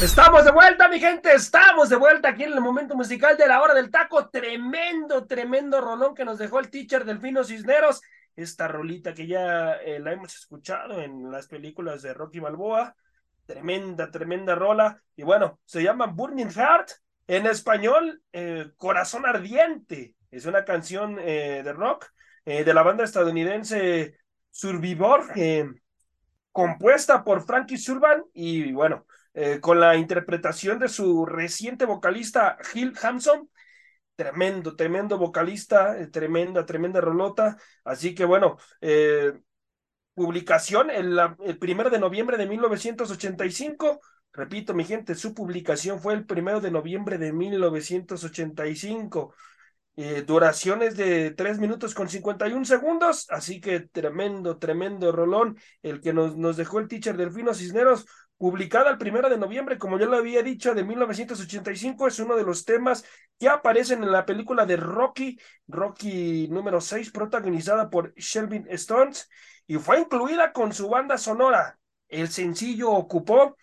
Estamos 0.00 0.44
de 0.44 0.52
vuelta, 0.52 0.88
mi 0.88 1.00
gente. 1.00 1.32
Estamos 1.32 1.88
de 1.88 1.96
vuelta 1.96 2.28
aquí 2.28 2.44
en 2.44 2.52
el 2.52 2.60
momento 2.60 2.94
musical 2.94 3.36
de 3.36 3.48
La 3.48 3.60
Hora 3.60 3.74
del 3.74 3.90
Taco. 3.90 4.28
Tremendo, 4.28 5.26
tremendo 5.26 5.80
rolón 5.80 6.14
que 6.14 6.24
nos 6.24 6.38
dejó 6.38 6.60
el 6.60 6.70
teacher 6.70 7.04
Delfino 7.04 7.42
Cisneros. 7.42 8.00
esta 8.36 8.68
rolita 8.68 9.12
que 9.12 9.26
ya 9.26 9.72
eh, 9.72 9.98
la 9.98 10.12
hemos 10.12 10.36
escuchado 10.36 11.00
en 11.00 11.32
las 11.32 11.48
películas 11.48 12.00
de 12.02 12.14
Rocky 12.14 12.38
Balboa. 12.38 12.94
Tremenda, 13.44 14.10
tremenda 14.12 14.54
rola. 14.54 15.02
Y 15.16 15.24
bueno, 15.24 15.58
se 15.64 15.82
llama 15.82 16.06
Burning 16.06 16.50
Heart. 16.50 16.90
En 17.26 17.46
español, 17.46 18.22
eh, 18.32 18.70
Corazón 18.76 19.26
Ardiente. 19.26 20.14
Es 20.30 20.46
una 20.46 20.64
canción 20.64 21.18
eh, 21.18 21.62
de 21.64 21.72
rock 21.72 22.06
de 22.44 22.72
la 22.72 22.84
banda 22.84 23.02
estadounidense 23.02 24.18
Survivor, 24.58 25.24
compuesta 26.52 27.24
por 27.24 27.44
Frankie 27.44 27.76
Surban 27.76 28.22
y 28.32 28.72
bueno, 28.72 29.06
con 29.60 29.80
la 29.80 29.96
interpretación 29.96 30.78
de 30.78 30.88
su 30.88 31.26
reciente 31.26 31.84
vocalista 31.84 32.56
Gil 32.72 32.94
Hampson 33.02 33.50
tremendo, 34.16 34.74
tremendo 34.74 35.18
vocalista, 35.18 35.96
eh, 35.98 36.08
tremenda, 36.08 36.66
tremenda 36.66 37.00
rolota. 37.00 37.56
Así 37.84 38.14
que 38.14 38.24
bueno, 38.24 38.56
eh, 38.80 39.32
publicación 40.14 40.90
el, 40.90 41.18
el 41.44 41.58
primero 41.58 41.90
de 41.90 42.00
noviembre 42.00 42.36
de 42.38 42.46
1985. 42.46 44.00
Repito, 44.32 44.74
mi 44.74 44.84
gente, 44.84 45.14
su 45.14 45.34
publicación 45.34 46.00
fue 46.00 46.14
el 46.14 46.26
primero 46.26 46.60
de 46.60 46.70
noviembre 46.70 47.18
de 47.18 47.32
1985. 47.32 49.34
Eh, 49.98 50.24
duraciones 50.26 50.94
de 50.94 51.30
3 51.30 51.58
minutos 51.58 51.94
con 51.94 52.10
51 52.10 52.66
segundos, 52.66 53.26
así 53.30 53.62
que 53.62 53.80
tremendo, 53.80 54.58
tremendo 54.58 55.10
rolón, 55.10 55.58
el 55.80 56.02
que 56.02 56.12
nos, 56.12 56.36
nos 56.36 56.58
dejó 56.58 56.80
el 56.80 56.88
teacher 56.88 57.16
Delfino 57.16 57.54
Cisneros, 57.54 58.04
publicada 58.36 58.90
el 58.90 58.98
primero 58.98 59.30
de 59.30 59.38
noviembre, 59.38 59.78
como 59.78 59.98
ya 59.98 60.04
lo 60.04 60.18
había 60.18 60.42
dicho, 60.42 60.74
de 60.74 60.84
1985, 60.84 62.08
es 62.08 62.18
uno 62.18 62.36
de 62.36 62.44
los 62.44 62.66
temas 62.66 63.06
que 63.38 63.48
aparecen 63.48 64.02
en 64.02 64.12
la 64.12 64.26
película 64.26 64.66
de 64.66 64.76
Rocky, 64.76 65.38
Rocky 65.66 66.46
número 66.48 66.82
6, 66.82 67.10
protagonizada 67.10 67.88
por 67.88 68.12
Shelby 68.16 68.64
Stones, 68.68 69.30
y 69.66 69.76
fue 69.76 70.00
incluida 70.00 70.52
con 70.52 70.74
su 70.74 70.90
banda 70.90 71.16
sonora. 71.16 71.78
El 72.08 72.28
sencillo 72.28 72.90
ocupó 72.90 73.56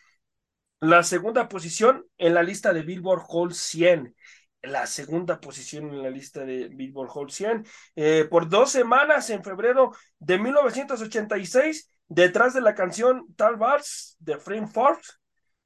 la 0.80 1.04
segunda 1.04 1.48
posición 1.48 2.06
en 2.18 2.34
la 2.34 2.42
lista 2.42 2.74
de 2.74 2.82
Billboard 2.82 3.24
Hall 3.30 3.54
100 3.54 4.16
la 4.64 4.88
segunda 4.88 5.40
posición 5.40 5.90
en 5.90 6.02
la 6.02 6.10
lista 6.10 6.46
de 6.46 6.70
Billboard 6.70 7.10
Hot 7.10 7.30
100 7.30 7.66
eh, 7.96 8.28
por 8.30 8.50
dos 8.50 8.72
semanas 8.72 9.30
en 9.30 9.44
febrero 9.44 9.92
de 10.20 10.40
1986 10.40 11.90
detrás 12.08 12.54
de 12.54 12.62
la 12.62 12.74
canción 12.74 13.28
Tal 13.36 13.58
Vals 13.58 14.16
de 14.20 14.38
Frame 14.38 14.68
Force. 14.68 15.14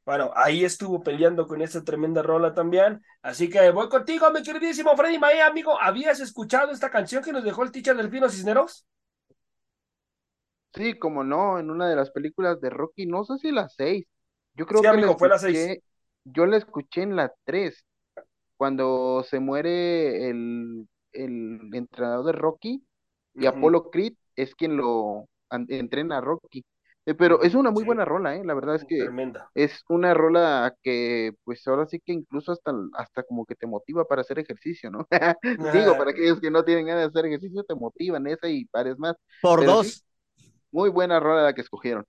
Bueno, 0.03 0.31
ahí 0.35 0.63
estuvo 0.63 1.03
peleando 1.03 1.47
con 1.47 1.61
esa 1.61 1.83
tremenda 1.83 2.21
rola 2.23 2.53
también. 2.53 3.01
Así 3.21 3.49
que 3.49 3.69
voy 3.71 3.89
contigo, 3.89 4.31
mi 4.31 4.41
queridísimo 4.41 4.95
Freddy 4.95 5.19
Mae, 5.19 5.41
amigo. 5.41 5.79
¿Habías 5.79 6.19
escuchado 6.21 6.71
esta 6.71 6.89
canción 6.89 7.21
que 7.21 7.33
nos 7.33 7.43
dejó 7.43 7.63
el 7.63 7.71
teacher 7.71 7.95
Delfino 7.95 8.29
Cisneros? 8.29 8.87
Sí, 10.73 10.97
como 10.97 11.23
no, 11.23 11.59
en 11.59 11.69
una 11.69 11.89
de 11.89 11.95
las 11.95 12.11
películas 12.11 12.61
de 12.61 12.69
Rocky, 12.69 13.05
no 13.05 13.25
sé 13.25 13.37
si 13.37 13.51
la 13.51 13.67
seis. 13.67 14.05
Yo 14.53 14.65
creo 14.65 14.81
que 14.81 14.87
amigo, 14.87 15.17
fue 15.17 15.27
la 15.27 15.39
seis. 15.39 15.79
Yo 16.23 16.45
la 16.45 16.57
escuché 16.57 17.01
en 17.01 17.15
la 17.17 17.33
tres 17.43 17.85
cuando 18.57 19.23
se 19.29 19.39
muere 19.39 20.29
el, 20.29 20.87
el 21.13 21.69
entrenador 21.73 22.25
de 22.25 22.31
Rocky 22.33 22.83
y 23.35 23.45
Apolo 23.45 23.89
Creed 23.91 24.13
es 24.35 24.55
quien 24.55 24.77
lo 24.77 25.27
entrena 25.49 26.17
a 26.17 26.21
Rocky. 26.21 26.65
Eh, 27.05 27.13
pero 27.13 27.41
es 27.41 27.55
una 27.55 27.71
muy 27.71 27.85
buena 27.85 28.03
rola, 28.03 28.35
¿eh? 28.35 28.43
La 28.43 28.53
verdad 28.53 28.75
es 28.75 28.83
que 28.83 29.07
es 29.55 29.81
una 29.87 30.13
rola 30.13 30.75
que, 30.83 31.31
pues 31.45 31.65
ahora 31.65 31.85
sí 31.85 32.01
que 32.03 32.11
incluso 32.11 32.51
hasta, 32.51 32.73
hasta 32.95 33.23
como 33.23 33.45
que 33.45 33.55
te 33.55 33.65
motiva 33.65 34.03
para 34.03 34.21
hacer 34.21 34.39
ejercicio, 34.39 34.91
¿no? 34.91 35.07
Digo, 35.73 35.97
para 35.97 36.11
aquellos 36.11 36.41
que 36.41 36.51
no 36.51 36.65
tienen 36.65 36.87
ganas 36.87 37.03
de 37.03 37.07
hacer 37.07 37.25
ejercicio, 37.27 37.63
te 37.63 37.75
motivan 37.75 38.27
esa 38.27 38.49
y 38.49 38.65
pares 38.65 38.99
más. 38.99 39.15
Por 39.41 39.65
dos. 39.65 40.03
muy 40.69 40.89
buena 40.89 41.21
rola 41.21 41.43
la 41.43 41.53
que 41.53 41.61
escogieron. 41.61 42.03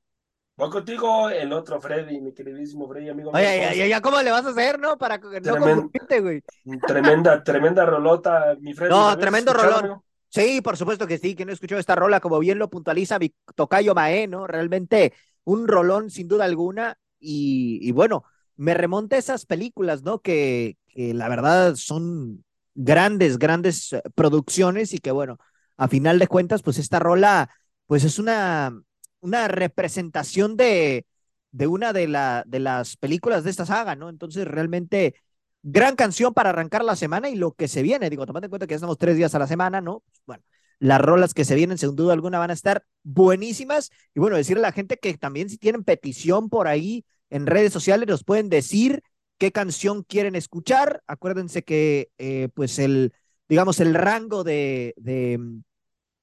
Voy 0.58 0.70
contigo, 0.70 1.30
el 1.30 1.52
otro 1.52 1.80
Freddy, 1.80 2.20
mi 2.20 2.34
queridísimo 2.34 2.88
Freddy, 2.88 3.10
amigo. 3.10 3.30
Oye, 3.32 3.76
ya, 3.76 3.86
ya, 3.86 4.00
¿cómo 4.00 4.20
le 4.20 4.32
vas 4.32 4.44
a 4.44 4.48
hacer, 4.48 4.80
no? 4.80 4.98
Para 4.98 5.20
que 5.20 5.40
no 5.40 5.88
güey. 6.20 6.42
Tremenda, 6.84 7.44
tremenda 7.44 7.86
rolota, 7.86 8.56
mi 8.58 8.74
Freddy. 8.74 8.90
No, 8.90 9.16
tremendo 9.16 9.52
rolón. 9.52 10.02
Sí, 10.28 10.60
por 10.60 10.76
supuesto 10.76 11.06
que 11.06 11.18
sí, 11.18 11.36
que 11.36 11.44
no 11.44 11.52
escuchó 11.52 11.78
esta 11.78 11.94
rola, 11.94 12.18
como 12.18 12.40
bien 12.40 12.58
lo 12.58 12.68
puntualiza 12.68 13.20
mi 13.20 13.32
tocayo 13.54 13.94
Mae, 13.94 14.26
¿no? 14.26 14.48
Realmente 14.48 15.12
un 15.44 15.68
rolón 15.68 16.10
sin 16.10 16.26
duda 16.26 16.44
alguna. 16.46 16.98
Y, 17.20 17.78
y 17.80 17.92
bueno, 17.92 18.24
me 18.56 18.74
remonta 18.74 19.14
a 19.14 19.20
esas 19.20 19.46
películas, 19.46 20.02
¿no? 20.02 20.18
Que, 20.18 20.76
que 20.88 21.14
la 21.14 21.28
verdad 21.28 21.76
son 21.76 22.44
grandes, 22.74 23.38
grandes 23.38 23.92
eh, 23.92 24.02
producciones 24.16 24.92
y 24.92 24.98
que 24.98 25.12
bueno, 25.12 25.38
a 25.76 25.86
final 25.86 26.18
de 26.18 26.26
cuentas, 26.26 26.62
pues 26.62 26.78
esta 26.78 26.98
rola, 26.98 27.48
pues 27.86 28.02
es 28.02 28.18
una 28.18 28.72
una 29.20 29.48
representación 29.48 30.56
de, 30.56 31.06
de 31.50 31.66
una 31.66 31.92
de, 31.92 32.08
la, 32.08 32.44
de 32.46 32.60
las 32.60 32.96
películas 32.96 33.44
de 33.44 33.50
esta 33.50 33.66
saga, 33.66 33.96
¿no? 33.96 34.08
Entonces, 34.08 34.46
realmente, 34.46 35.14
gran 35.62 35.96
canción 35.96 36.34
para 36.34 36.50
arrancar 36.50 36.84
la 36.84 36.96
semana 36.96 37.28
y 37.28 37.36
lo 37.36 37.52
que 37.52 37.68
se 37.68 37.82
viene. 37.82 38.10
Digo, 38.10 38.26
tomando 38.26 38.46
en 38.46 38.50
cuenta 38.50 38.66
que 38.66 38.72
ya 38.72 38.76
estamos 38.76 38.98
tres 38.98 39.16
días 39.16 39.34
a 39.34 39.38
la 39.38 39.46
semana, 39.46 39.80
¿no? 39.80 40.02
Bueno, 40.26 40.42
las 40.78 41.00
rolas 41.00 41.34
que 41.34 41.44
se 41.44 41.54
vienen, 41.54 41.78
sin 41.78 41.96
duda 41.96 42.12
alguna, 42.12 42.38
van 42.38 42.50
a 42.50 42.54
estar 42.54 42.84
buenísimas. 43.02 43.90
Y 44.14 44.20
bueno, 44.20 44.36
decirle 44.36 44.62
a 44.62 44.68
la 44.68 44.72
gente 44.72 44.96
que 44.98 45.16
también 45.16 45.48
si 45.48 45.58
tienen 45.58 45.84
petición 45.84 46.48
por 46.48 46.68
ahí 46.68 47.04
en 47.30 47.46
redes 47.46 47.72
sociales, 47.72 48.08
nos 48.08 48.24
pueden 48.24 48.48
decir 48.48 49.02
qué 49.38 49.52
canción 49.52 50.02
quieren 50.02 50.34
escuchar. 50.36 51.02
Acuérdense 51.06 51.62
que, 51.62 52.10
eh, 52.18 52.48
pues, 52.54 52.78
el, 52.78 53.12
digamos, 53.48 53.80
el 53.80 53.94
rango 53.94 54.44
de, 54.44 54.94
de 54.96 55.38
mm, 55.38 55.62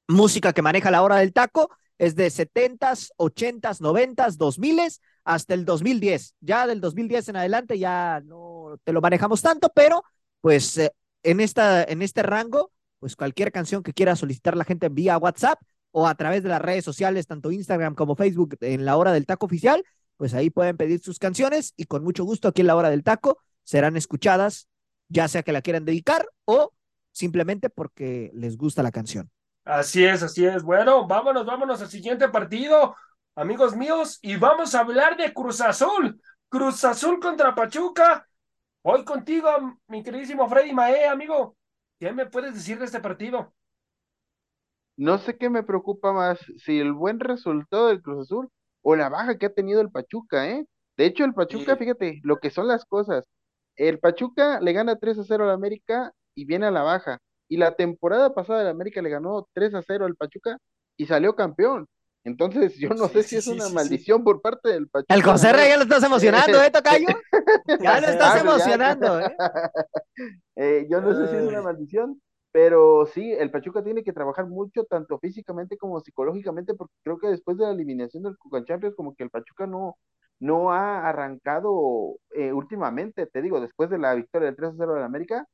música 0.08 0.54
que 0.54 0.62
maneja 0.62 0.92
la 0.92 1.04
hora 1.04 1.18
del 1.18 1.34
taco 1.34 1.70
es 1.98 2.16
de 2.16 2.28
70s, 2.28 3.12
80s, 3.18 3.80
90s, 3.80 4.38
2000s 4.38 5.00
hasta 5.24 5.54
el 5.54 5.66
2010. 5.66 6.36
Ya 6.42 6.68
del 6.68 6.82
2010 6.82 7.30
en 7.30 7.36
adelante 7.38 7.80
ya 7.80 8.22
no 8.26 8.80
te 8.84 8.94
lo 8.94 9.02
manejamos 9.02 9.42
tanto, 9.42 9.72
pero 9.74 10.04
pues 10.42 10.78
eh, 10.78 10.92
en, 11.24 11.40
esta, 11.40 11.84
en 11.84 12.02
este 12.02 12.24
rango, 12.24 12.72
pues 13.00 13.16
cualquier 13.16 13.52
canción 13.52 13.84
que 13.84 13.94
quiera 13.94 14.16
solicitar 14.16 14.56
la 14.56 14.66
gente 14.66 14.90
vía 14.90 15.18
WhatsApp 15.18 15.60
o 15.92 16.08
a 16.08 16.16
través 16.16 16.44
de 16.44 16.50
las 16.50 16.62
redes 16.62 16.84
sociales, 16.84 17.28
tanto 17.28 17.52
Instagram 17.52 17.96
como 17.96 18.16
Facebook, 18.16 18.58
en 18.62 18.84
la 18.84 18.98
hora 18.98 19.14
del 19.14 19.26
taco 19.26 19.46
oficial, 19.46 19.84
pues 20.18 20.34
ahí 20.34 20.50
pueden 20.50 20.78
pedir 20.78 21.00
sus 21.00 21.20
canciones 21.20 21.74
y 21.78 21.86
con 21.86 22.04
mucho 22.04 22.24
gusto 22.26 22.48
aquí 22.50 22.62
en 22.62 22.68
la 22.68 22.76
hora 22.76 22.90
del 22.90 23.04
taco 23.04 23.40
serán 23.64 23.96
escuchadas, 23.98 24.68
ya 25.08 25.28
sea 25.28 25.44
que 25.44 25.52
la 25.52 25.62
quieran 25.62 25.86
dedicar 25.86 26.28
o 26.46 26.74
simplemente 27.12 27.70
porque 27.70 28.30
les 28.34 28.58
gusta 28.58 28.84
la 28.84 28.92
canción. 28.92 29.32
Así 29.66 30.06
es, 30.06 30.22
así 30.22 30.46
es. 30.46 30.64
Bueno, 30.64 31.08
vámonos, 31.08 31.46
vámonos 31.46 31.82
al 31.82 31.88
siguiente 31.88 32.30
partido, 32.30 32.96
amigos 33.36 33.76
míos, 33.76 34.20
y 34.22 34.38
vamos 34.38 34.76
a 34.76 34.82
hablar 34.82 35.18
de 35.18 35.34
Cruz 35.34 35.60
Azul. 35.60 36.22
Cruz 36.50 36.84
Azul 36.86 37.20
contra 37.20 37.56
Pachuca. 37.56 38.28
Hoy 38.84 39.04
contigo, 39.04 39.50
mi 39.88 40.04
queridísimo 40.04 40.48
Freddy 40.48 40.72
Mae, 40.72 41.08
amigo. 41.08 41.58
¿Qué 42.00 42.12
me 42.12 42.28
puedes 42.28 42.54
decir 42.54 42.78
de 42.78 42.86
este 42.86 43.00
partido? 43.00 43.56
No 44.98 45.18
sé 45.18 45.36
qué 45.36 45.50
me 45.50 45.64
preocupa 45.64 46.14
más, 46.14 46.40
si 46.58 46.80
el 46.80 46.94
buen 46.94 47.20
resultado 47.20 47.88
del 47.88 48.04
Cruz 48.04 48.28
Azul 48.28 48.50
o 48.84 48.96
la 48.96 49.10
baja 49.10 49.38
que 49.40 49.48
ha 49.48 49.54
tenido 49.54 49.82
el 49.82 49.90
Pachuca, 49.90 50.48
¿eh? 50.48 50.66
De 50.96 51.06
hecho, 51.08 51.26
el 51.26 51.34
Pachuca, 51.34 51.76
fíjate, 51.76 52.22
lo 52.24 52.38
que 52.38 52.52
son 52.52 52.68
las 52.68 52.86
cosas. 52.86 53.26
El 53.76 54.00
Pachuca 54.00 54.62
le 54.62 54.74
gana 54.74 54.98
3 54.98 55.18
a 55.18 55.24
0 55.24 55.46
al 55.46 55.50
América 55.50 56.14
y 56.36 56.46
viene 56.46 56.68
a 56.68 56.72
la 56.72 56.84
baja. 56.84 57.20
Y 57.48 57.58
la 57.58 57.76
temporada 57.76 58.34
pasada 58.34 58.62
el 58.62 58.68
América 58.68 59.02
le 59.02 59.10
ganó 59.10 59.48
3 59.54 59.76
a 59.76 59.82
0 59.82 60.06
al 60.06 60.16
Pachuca 60.16 60.58
y 60.98 61.06
salió 61.06 61.36
campeón. 61.36 61.88
Entonces, 62.26 62.76
yo 62.78 62.90
no 62.90 63.08
sé 63.08 63.22
si 63.22 63.36
es 63.36 63.46
una 63.46 63.70
maldición 63.70 64.24
por 64.24 64.42
parte 64.42 64.70
del 64.70 64.88
Pachuca. 64.88 65.14
El 65.14 65.22
José 65.22 65.54
Rey 65.54 65.70
ya 65.70 65.78
lo 65.78 65.84
estás 65.84 66.04
emocionando, 66.04 66.62
¿eh, 66.62 66.72
Tocayo? 66.72 67.08
Ya 67.82 68.02
lo 68.02 68.08
estás 68.08 68.42
emocionando, 68.42 69.20
¿eh? 69.20 69.36
¿eh? 70.56 70.88
Yo 70.90 71.02
no 71.02 71.14
sé 71.14 71.30
si 71.30 71.36
es 71.36 71.48
una 71.48 71.62
maldición, 71.62 72.20
pero 72.52 73.06
sí, 73.06 73.32
el 73.32 73.52
Pachuca 73.52 73.84
tiene 73.84 74.04
que 74.04 74.12
trabajar 74.12 74.48
mucho, 74.48 74.86
tanto 74.86 75.20
físicamente 75.20 75.78
como 75.78 76.00
psicológicamente, 76.00 76.74
porque 76.74 76.96
creo 77.04 77.20
que 77.20 77.28
después 77.28 77.58
de 77.58 77.66
la 77.66 77.72
eliminación 77.72 78.24
del 78.24 78.38
Cucan 78.38 78.66
Champions, 78.66 78.96
como 78.96 79.14
que 79.14 79.24
el 79.24 79.30
Pachuca 79.30 79.68
no, 79.68 79.98
no 80.40 80.72
ha 80.72 81.08
arrancado 81.08 82.16
eh, 82.32 82.54
últimamente, 82.54 83.28
te 83.28 83.42
digo, 83.44 83.62
después 83.62 83.92
de 83.92 84.00
la 84.00 84.16
victoria 84.16 84.48
del 84.48 84.56
3 84.56 84.70
a 84.72 84.76
0 84.78 84.94
del 84.96 85.04
América, 85.04 85.46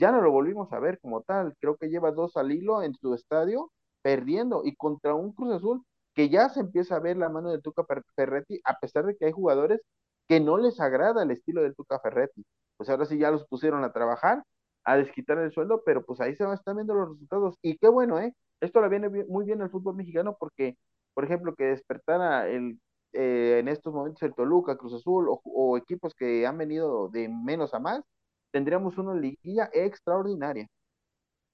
ya 0.00 0.10
no 0.12 0.22
lo 0.22 0.32
volvimos 0.32 0.72
a 0.72 0.80
ver 0.80 0.98
como 1.00 1.22
tal. 1.22 1.54
Creo 1.60 1.76
que 1.76 1.90
lleva 1.90 2.10
dos 2.12 2.36
al 2.36 2.52
hilo 2.52 2.82
en 2.82 2.94
su 2.94 3.14
estadio, 3.14 3.70
perdiendo 4.02 4.62
y 4.64 4.74
contra 4.76 5.14
un 5.14 5.32
Cruz 5.32 5.52
Azul 5.54 5.84
que 6.14 6.28
ya 6.30 6.48
se 6.48 6.60
empieza 6.60 6.96
a 6.96 7.00
ver 7.00 7.16
la 7.18 7.28
mano 7.28 7.50
de 7.52 7.60
Tuca 7.60 7.84
Ferretti, 8.16 8.60
a 8.64 8.78
pesar 8.78 9.04
de 9.06 9.16
que 9.16 9.26
hay 9.26 9.32
jugadores 9.32 9.80
que 10.28 10.40
no 10.40 10.56
les 10.58 10.80
agrada 10.80 11.22
el 11.22 11.30
estilo 11.30 11.62
de 11.62 11.74
Tuca 11.74 12.00
Ferretti. 12.00 12.44
Pues 12.76 12.88
ahora 12.90 13.04
sí 13.04 13.18
ya 13.18 13.30
los 13.30 13.46
pusieron 13.46 13.84
a 13.84 13.92
trabajar, 13.92 14.42
a 14.84 14.96
desquitar 14.96 15.38
el 15.38 15.52
sueldo, 15.52 15.82
pero 15.84 16.04
pues 16.04 16.20
ahí 16.20 16.34
se 16.34 16.44
están 16.52 16.76
viendo 16.76 16.94
los 16.94 17.10
resultados. 17.10 17.56
Y 17.62 17.76
qué 17.78 17.88
bueno, 17.88 18.18
¿eh? 18.18 18.34
Esto 18.60 18.80
le 18.80 18.88
viene 18.88 19.08
muy 19.28 19.44
bien 19.44 19.62
al 19.62 19.70
fútbol 19.70 19.96
mexicano 19.96 20.36
porque, 20.38 20.76
por 21.14 21.24
ejemplo, 21.24 21.54
que 21.54 21.64
despertara 21.64 22.48
el, 22.48 22.80
eh, 23.12 23.58
en 23.60 23.68
estos 23.68 23.92
momentos 23.92 24.22
el 24.22 24.34
Toluca, 24.34 24.76
Cruz 24.76 24.94
Azul 24.94 25.26
o 25.28 25.76
equipos 25.76 26.14
que 26.14 26.46
han 26.46 26.58
venido 26.58 27.08
de 27.10 27.28
menos 27.28 27.74
a 27.74 27.78
más, 27.80 28.02
tendríamos 28.50 28.98
una 28.98 29.14
liguilla 29.14 29.70
extraordinaria. 29.72 30.66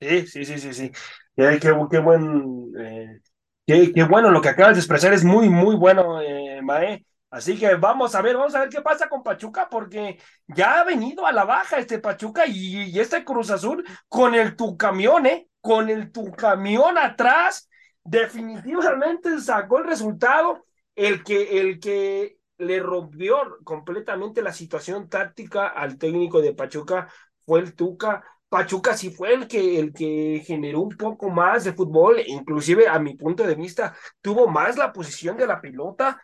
Sí, 0.00 0.26
sí, 0.26 0.44
sí, 0.44 0.58
sí, 0.58 0.74
sí. 0.74 0.92
Qué, 1.34 1.58
qué, 1.60 1.72
buen, 2.00 2.72
eh, 2.78 3.20
qué, 3.66 4.04
bueno 4.04 4.30
lo 4.30 4.40
que 4.40 4.50
acabas 4.50 4.74
de 4.74 4.80
expresar, 4.80 5.12
es 5.12 5.24
muy, 5.24 5.48
muy 5.48 5.76
bueno, 5.76 6.20
eh, 6.20 6.60
Mae. 6.62 7.04
Así 7.30 7.58
que 7.58 7.74
vamos 7.74 8.14
a 8.14 8.22
ver, 8.22 8.36
vamos 8.36 8.54
a 8.54 8.60
ver 8.60 8.68
qué 8.68 8.80
pasa 8.80 9.08
con 9.08 9.22
Pachuca, 9.22 9.68
porque 9.68 10.18
ya 10.46 10.80
ha 10.80 10.84
venido 10.84 11.26
a 11.26 11.32
la 11.32 11.44
baja 11.44 11.78
este 11.78 11.98
Pachuca 11.98 12.46
y 12.46 12.98
este 12.98 13.24
Cruz 13.24 13.50
Azul 13.50 13.84
con 14.08 14.34
el 14.34 14.56
tu 14.56 14.76
camión, 14.76 15.26
¿eh? 15.26 15.48
Con 15.60 15.90
el 15.90 16.12
tu 16.12 16.30
camión 16.30 16.96
atrás, 16.96 17.68
definitivamente 18.04 19.40
sacó 19.40 19.78
el 19.78 19.84
resultado, 19.84 20.64
el 20.94 21.22
que, 21.24 21.60
el 21.60 21.80
que 21.80 22.35
le 22.58 22.80
rompió 22.80 23.58
completamente 23.64 24.42
la 24.42 24.52
situación 24.52 25.08
táctica 25.08 25.68
al 25.68 25.98
técnico 25.98 26.40
de 26.40 26.54
Pachuca 26.54 27.08
fue 27.44 27.60
el 27.60 27.74
Tuca. 27.74 28.24
Pachuca 28.48 28.96
sí 28.96 29.10
fue 29.10 29.34
el 29.34 29.48
que, 29.48 29.78
el 29.78 29.92
que 29.92 30.42
generó 30.46 30.80
un 30.80 30.96
poco 30.96 31.30
más 31.30 31.64
de 31.64 31.72
fútbol, 31.72 32.20
inclusive 32.26 32.88
a 32.88 32.98
mi 32.98 33.14
punto 33.16 33.46
de 33.46 33.54
vista, 33.54 33.94
tuvo 34.20 34.48
más 34.48 34.76
la 34.76 34.92
posición 34.92 35.36
de 35.36 35.46
la 35.46 35.60
pelota, 35.60 36.20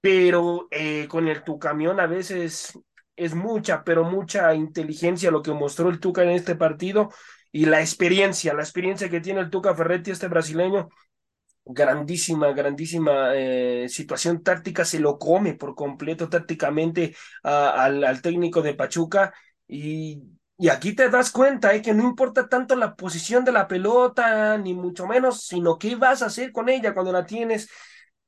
pero 0.00 0.68
eh, 0.70 1.06
con 1.08 1.28
el 1.28 1.42
Tucamión 1.44 2.00
a 2.00 2.06
veces 2.06 2.78
es 3.16 3.34
mucha, 3.34 3.84
pero 3.84 4.04
mucha 4.04 4.54
inteligencia 4.54 5.30
lo 5.30 5.42
que 5.42 5.52
mostró 5.52 5.90
el 5.90 6.00
Tuca 6.00 6.22
en 6.22 6.30
este 6.30 6.54
partido 6.56 7.10
y 7.52 7.66
la 7.66 7.80
experiencia, 7.80 8.54
la 8.54 8.62
experiencia 8.62 9.10
que 9.10 9.20
tiene 9.20 9.40
el 9.40 9.50
Tuca 9.50 9.74
Ferretti, 9.74 10.10
este 10.10 10.28
brasileño, 10.28 10.88
grandísima, 11.72 12.52
grandísima 12.52 13.34
eh, 13.34 13.88
situación 13.88 14.42
táctica, 14.42 14.84
se 14.84 15.00
lo 15.00 15.18
come 15.18 15.54
por 15.54 15.74
completo 15.74 16.28
tácticamente 16.28 17.14
al, 17.42 18.04
al 18.04 18.22
técnico 18.22 18.62
de 18.62 18.74
Pachuca 18.74 19.32
y 19.66 20.22
y 20.60 20.68
aquí 20.68 20.92
te 20.92 21.08
das 21.08 21.30
cuenta 21.30 21.74
eh, 21.74 21.80
que 21.80 21.94
no 21.94 22.04
importa 22.04 22.46
tanto 22.46 22.76
la 22.76 22.94
posición 22.94 23.46
de 23.46 23.50
la 23.50 23.66
pelota, 23.66 24.58
ni 24.58 24.74
mucho 24.74 25.06
menos, 25.06 25.46
sino 25.46 25.78
qué 25.78 25.96
vas 25.96 26.20
a 26.20 26.26
hacer 26.26 26.52
con 26.52 26.68
ella 26.68 26.92
cuando 26.92 27.12
la 27.12 27.24
tienes. 27.24 27.66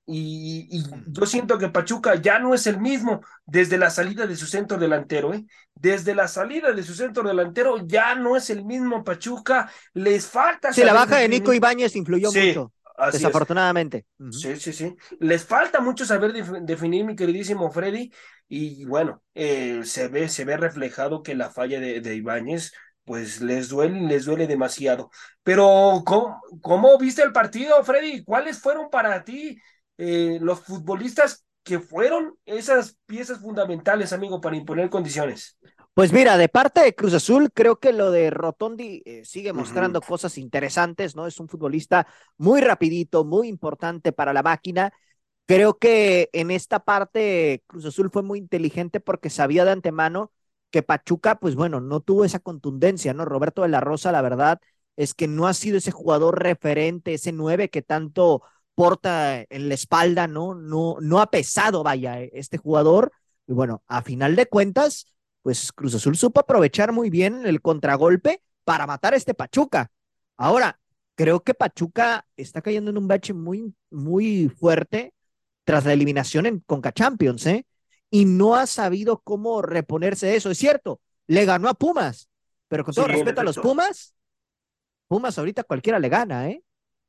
Y, 0.07 0.83
yo 1.09 1.27
siento 1.27 1.59
que 1.59 1.69
Pachuca 1.69 2.15
ya 2.15 2.39
no 2.39 2.55
es 2.55 2.67
el 2.67 2.81
mismo 2.81 3.21
desde 3.45 3.77
la 3.77 3.91
salida 3.91 4.27
de 4.27 4.35
su 4.35 4.47
centro 4.47 4.79
delantero. 4.79 5.35
¿eh? 5.35 5.45
Desde 5.75 6.15
la 6.15 6.27
salida 6.27 6.73
de 6.73 6.83
su 6.83 6.95
centro 6.95 7.23
delantero 7.23 7.87
ya 7.87 8.15
no 8.15 8.35
es 8.35 8.49
el 8.49 8.65
mismo 8.65 9.05
Pachuca. 9.05 9.71
Les 9.93 10.27
falta. 10.27 10.73
Sí, 10.73 10.83
la 10.85 10.95
baja 10.95 11.19
de 11.19 11.29
Nico 11.29 11.53
Ibáñez 11.53 11.95
influyó 11.97 12.33
mucho. 12.33 12.73
Desafortunadamente. 13.11 14.07
Sí, 14.31 14.57
sí, 14.57 14.73
sí. 14.73 14.95
Les 15.21 15.45
falta 15.45 15.81
mucho 15.81 16.05
saber 16.05 16.33
definir, 16.63 17.05
mi 17.05 17.17
queridísimo 17.17 17.71
Freddy, 17.71 18.13
y 18.49 18.85
bueno, 18.85 19.23
eh, 19.35 19.81
se, 19.85 20.09
ve, 20.09 20.29
se 20.29 20.45
ve 20.45 20.57
reflejado 20.57 21.23
que 21.23 21.35
la 21.35 21.51
falla 21.51 21.81
de, 21.81 22.01
de 22.01 22.15
Ibáñez 22.15 22.73
pues 23.05 23.41
les 23.41 23.69
duele, 23.69 24.01
les 24.03 24.25
duele 24.25 24.47
demasiado. 24.47 25.11
Pero, 25.43 26.03
¿cómo, 26.07 26.41
¿cómo, 26.61 26.99
viste 26.99 27.23
el 27.23 27.33
partido, 27.33 27.83
Freddy? 27.85 28.25
¿Cuáles 28.25 28.61
fueron 28.61 28.91
para 28.91 29.25
ti 29.25 29.59
eh, 29.99 30.39
los 30.41 30.61
futbolistas 30.61 31.45
que 31.63 31.79
fueron 31.81 32.37
esas 32.45 32.99
piezas 33.07 33.41
fundamentales, 33.41 34.13
amigo, 34.13 34.41
para 34.41 34.57
imponer 34.57 34.91
condiciones? 34.91 35.59
Pues 35.95 36.13
mira, 36.13 36.39
de 36.39 36.49
parte 36.49 36.81
de 36.83 36.95
Cruz 36.95 37.13
Azul, 37.13 37.51
creo 37.53 37.79
que 37.79 37.93
lo 37.93 38.11
de 38.11 38.31
Rotondi 38.31 39.03
eh, 39.05 39.25
sigue 39.27 39.53
mostrando 39.53 40.01
cosas 40.01 40.39
interesantes, 40.39 41.15
¿no? 41.15 41.27
Es 41.27 41.39
un 41.39 41.49
futbolista 41.49 42.07
muy 42.39 42.63
rapidito, 42.63 43.25
muy 43.25 43.49
importante 43.49 44.13
para 44.13 44.33
la 44.33 44.43
máquina 44.43 44.93
Creo 45.47 45.79
que 45.79 46.31
en 46.33 46.51
esta 46.51 46.81
parte 46.81 47.63
Cruz 47.67 47.85
Azul 47.87 48.11
fue 48.11 48.23
muy 48.23 48.39
inteligente 48.39 49.01
porque 49.01 49.31
sabía 49.31 49.65
de 49.67 49.73
antemano 49.73 50.33
que 50.71 50.83
Pachuca, 50.83 51.37
pues 51.41 51.57
bueno, 51.57 51.81
no 51.81 52.01
tuvo 52.01 52.25
esa 52.25 52.39
contundencia, 52.41 53.13
¿no? 53.15 53.27
Roberto 53.27 53.63
de 53.63 53.69
la 53.69 53.81
Rosa, 53.81 54.13
la 54.13 54.23
verdad 54.23 54.61
es 54.97 55.15
que 55.15 55.29
no 55.29 55.47
ha 55.47 55.55
sido 55.55 55.79
ese 55.79 55.91
jugador 55.91 56.43
referente, 56.43 57.15
ese 57.15 57.33
nueve 57.33 57.71
que 57.71 57.83
tanto 57.83 58.43
porta 58.75 59.43
en 59.51 59.69
la 59.69 59.75
espalda, 59.75 60.27
¿no? 60.29 60.55
No, 60.55 60.97
no 61.01 61.21
ha 61.21 61.31
pesado, 61.31 61.83
vaya, 61.83 62.21
este 62.23 62.57
jugador. 62.59 63.13
Y 63.47 63.53
bueno, 63.53 63.83
a 63.89 64.03
final 64.03 64.37
de 64.37 64.47
cuentas, 64.47 65.12
pues 65.43 65.73
Cruz 65.73 65.95
Azul 65.95 66.17
supo 66.17 66.41
aprovechar 66.41 66.93
muy 66.93 67.11
bien 67.11 67.47
el 67.47 67.61
contragolpe 67.61 68.43
para 68.65 68.87
matar 68.87 69.15
a 69.15 69.17
este 69.17 69.35
Pachuca. 69.35 69.91
Ahora, 70.37 70.81
creo 71.15 71.43
que 71.43 71.55
Pachuca 71.55 72.27
está 72.37 72.63
cayendo 72.63 72.91
en 72.91 72.99
un 72.99 73.09
bache 73.09 73.33
muy, 73.33 73.75
muy 73.91 74.49
fuerte 74.49 75.15
tras 75.65 75.85
la 75.85 75.93
eliminación 75.93 76.47
en 76.47 76.61
Conca 76.61 76.93
Champions, 76.93 77.47
¿eh? 77.47 77.67
Y 78.11 78.25
no 78.25 78.57
ha 78.57 78.67
sabido 78.67 79.21
cómo 79.21 79.63
reponerse 79.63 80.27
de 80.27 80.37
eso. 80.37 80.51
Es 80.51 80.59
cierto, 80.59 81.01
le 81.27 81.45
ganó 81.45 81.69
a 81.69 81.75
Pumas, 81.75 82.29
pero 82.69 82.85
con 82.85 82.95
todo 82.95 83.09
respeto 83.09 83.41
a 83.41 83.45
los 83.45 83.59
Pumas, 83.59 84.15
Pumas 85.09 85.39
ahorita 85.39 85.65
cualquiera 85.65 85.99
le 85.99 86.09
gana, 86.09 86.49
¿eh? 86.49 86.63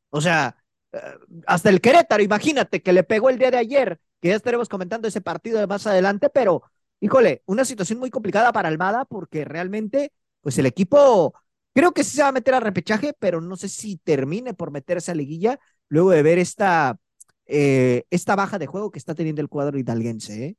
O 0.09 0.21
sea, 0.21 0.57
eh, 0.91 0.99
hasta 1.47 1.69
el 1.69 1.81
Querétaro, 1.81 2.21
imagínate 2.21 2.81
que 2.81 2.93
le 2.93 3.03
pegó 3.03 3.29
el 3.29 3.37
día 3.37 3.51
de 3.51 3.57
ayer, 3.57 3.99
que 4.19 4.29
ya 4.29 4.35
estaremos 4.35 4.69
comentando 4.69 5.07
ese 5.07 5.21
partido 5.21 5.59
de 5.59 5.67
más 5.67 5.87
adelante, 5.87 6.29
pero 6.29 6.63
híjole, 7.03 7.43
una 7.45 7.65
situación 7.65 7.99
muy 7.99 8.09
complicada 8.09 8.53
para 8.53 8.69
Almada 8.69 9.03
porque 9.05 9.43
realmente, 9.43 10.13
pues 10.41 10.57
el 10.57 10.65
equipo 10.65 11.33
creo 11.73 11.93
que 11.93 12.03
sí 12.03 12.15
se 12.15 12.23
va 12.23 12.29
a 12.29 12.31
meter 12.31 12.53
a 12.53 12.61
repechaje, 12.61 13.13
pero 13.19 13.41
no 13.41 13.57
sé 13.57 13.67
si 13.67 13.97
termine 13.97 14.53
por 14.53 14.71
meterse 14.71 15.11
a 15.11 15.15
liguilla 15.15 15.59
luego 15.89 16.11
de 16.11 16.23
ver 16.23 16.39
esta 16.39 16.97
eh, 17.45 18.05
esta 18.09 18.35
baja 18.37 18.57
de 18.57 18.67
juego 18.67 18.89
que 18.89 18.99
está 18.99 19.15
teniendo 19.15 19.41
el 19.41 19.49
cuadro 19.49 19.77
hidalguense. 19.77 20.45
¿eh? 20.45 20.55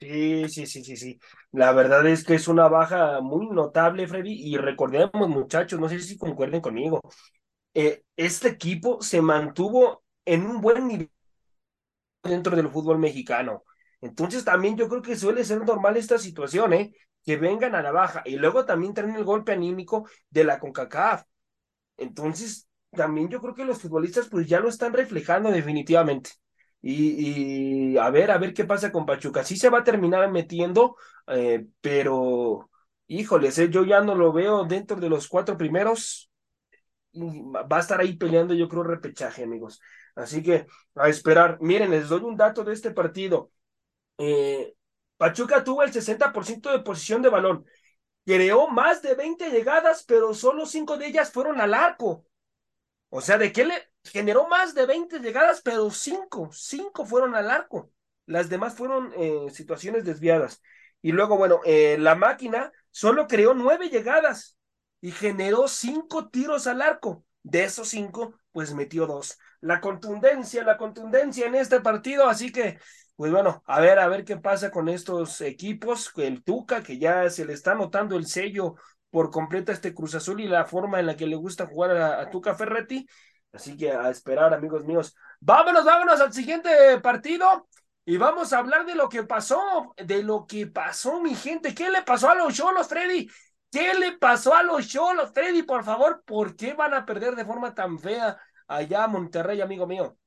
Sí, 0.00 0.48
sí, 0.48 0.66
sí, 0.66 0.84
sí, 0.84 0.96
sí. 0.96 1.18
La 1.52 1.72
verdad 1.72 2.04
es 2.06 2.24
que 2.24 2.34
es 2.34 2.48
una 2.48 2.68
baja 2.68 3.20
muy 3.20 3.46
notable, 3.46 4.06
Freddy, 4.08 4.32
y 4.32 4.56
recordemos, 4.56 5.28
muchachos, 5.28 5.78
no 5.80 5.88
sé 5.88 6.00
si 6.00 6.18
concuerden 6.18 6.60
conmigo, 6.60 7.00
eh, 7.74 8.02
este 8.16 8.48
equipo 8.48 9.02
se 9.02 9.22
mantuvo 9.22 10.04
en 10.24 10.46
un 10.46 10.60
buen 10.60 10.88
nivel 10.88 11.10
dentro 12.22 12.56
del 12.56 12.70
fútbol 12.70 12.98
mexicano. 12.98 13.64
Entonces 14.04 14.44
también 14.44 14.76
yo 14.76 14.88
creo 14.88 15.02
que 15.02 15.16
suele 15.16 15.44
ser 15.44 15.64
normal 15.64 15.96
esta 15.96 16.18
situación, 16.18 16.72
¿eh? 16.74 16.92
Que 17.24 17.36
vengan 17.38 17.74
a 17.74 17.82
la 17.82 17.90
baja 17.90 18.22
y 18.26 18.36
luego 18.36 18.66
también 18.66 18.92
traen 18.94 19.16
el 19.16 19.24
golpe 19.24 19.52
anímico 19.52 20.06
de 20.30 20.44
la 20.44 20.58
CONCACAF. 20.58 21.24
Entonces, 21.96 22.68
también 22.90 23.28
yo 23.28 23.40
creo 23.40 23.54
que 23.54 23.64
los 23.64 23.80
futbolistas 23.80 24.28
pues 24.28 24.46
ya 24.46 24.60
lo 24.60 24.68
están 24.68 24.92
reflejando 24.92 25.50
definitivamente. 25.50 26.30
Y, 26.82 27.96
a 27.96 28.10
ver, 28.10 28.30
a 28.30 28.38
ver 28.38 28.52
qué 28.52 28.64
pasa 28.64 28.92
con 28.92 29.06
Pachuca. 29.06 29.42
Sí 29.44 29.56
se 29.56 29.70
va 29.70 29.78
a 29.78 29.84
terminar 29.84 30.30
metiendo, 30.30 30.96
eh, 31.28 31.66
pero 31.80 32.70
híjoles, 33.06 33.56
yo 33.70 33.84
ya 33.84 34.02
no 34.02 34.14
lo 34.14 34.32
veo 34.32 34.64
dentro 34.64 34.98
de 35.00 35.08
los 35.08 35.28
cuatro 35.28 35.56
primeros. 35.56 36.30
Va 37.16 37.76
a 37.76 37.80
estar 37.80 38.00
ahí 38.00 38.16
peleando, 38.16 38.54
yo 38.54 38.68
creo, 38.68 38.82
repechaje, 38.82 39.44
amigos. 39.44 39.80
Así 40.16 40.42
que 40.42 40.66
a 40.96 41.08
esperar. 41.08 41.58
Miren, 41.60 41.90
les 41.90 42.08
doy 42.08 42.22
un 42.22 42.36
dato 42.36 42.64
de 42.64 42.72
este 42.72 42.90
partido. 42.90 43.50
Eh, 44.18 44.74
Pachuca 45.16 45.64
tuvo 45.64 45.82
el 45.82 45.92
60% 45.92 46.70
de 46.70 46.80
posición 46.80 47.22
de 47.22 47.28
balón. 47.28 47.66
Creó 48.26 48.68
más 48.68 49.02
de 49.02 49.14
20 49.14 49.50
llegadas, 49.50 50.04
pero 50.04 50.34
solo 50.34 50.66
cinco 50.66 50.96
de 50.98 51.06
ellas 51.08 51.30
fueron 51.32 51.60
al 51.60 51.74
arco. 51.74 52.26
O 53.10 53.20
sea, 53.20 53.38
de 53.38 53.52
que 53.52 53.64
le 53.64 53.74
generó 54.04 54.48
más 54.48 54.74
de 54.74 54.86
20 54.86 55.20
llegadas, 55.20 55.62
pero 55.62 55.90
cinco, 55.90 56.50
cinco 56.52 57.06
fueron 57.06 57.34
al 57.34 57.50
arco. 57.50 57.92
Las 58.26 58.48
demás 58.48 58.74
fueron 58.74 59.12
eh, 59.16 59.48
situaciones 59.50 60.04
desviadas. 60.04 60.62
Y 61.02 61.12
luego, 61.12 61.36
bueno, 61.36 61.60
eh, 61.64 61.96
la 61.98 62.14
máquina 62.14 62.72
solo 62.90 63.26
creó 63.28 63.54
nueve 63.54 63.88
llegadas 63.90 64.56
y 65.00 65.10
generó 65.12 65.68
cinco 65.68 66.28
tiros 66.30 66.66
al 66.66 66.82
arco. 66.82 67.24
De 67.42 67.64
esos 67.64 67.88
cinco, 67.88 68.38
pues 68.52 68.74
metió 68.74 69.06
dos. 69.06 69.38
La 69.60 69.80
contundencia, 69.80 70.64
la 70.64 70.76
contundencia 70.78 71.46
en 71.46 71.54
este 71.54 71.80
partido, 71.80 72.28
así 72.28 72.50
que, 72.52 72.78
pues 73.16 73.30
bueno, 73.30 73.62
a 73.66 73.80
ver, 73.80 73.98
a 74.00 74.08
ver 74.08 74.24
qué 74.24 74.36
pasa 74.36 74.70
con 74.70 74.88
estos 74.88 75.40
equipos. 75.40 76.12
El 76.16 76.42
Tuca, 76.42 76.82
que 76.82 76.98
ya 76.98 77.30
se 77.30 77.44
le 77.44 77.52
está 77.52 77.74
notando 77.74 78.16
el 78.16 78.26
sello 78.26 78.74
por 79.10 79.30
completo 79.30 79.70
este 79.70 79.94
Cruz 79.94 80.14
Azul 80.16 80.40
y 80.40 80.48
la 80.48 80.64
forma 80.64 80.98
en 80.98 81.06
la 81.06 81.16
que 81.16 81.26
le 81.26 81.36
gusta 81.36 81.66
jugar 81.66 81.96
a, 81.96 82.28
Tuca 82.30 82.54
Ferretti. 82.54 83.06
Así 83.52 83.76
que 83.76 83.92
a 83.92 84.10
esperar, 84.10 84.52
amigos 84.52 84.84
míos. 84.84 85.14
Vámonos, 85.38 85.84
vámonos 85.84 86.20
al 86.20 86.32
siguiente 86.32 86.70
partido 87.00 87.68
y 88.04 88.16
vamos 88.16 88.52
a 88.52 88.58
hablar 88.58 88.84
de 88.84 88.96
lo 88.96 89.08
que 89.08 89.22
pasó, 89.22 89.94
de 89.96 90.22
lo 90.24 90.46
que 90.46 90.66
pasó, 90.66 91.20
mi 91.20 91.34
gente. 91.36 91.72
¿Qué 91.74 91.90
le 91.90 92.02
pasó 92.02 92.30
a 92.30 92.34
los 92.34 92.54
Cholos, 92.54 92.88
Freddy? 92.88 93.30
¿Qué 93.70 93.94
le 93.94 94.18
pasó 94.18 94.54
a 94.54 94.64
los 94.64 94.88
Cholos, 94.88 95.30
Freddy? 95.32 95.62
Por 95.62 95.84
favor, 95.84 96.22
¿por 96.24 96.56
qué 96.56 96.74
van 96.74 96.94
a 96.94 97.06
perder 97.06 97.36
de 97.36 97.44
forma 97.44 97.74
tan 97.74 97.98
fea 98.00 98.36
allá 98.66 99.04
a 99.04 99.08
Monterrey, 99.08 99.60
amigo 99.60 99.86
mío? 99.86 100.18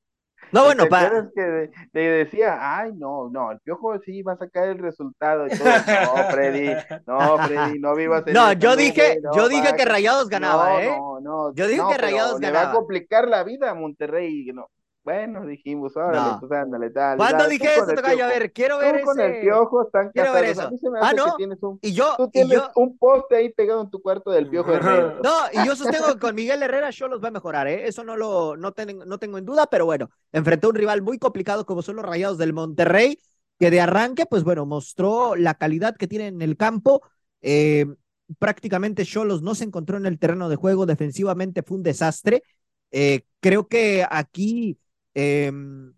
No, 0.50 0.64
bueno, 0.64 0.86
para. 0.86 1.28
que 1.34 1.70
te 1.92 1.98
decía, 1.98 2.58
ay, 2.60 2.92
no, 2.94 3.28
no, 3.28 3.52
el 3.52 3.60
piojo 3.60 3.98
sí 4.00 4.22
va 4.22 4.32
a 4.32 4.38
sacar 4.38 4.68
el 4.68 4.78
resultado 4.78 5.46
y 5.46 5.50
todo. 5.50 5.68
No, 6.08 6.30
Freddy, 6.30 6.74
no, 7.06 7.38
Freddy, 7.46 7.78
no 7.78 7.94
vivas 7.94 8.26
en 8.26 8.32
No, 8.34 8.52
yo 8.52 8.76
dije, 8.76 9.20
yo 9.34 9.48
dije 9.48 9.74
que 9.76 9.84
Rayados 9.84 10.28
ganaba, 10.28 10.82
¿eh? 10.82 10.96
No, 10.96 11.20
no, 11.20 11.54
yo 11.54 11.66
dije 11.66 11.82
que 11.90 11.98
Rayados 11.98 12.40
ganaba. 12.40 12.60
Le 12.60 12.66
va 12.66 12.72
a 12.72 12.74
complicar 12.74 13.28
la 13.28 13.44
vida 13.44 13.70
a 13.70 13.74
Monterrey, 13.74 14.46
no. 14.54 14.68
Bueno, 15.04 15.46
dijimos, 15.46 15.96
órale, 15.96 16.36
pues 16.38 16.52
ándale, 16.52 16.90
dale. 16.90 17.16
¿Cuándo 17.16 17.48
dije 17.48 17.66
eso, 17.74 17.86
Tocayo? 17.86 18.24
A 18.24 18.28
ver, 18.28 18.52
quiero 18.52 18.78
ver 18.78 19.00
tú 19.00 19.06
con 19.06 19.20
el 19.20 19.40
piojo 19.40 19.82
están 19.82 20.10
quiero 20.10 20.32
ver 20.34 20.44
eso. 20.44 20.70
ah, 21.00 21.12
¿no? 21.14 21.34
tienes 21.36 21.62
un, 21.62 21.78
y 21.80 21.92
yo, 21.92 22.14
tú 22.18 22.28
tienes 22.28 22.60
un 22.74 22.98
poste 22.98 23.36
ahí 23.36 23.52
pegado 23.52 23.80
en 23.80 23.90
tu 23.90 24.02
cuarto 24.02 24.30
del 24.30 24.50
piojo 24.50 24.70
Herrera. 24.72 25.16
No, 25.22 25.34
y 25.52 25.66
yo 25.66 25.74
sostengo 25.76 26.12
que 26.12 26.18
con 26.18 26.34
Miguel 26.34 26.62
Herrera 26.62 26.90
yo 26.90 27.08
los 27.08 27.24
va 27.24 27.28
a 27.28 27.30
mejorar, 27.30 27.68
¿eh? 27.68 27.88
Eso 27.88 28.04
no 28.04 28.16
lo 28.16 28.56
no, 28.56 28.74
no 29.06 29.18
tengo 29.18 29.38
en 29.38 29.44
duda, 29.46 29.66
pero 29.66 29.86
bueno, 29.86 30.10
enfrentó 30.32 30.66
a 30.66 30.70
un 30.70 30.76
rival 30.76 31.00
muy 31.00 31.18
complicado 31.18 31.64
como 31.64 31.80
son 31.80 31.96
los 31.96 32.04
Rayados 32.04 32.36
del 32.36 32.52
Monterrey, 32.52 33.18
que 33.58 33.70
de 33.70 33.80
arranque, 33.80 34.26
pues 34.26 34.44
bueno, 34.44 34.66
mostró 34.66 35.36
la 35.36 35.54
calidad 35.54 35.96
que 35.96 36.06
tiene 36.06 36.26
en 36.26 36.42
el 36.42 36.56
campo. 36.56 37.02
Eh, 37.40 37.86
prácticamente 38.38 39.06
Cholos 39.06 39.42
no 39.42 39.54
se 39.54 39.64
encontró 39.64 39.96
en 39.96 40.06
el 40.06 40.18
terreno 40.18 40.48
de 40.48 40.56
juego, 40.56 40.86
defensivamente 40.86 41.62
fue 41.62 41.78
un 41.78 41.82
desastre. 41.82 42.42
Eh, 42.90 43.22
creo 43.40 43.68
que 43.68 44.06
aquí 44.08 44.78
Em, 45.20 45.94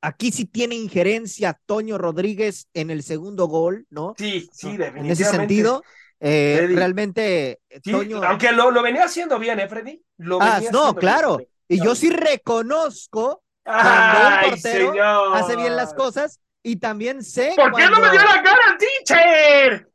aquí 0.00 0.32
sí 0.32 0.46
tiene 0.46 0.74
injerencia 0.74 1.60
Toño 1.66 1.98
Rodríguez 1.98 2.66
en 2.72 2.90
el 2.90 3.02
segundo 3.02 3.46
gol, 3.46 3.86
¿no? 3.90 4.14
Sí, 4.16 4.48
sí, 4.50 4.68
definitivamente. 4.68 5.00
En 5.00 5.10
ese 5.10 5.24
sentido, 5.24 5.84
eh, 6.18 6.66
realmente 6.70 7.60
Toño... 7.84 8.24
Aunque 8.24 8.52
lo, 8.52 8.70
lo, 8.70 8.82
venía 8.82 9.04
haciendo 9.04 9.38
bien, 9.38 9.60
¿eh, 9.60 9.68
Freddy? 9.68 10.02
Lo 10.16 10.40
ah, 10.40 10.62
no, 10.72 10.94
claro. 10.94 11.38
Y 11.68 11.84
yo 11.84 11.94
sí 11.94 12.08
reconozco 12.08 13.42
cuando 13.62 14.28
un 14.28 14.50
portero 14.50 15.34
hace 15.34 15.54
bien 15.54 15.76
las 15.76 15.92
cosas 15.92 16.40
y 16.62 16.76
también 16.76 17.22
sé. 17.22 17.52
¿Por 17.54 17.74
qué 17.74 17.84
no 17.90 18.00
me 18.00 18.10
dio 18.10 18.22
la 18.22 18.42
cara, 18.42 18.78
teacher? 19.08 19.88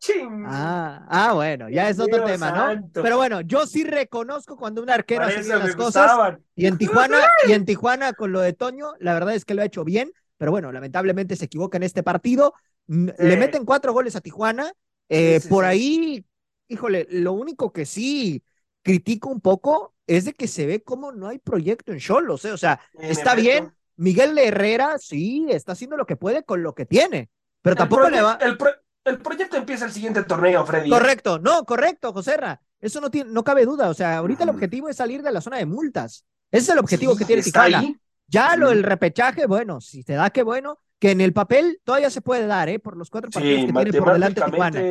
Ah, 0.46 1.06
ah, 1.10 1.34
bueno, 1.34 1.70
ya 1.70 1.90
es 1.90 2.00
otro 2.00 2.24
tema, 2.26 2.52
¿no? 2.52 2.90
Pero 2.94 3.18
bueno, 3.18 3.42
yo 3.42 3.66
sí 3.66 3.84
reconozco 3.84 4.58
cuando 4.58 4.82
un 4.82 4.90
arquero 4.90 5.24
hace 5.24 5.42
bien 5.42 5.60
las 5.60 5.76
cosas. 5.76 6.38
Y 6.56 6.66
en 6.66 6.78
Tijuana, 6.78 7.20
y 7.48 7.54
en 7.54 7.66
Tijuana 7.66 8.14
con 8.14 8.32
lo 8.32 8.42
de 8.42 8.54
Toño, 8.54 8.94
la 9.00 9.14
verdad 9.14 9.36
es 9.36 9.46
que 9.46 9.54
lo 9.54 9.62
ha 9.62 9.66
hecho 9.66 9.84
bien, 9.84 10.12
pero 10.38 10.52
bueno, 10.52 10.72
lamentablemente 10.72 11.36
se 11.36 11.46
equivoca 11.46 11.78
en 11.78 11.84
este 11.84 12.04
partido. 12.04 12.54
Le 12.88 13.38
meten 13.38 13.66
cuatro 13.66 13.94
goles 13.94 14.16
a 14.16 14.22
Tijuana. 14.22 14.72
Eh, 15.10 15.42
por 15.50 15.66
ahí, 15.66 16.26
híjole, 16.68 17.08
lo 17.10 17.34
único 17.34 17.72
que 17.72 17.86
sí 17.86 18.44
critico 18.82 19.30
un 19.30 19.42
poco 19.42 19.94
es 20.08 20.26
de 20.26 20.34
que 20.34 20.48
se 20.48 20.66
ve 20.66 20.84
como 20.84 21.12
no 21.12 21.28
hay 21.28 21.40
proyecto 21.40 21.92
en 21.92 22.00
Cholos, 22.00 22.44
¿eh? 22.46 22.52
o 22.52 22.58
sea, 22.58 22.80
está 23.00 23.36
bien, 23.36 23.74
Miguel 23.96 24.38
Herrera 24.38 24.98
sí 25.00 25.48
está 25.50 25.72
haciendo 25.72 25.96
lo 25.98 26.06
que 26.06 26.18
puede 26.18 26.44
con 26.44 26.62
lo 26.62 26.76
que 26.76 26.86
tiene, 26.86 27.30
pero 27.62 27.76
tampoco 27.76 28.10
le 28.10 28.22
va. 28.22 28.38
El, 28.42 28.58
proyecto 29.20 29.58
empieza 29.58 29.86
el 29.86 29.92
siguiente 29.92 30.24
torneo, 30.24 30.66
Freddy. 30.66 30.90
Correcto, 30.90 31.40
no, 31.40 31.66
correcto, 31.66 32.14
Joserra. 32.14 32.62
Eso 32.80 33.02
no, 33.02 33.10
tiene, 33.10 33.32
no 33.32 33.44
cabe 33.44 33.66
duda. 33.66 33.90
O 33.90 33.94
sea, 33.94 34.18
ahorita 34.18 34.44
el 34.44 34.50
objetivo 34.50 34.90
es 34.90 34.98
salir 34.98 35.22
de 35.22 35.32
la 35.32 35.42
zona 35.42 35.58
de 35.58 35.66
multas. 35.66 36.26
Ese 36.52 36.64
es 36.64 36.70
el 36.70 36.80
objetivo 36.80 37.16
que 37.16 37.26
tiene 37.26 37.42
Tijuana. 37.42 37.84
Ya 38.28 38.56
lo 38.56 38.70
del 38.70 38.84
repechaje, 38.84 39.46
bueno, 39.46 39.82
si 39.82 40.04
te 40.04 40.14
da 40.14 40.30
que 40.30 40.44
bueno, 40.44 40.80
que 41.00 41.12
en 41.12 41.22
el 41.22 41.34
papel 41.34 41.82
todavía 41.84 42.10
se 42.10 42.22
puede 42.22 42.48
dar, 42.48 42.70
¿eh? 42.70 42.80
Por 42.80 42.98
los 42.98 43.10
cuatro 43.10 43.30
partidos 43.30 43.66
que 43.66 43.74
tiene 43.74 44.00
por 44.00 44.14
delante 44.14 44.42
Tijuana. 44.42 44.82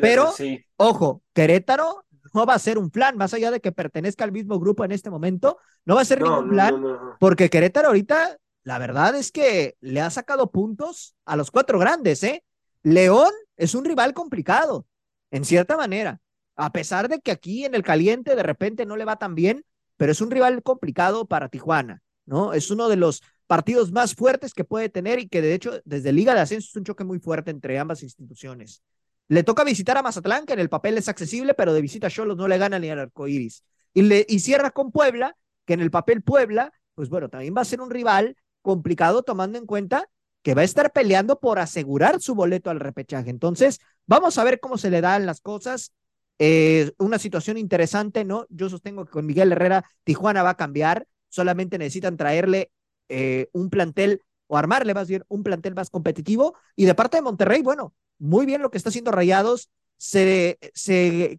Pero, 0.00 0.32
ojo, 0.76 1.22
Querétaro 1.32 2.04
no 2.34 2.46
va 2.46 2.54
a 2.54 2.58
ser 2.58 2.78
un 2.78 2.90
plan, 2.90 3.16
más 3.16 3.34
allá 3.34 3.50
de 3.50 3.60
que 3.60 3.72
pertenezca 3.72 4.24
al 4.24 4.32
mismo 4.32 4.58
grupo 4.58 4.84
en 4.84 4.92
este 4.92 5.10
momento, 5.10 5.58
no 5.84 5.94
va 5.94 6.02
a 6.02 6.04
ser 6.04 6.22
ningún 6.22 6.48
plan, 6.48 6.82
porque 7.20 7.50
Querétaro 7.50 7.88
ahorita 7.88 8.36
la 8.64 8.78
verdad 8.78 9.14
es 9.16 9.32
que 9.32 9.76
le 9.80 10.00
ha 10.00 10.10
sacado 10.10 10.50
puntos 10.50 11.16
a 11.24 11.36
los 11.36 11.50
cuatro 11.50 11.78
grandes, 11.78 12.22
¿eh? 12.22 12.44
León 12.82 13.30
es 13.56 13.74
un 13.74 13.84
rival 13.84 14.14
complicado, 14.14 14.86
en 15.30 15.44
cierta 15.44 15.76
manera, 15.76 16.20
a 16.56 16.72
pesar 16.72 17.08
de 17.08 17.20
que 17.20 17.30
aquí 17.30 17.64
en 17.64 17.74
el 17.74 17.82
caliente 17.82 18.36
de 18.36 18.42
repente 18.42 18.86
no 18.86 18.96
le 18.96 19.04
va 19.04 19.16
tan 19.16 19.34
bien, 19.34 19.64
pero 19.96 20.12
es 20.12 20.20
un 20.20 20.30
rival 20.30 20.62
complicado 20.62 21.26
para 21.26 21.48
Tijuana, 21.48 22.02
¿no? 22.26 22.52
Es 22.52 22.70
uno 22.70 22.88
de 22.88 22.96
los 22.96 23.22
partidos 23.46 23.92
más 23.92 24.14
fuertes 24.14 24.54
que 24.54 24.64
puede 24.64 24.88
tener 24.88 25.18
y 25.18 25.28
que 25.28 25.42
de 25.42 25.54
hecho 25.54 25.80
desde 25.84 26.12
Liga 26.12 26.34
de 26.34 26.40
Ascenso 26.40 26.68
es 26.68 26.76
un 26.76 26.84
choque 26.84 27.04
muy 27.04 27.18
fuerte 27.18 27.50
entre 27.50 27.78
ambas 27.78 28.02
instituciones. 28.02 28.82
Le 29.28 29.42
toca 29.44 29.64
visitar 29.64 29.96
a 29.96 30.02
Mazatlán, 30.02 30.44
que 30.44 30.52
en 30.52 30.58
el 30.58 30.68
papel 30.68 30.98
es 30.98 31.08
accesible, 31.08 31.54
pero 31.54 31.72
de 31.72 31.80
visita 31.80 32.08
a 32.08 32.10
Cholos 32.10 32.36
no 32.36 32.48
le 32.48 32.58
gana 32.58 32.78
ni 32.78 32.90
al 32.90 32.98
arcoíris. 32.98 33.64
Y, 33.94 34.02
le, 34.02 34.26
y 34.28 34.40
cierra 34.40 34.70
con 34.70 34.90
Puebla, 34.90 35.36
que 35.64 35.74
en 35.74 35.80
el 35.80 35.90
papel 35.90 36.22
Puebla, 36.22 36.72
pues 36.94 37.08
bueno, 37.08 37.28
también 37.28 37.54
va 37.56 37.62
a 37.62 37.66
ser 37.66 37.80
un 37.80 37.90
rival 37.90 38.36
complicado 38.60 39.22
tomando 39.22 39.58
en 39.58 39.66
cuenta 39.66 40.08
que 40.42 40.54
va 40.54 40.62
a 40.62 40.64
estar 40.64 40.92
peleando 40.92 41.38
por 41.38 41.58
asegurar 41.58 42.20
su 42.20 42.34
boleto 42.34 42.70
al 42.70 42.80
repechaje. 42.80 43.30
Entonces, 43.30 43.80
vamos 44.06 44.38
a 44.38 44.44
ver 44.44 44.60
cómo 44.60 44.76
se 44.78 44.90
le 44.90 45.00
dan 45.00 45.26
las 45.26 45.40
cosas. 45.40 45.92
Eh, 46.38 46.92
una 46.98 47.18
situación 47.18 47.56
interesante, 47.56 48.24
¿no? 48.24 48.46
Yo 48.48 48.68
sostengo 48.68 49.04
que 49.04 49.12
con 49.12 49.26
Miguel 49.26 49.52
Herrera 49.52 49.84
Tijuana 50.04 50.42
va 50.42 50.50
a 50.50 50.56
cambiar, 50.56 51.06
solamente 51.28 51.78
necesitan 51.78 52.16
traerle 52.16 52.72
eh, 53.08 53.48
un 53.52 53.70
plantel 53.70 54.22
o 54.48 54.56
armarle 54.56 54.94
más 54.94 55.08
bien 55.08 55.24
un 55.28 55.44
plantel 55.44 55.74
más 55.74 55.90
competitivo. 55.90 56.56
Y 56.74 56.84
de 56.84 56.94
parte 56.94 57.18
de 57.18 57.22
Monterrey, 57.22 57.62
bueno, 57.62 57.94
muy 58.18 58.44
bien 58.44 58.62
lo 58.62 58.70
que 58.70 58.78
está 58.78 58.88
haciendo 58.88 59.12
Rayados, 59.12 59.70
se, 59.96 60.58
se 60.74 61.38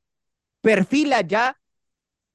perfila 0.62 1.22
ya 1.22 1.58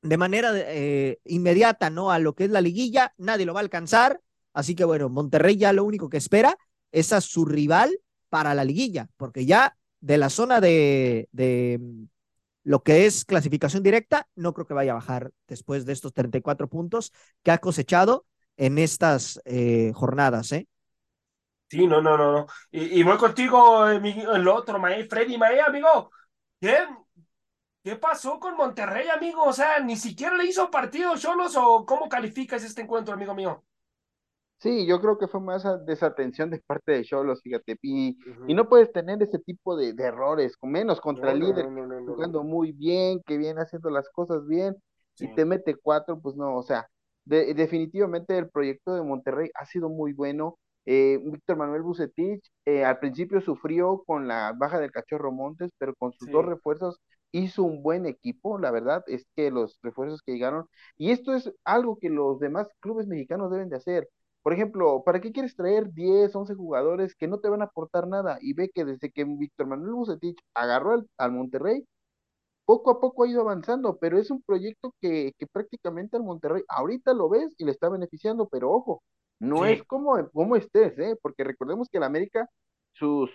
de 0.03 0.17
manera 0.17 0.53
eh, 0.55 1.19
inmediata, 1.25 1.91
¿no? 1.91 2.11
A 2.11 2.19
lo 2.19 2.35
que 2.35 2.45
es 2.45 2.51
la 2.51 2.61
liguilla, 2.61 3.15
nadie 3.17 3.47
lo 3.47 3.55
va 3.55 3.61
a 3.61 3.63
alcanzar, 3.63 4.21
Así 4.59 4.75
que 4.75 4.85
bueno, 4.85 5.09
Monterrey 5.09 5.57
ya 5.57 5.73
lo 5.73 5.85
único 5.85 6.09
que 6.09 6.17
espera 6.17 6.59
es 6.91 7.13
a 7.13 7.21
su 7.21 7.45
rival 7.45 7.97
para 8.29 8.55
la 8.55 8.65
liguilla, 8.65 9.07
porque 9.17 9.47
ya 9.47 9.77
de 10.01 10.19
la 10.19 10.31
zona 10.31 10.61
de, 10.61 11.29
de 11.31 11.79
mm, 11.81 12.07
lo 12.65 12.83
que 12.83 13.07
es 13.07 13.25
clasificación 13.25 13.85
directa, 13.85 14.27
no 14.35 14.53
creo 14.55 14.67
que 14.67 14.75
vaya 14.75 14.91
a 14.91 14.97
bajar 14.97 15.31
después 15.47 15.87
de 15.87 15.93
estos 15.93 16.13
34 16.13 16.69
puntos 16.69 17.13
que 17.45 17.53
ha 17.53 17.59
cosechado 17.59 18.27
en 18.57 18.79
estas 18.79 19.41
eh, 19.45 19.93
jornadas, 19.95 20.51
¿eh? 20.51 20.67
Sí, 21.71 21.87
no, 21.87 22.03
no, 22.03 22.19
no, 22.19 22.33
no. 22.33 22.47
Y, 22.73 23.01
voy 23.05 23.17
contigo 23.17 23.89
en, 23.89 24.05
el 24.05 24.49
otro, 24.49 24.81
Mae, 24.81 25.05
Freddy 25.05 25.39
Mae, 25.39 25.61
amigo. 25.61 26.11
¿Qué, 26.61 26.79
¿Qué 27.85 27.95
pasó 27.95 28.41
con 28.41 28.57
Monterrey, 28.57 29.09
amigo? 29.09 29.45
O 29.45 29.53
sea, 29.53 29.79
ni 29.79 29.97
siquiera 29.97 30.37
le 30.37 30.47
hizo 30.47 30.69
partido 30.69 31.17
Cholos 31.17 31.55
o 31.55 31.87
cómo 31.87 32.09
calificas 32.09 32.65
este 32.65 32.83
encuentro, 32.83 33.15
amigo 33.15 33.37
mío. 33.37 33.65
Sí, 34.59 34.87
yo 34.87 35.01
creo 35.01 35.19
que 35.19 35.29
fue 35.29 35.41
más 35.41 35.65
desatención 35.87 36.51
de 36.51 36.61
parte 36.67 36.93
de 36.93 37.05
Cholos, 37.05 37.41
fíjate, 37.43 37.79
y, 37.81 38.19
y 38.49 38.55
no 38.55 38.69
puedes 38.69 38.93
tener 38.93 39.23
ese 39.23 39.39
tipo 39.39 39.77
de, 39.77 39.95
errores, 39.97 40.57
con 40.57 40.73
menos 40.73 41.01
contra 41.01 41.31
el 41.31 41.39
líder, 41.39 41.69
jugando 42.07 42.43
muy 42.43 42.73
bien, 42.73 43.23
que 43.25 43.39
viene 43.39 43.61
haciendo 43.61 43.89
las 43.89 44.09
cosas 44.11 44.47
bien, 44.49 44.77
y 45.21 45.33
te 45.35 45.45
mete 45.45 45.77
cuatro, 45.77 46.21
pues 46.21 46.35
no, 46.35 46.57
o 46.57 46.63
sea, 46.65 46.89
definitivamente 47.25 48.37
el 48.37 48.49
proyecto 48.51 48.95
de 48.95 49.03
Monterrey 49.03 49.51
ha 49.55 49.65
sido 49.65 49.89
muy 49.89 50.13
bueno. 50.13 50.59
Eh, 50.91 51.21
Víctor 51.23 51.59
Manuel 51.59 51.83
Bucetich 51.83 52.43
eh, 52.65 52.83
al 52.83 52.99
principio 52.99 53.43
sufrió 53.43 54.03
con 54.07 54.27
la 54.27 54.55
baja 54.57 54.81
del 54.81 54.91
Cachorro 54.91 55.31
Montes, 55.31 55.71
pero 55.77 55.95
con 55.95 56.13
sus 56.15 56.31
dos 56.31 56.47
refuerzos 56.47 56.99
hizo 57.31 57.63
un 57.63 57.83
buen 57.83 58.07
equipo, 58.07 58.59
la 58.59 58.71
verdad 58.71 59.05
es 59.07 59.27
que 59.37 59.51
los 59.51 59.79
refuerzos 59.83 60.23
que 60.23 60.33
llegaron, 60.33 60.67
y 60.97 61.11
esto 61.11 61.35
es 61.35 61.53
algo 61.65 61.99
que 61.99 62.09
los 62.09 62.41
demás 62.41 62.69
clubes 62.81 63.07
mexicanos 63.07 63.51
deben 63.51 63.69
de 63.69 63.77
hacer, 63.77 64.09
por 64.49 64.55
ejemplo, 64.55 65.03
¿para 65.05 65.21
qué 65.21 65.31
quieres 65.31 65.55
traer 65.55 65.93
10, 65.93 66.35
11 66.35 66.55
jugadores 66.55 67.15
que 67.15 67.29
no 67.29 67.39
te 67.39 67.51
van 67.51 67.61
a 67.61 67.67
aportar 67.67 68.09
nada? 68.09 68.39
Y 68.41 68.55
ve 68.55 68.71
que 68.75 68.87
desde 68.87 69.11
que 69.11 69.25
Víctor 69.25 69.67
Manuel 69.67 69.93
Bucetich 69.93 70.39
agarró 70.55 71.05
al, 71.19 71.33
Monterrey, 71.33 71.85
poco 72.65 72.91
a 72.91 72.99
poco 72.99 73.25
ha 73.25 73.29
ido 73.29 73.43
avanzando, 73.43 73.99
pero 73.99 74.19
es 74.19 74.31
un 74.31 74.41
proyecto 74.43 74.95
que, 75.03 75.35
prácticamente 75.53 76.17
al 76.17 76.23
Monterrey 76.25 76.63
ahorita 76.69 77.13
lo 77.13 77.29
ves 77.29 77.55
y 77.59 77.67
le 77.67 77.73
está 77.73 77.91
beneficiando, 77.91 78.49
pero 78.49 78.71
ojo, 78.73 79.03
no 79.39 79.67
es 79.67 79.83
como, 79.85 80.17
como 80.31 80.57
estés, 80.57 80.99
¿eh? 80.99 81.19
porque 81.21 81.45
recordemos 81.45 81.91
que 81.91 81.99
el 81.99 82.05
América, 82.05 82.49
sus, 82.93 83.31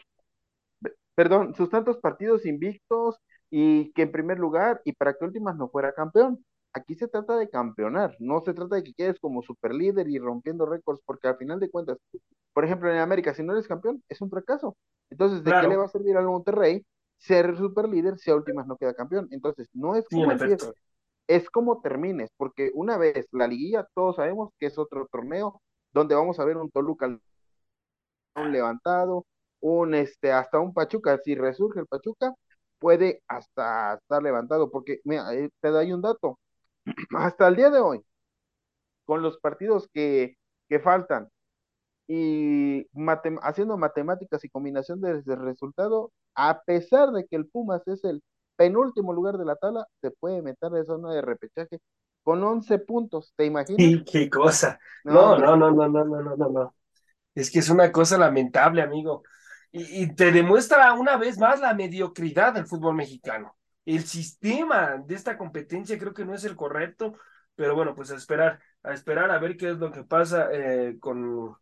perdón, 1.13 1.53
sus 1.55 1.69
tantos 1.69 1.97
partidos 1.99 2.43
invictos 2.47 3.17
y 3.51 3.91
que 3.93 4.01
en 4.03 4.11
primer 4.11 4.39
lugar 4.39 4.81
y 4.83 4.93
para 4.93 5.13
que 5.13 5.25
últimas 5.25 5.55
no 5.57 5.69
fuera 5.69 5.93
campeón 5.93 6.43
aquí 6.73 6.95
se 6.95 7.07
trata 7.07 7.37
de 7.37 7.49
campeonar, 7.49 8.15
no 8.19 8.41
se 8.41 8.53
trata 8.53 8.75
de 8.75 8.83
que 8.83 8.93
quedes 8.93 9.19
como 9.19 9.41
super 9.41 9.73
líder 9.73 10.09
y 10.09 10.19
rompiendo 10.19 10.65
récords, 10.65 11.01
porque 11.05 11.27
al 11.27 11.37
final 11.37 11.59
de 11.59 11.69
cuentas, 11.69 11.97
por 12.53 12.65
ejemplo, 12.65 12.91
en 12.91 12.99
América, 12.99 13.33
si 13.33 13.43
no 13.43 13.53
eres 13.53 13.67
campeón, 13.67 14.03
es 14.09 14.21
un 14.21 14.29
fracaso. 14.29 14.75
Entonces, 15.09 15.43
¿de 15.43 15.51
qué 15.51 15.67
le 15.67 15.77
va 15.77 15.85
a 15.85 15.89
servir 15.89 16.17
al 16.17 16.25
Monterrey 16.25 16.85
ser 17.17 17.55
super 17.57 17.87
líder 17.87 18.17
si 18.17 18.31
a 18.31 18.35
últimas 18.35 18.67
no 18.67 18.77
queda 18.77 18.93
campeón? 18.93 19.27
Entonces, 19.31 19.69
no 19.73 19.95
es 19.95 20.07
como 20.09 20.31
empieces, 20.31 20.73
es 21.27 21.49
como 21.49 21.81
termines, 21.81 22.31
porque 22.37 22.71
una 22.73 22.97
vez 22.97 23.27
la 23.31 23.47
liguilla, 23.47 23.87
todos 23.93 24.17
sabemos 24.17 24.51
que 24.59 24.67
es 24.67 24.77
otro 24.77 25.07
torneo 25.11 25.61
donde 25.93 26.15
vamos 26.15 26.39
a 26.39 26.45
ver 26.45 26.57
un 26.57 26.71
Toluca 26.71 27.07
un 28.35 28.51
levantado, 28.51 29.25
un 29.59 29.93
este, 29.95 30.31
hasta 30.31 30.59
un 30.59 30.73
Pachuca, 30.73 31.17
si 31.23 31.35
resurge 31.35 31.79
el 31.79 31.87
Pachuca, 31.87 32.33
puede 32.79 33.23
hasta 33.27 33.95
estar 33.95 34.21
levantado, 34.23 34.69
porque 34.71 34.99
mira, 35.05 35.33
eh, 35.33 35.49
te 35.61 35.69
doy 35.69 35.93
un 35.93 36.01
dato, 36.01 36.39
hasta 37.15 37.47
el 37.47 37.55
día 37.55 37.69
de 37.69 37.79
hoy, 37.79 38.03
con 39.05 39.21
los 39.21 39.37
partidos 39.39 39.89
que, 39.93 40.37
que 40.69 40.79
faltan 40.79 41.29
y 42.07 42.85
haciendo 43.41 43.77
matemáticas 43.77 44.43
y 44.43 44.49
combinación 44.49 45.01
de, 45.01 45.35
resultado, 45.35 46.11
a 46.35 46.61
pesar 46.63 47.11
de 47.11 47.25
que 47.25 47.35
el 47.35 47.47
Pumas 47.47 47.87
es 47.87 48.03
el 48.03 48.21
penúltimo 48.55 49.13
lugar 49.13 49.37
de 49.37 49.45
la 49.45 49.55
tabla, 49.55 49.87
se 50.01 50.11
puede 50.11 50.41
meter 50.41 50.71
en 50.75 50.85
zona 50.85 51.13
de 51.13 51.21
repechaje 51.21 51.79
con 52.23 52.43
11 52.43 52.79
puntos, 52.79 53.33
¿te 53.35 53.45
imaginas? 53.45 53.77
Sí, 53.77 54.03
qué 54.05 54.29
cosa. 54.29 54.79
No, 55.03 55.37
no, 55.37 55.55
no, 55.55 55.71
no, 55.71 55.87
no, 55.89 56.05
no, 56.05 56.21
no, 56.21 56.35
no, 56.35 56.49
no. 56.49 56.75
Es 57.35 57.49
que 57.51 57.59
es 57.59 57.69
una 57.69 57.91
cosa 57.91 58.17
lamentable, 58.17 58.81
amigo. 58.81 59.23
Y, 59.71 60.03
y 60.03 60.15
te 60.15 60.31
demuestra 60.31 60.93
una 60.93 61.17
vez 61.17 61.37
más 61.37 61.59
la 61.59 61.73
mediocridad 61.73 62.53
del 62.53 62.65
fútbol 62.65 62.95
mexicano. 62.95 63.55
El 63.85 64.03
sistema 64.05 64.97
de 65.05 65.15
esta 65.15 65.37
competencia 65.37 65.97
creo 65.97 66.13
que 66.13 66.25
no 66.25 66.33
es 66.33 66.45
el 66.45 66.55
correcto, 66.55 67.17
pero 67.55 67.75
bueno, 67.75 67.93
pues 67.95 68.11
a 68.11 68.15
esperar, 68.15 68.59
a 68.83 68.93
esperar 68.93 69.31
a 69.31 69.39
ver 69.39 69.57
qué 69.57 69.71
es 69.71 69.77
lo 69.77 69.91
que 69.91 70.03
pasa 70.03 70.49
eh, 70.51 70.97
con, 70.99 71.55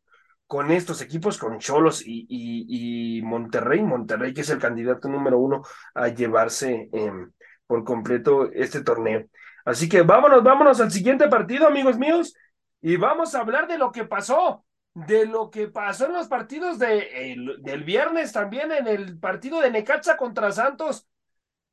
con 0.47 0.71
estos 0.71 1.01
equipos, 1.01 1.37
con 1.37 1.59
Cholos 1.59 2.03
y, 2.05 2.25
y, 2.29 3.21
Monterrey, 3.23 3.81
Monterrey 3.81 4.33
que 4.33 4.41
es 4.41 4.49
el 4.49 4.59
candidato 4.59 5.07
número 5.07 5.39
uno 5.39 5.63
a 5.93 6.09
llevarse 6.09 6.89
em, 6.91 7.31
por 7.67 7.83
completo 7.83 8.51
este 8.51 8.83
torneo. 8.83 9.25
Así 9.65 9.87
que 9.87 10.01
vámonos, 10.01 10.43
vámonos 10.43 10.81
al 10.81 10.91
siguiente 10.91 11.27
partido, 11.27 11.67
amigos 11.67 11.97
míos, 11.97 12.35
y 12.81 12.97
vamos 12.97 13.35
a 13.35 13.41
hablar 13.41 13.67
de 13.67 13.77
lo 13.77 13.91
que 13.91 14.05
pasó, 14.05 14.65
de 14.93 15.25
lo 15.25 15.49
que 15.51 15.67
pasó 15.67 16.07
en 16.07 16.13
los 16.13 16.27
partidos 16.27 16.79
de, 16.79 17.35
del 17.59 17.83
viernes 17.83 18.31
también, 18.33 18.71
en 18.71 18.87
el 18.87 19.19
partido 19.19 19.61
de 19.61 19.71
Necaxa 19.71 20.17
contra 20.17 20.51
Santos. 20.51 21.07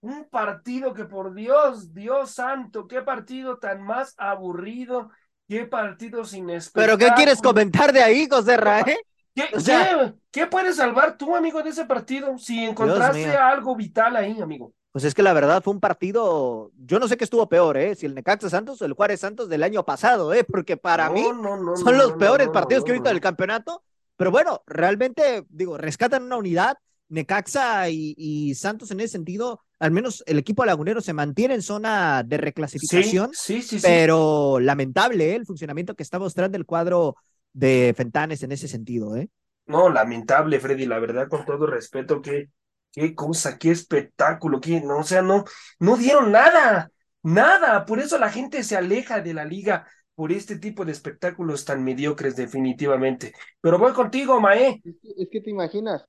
Un 0.01 0.25
partido 0.29 0.95
que 0.95 1.05
por 1.05 1.35
Dios, 1.35 1.93
Dios 1.93 2.31
santo, 2.31 2.87
qué 2.87 3.03
partido 3.03 3.59
tan 3.59 3.83
más 3.83 4.15
aburrido, 4.17 5.11
qué 5.49 5.65
partido 5.65 6.25
sin 6.25 6.51
espectáculo. 6.51 6.99
¿Pero 6.99 7.11
qué 7.11 7.17
quieres 7.17 7.43
comentar 7.43 7.93
de 7.93 8.03
ahí, 8.03 8.29
José 8.31 8.57
Rae? 8.57 8.99
¿Qué, 9.35 10.15
¿qué, 10.31 10.47
puedes 10.47 10.77
salvar 10.77 11.17
tú, 11.17 11.35
amigo, 11.35 11.63
de 11.63 11.71
ese 11.71 11.85
partido? 11.85 12.39
Si 12.39 12.65
encontraste 12.65 13.37
algo 13.37 13.77
vital 13.77 14.17
ahí, 14.17 14.41
amigo. 14.41 14.73
Pues 14.93 15.05
es 15.05 15.15
que 15.15 15.23
la 15.23 15.33
verdad 15.33 15.63
fue 15.63 15.75
un 15.75 15.81
partido, 15.81 16.73
yo 16.77 16.99
no 16.99 17.07
sé 17.07 17.17
qué 17.17 17.25
estuvo 17.25 17.49
peor, 17.49 17.77
¿eh? 17.77 17.95
Si 17.95 18.07
el 18.07 18.15
Necaxa 18.15 18.51
Santos 18.51 18.81
o 18.81 18.85
el 18.85 18.95
Juárez 18.95 19.21
Santos 19.21 19.49
del 19.49 19.63
año 19.63 19.85
pasado, 19.85 20.33
¿eh? 20.33 20.45
Porque 20.45 20.77
para 20.77 21.11
mí 21.11 21.23
son 21.23 21.99
los 21.99 22.13
peores 22.15 22.49
partidos 22.49 22.85
que 22.85 22.91
he 22.91 22.95
visto 22.95 23.09
del 23.09 23.21
campeonato. 23.21 23.83
Pero 24.17 24.33
bueno, 24.33 24.63
realmente, 24.67 25.45
digo, 25.49 25.79
rescatan 25.79 26.25
una 26.25 26.37
unidad. 26.37 26.79
Necaxa 27.11 27.89
y, 27.89 28.55
Santos 28.55 28.91
en 28.91 29.01
ese 29.01 29.13
sentido, 29.13 29.63
al 29.79 29.91
menos 29.91 30.23
el 30.27 30.39
equipo 30.39 30.65
lagunero 30.65 31.01
se 31.01 31.13
mantiene 31.13 31.55
en 31.55 31.63
zona 31.63 32.23
de 32.25 32.37
reclasificación. 32.37 33.31
Sí, 33.33 33.63
sí, 33.63 33.79
sí. 33.79 33.87
pero 33.87 34.59
lamentable 34.61 35.33
¿eh? 35.33 35.37
el 35.37 35.47
funcionamiento 35.47 35.95
que 35.95 36.03
está 36.03 36.19
mostrando 36.19 36.57
el 36.57 36.67
cuadro 36.67 37.17
de 37.53 37.95
Fentanes 37.97 38.43
en 38.43 38.53
ese 38.53 38.69
sentido, 38.69 39.17
¿eh? 39.17 39.29
No, 39.67 39.91
lamentable, 39.91 40.61
Freddy, 40.61 40.87
la 40.87 40.99
verdad, 40.99 41.29
con 41.29 41.45
todo 41.45 41.67
respeto, 41.67 42.23
que 42.23 42.49
qué 42.93 43.15
cosa, 43.15 43.59
qué 43.59 43.71
espectáculo, 43.71 44.61
qué, 44.61 44.81
no, 44.81 44.99
o 44.99 45.03
sea, 45.03 45.23
no, 45.23 45.45
no 45.79 45.97
dieron 45.97 46.33
nada, 46.33 46.91
nada, 47.23 47.85
por 47.85 48.01
eso 48.01 48.19
la 48.19 48.31
gente 48.31 48.63
se 48.65 48.77
aleja 48.77 49.21
de 49.21 49.35
la 49.35 49.45
liga 49.45 49.87
por 50.15 50.33
este 50.33 50.59
tipo 50.59 50.85
de 50.85 50.93
espectáculos 50.93 51.65
tan 51.65 51.85
mediocres 51.85 52.35
definitivamente. 52.35 53.35
Pero 53.61 53.79
voy 53.79 53.93
contigo, 53.93 54.41
Mae. 54.41 54.83
Es 54.85 55.29
que, 55.31 55.41
te 55.41 55.51
imaginas, 55.51 56.05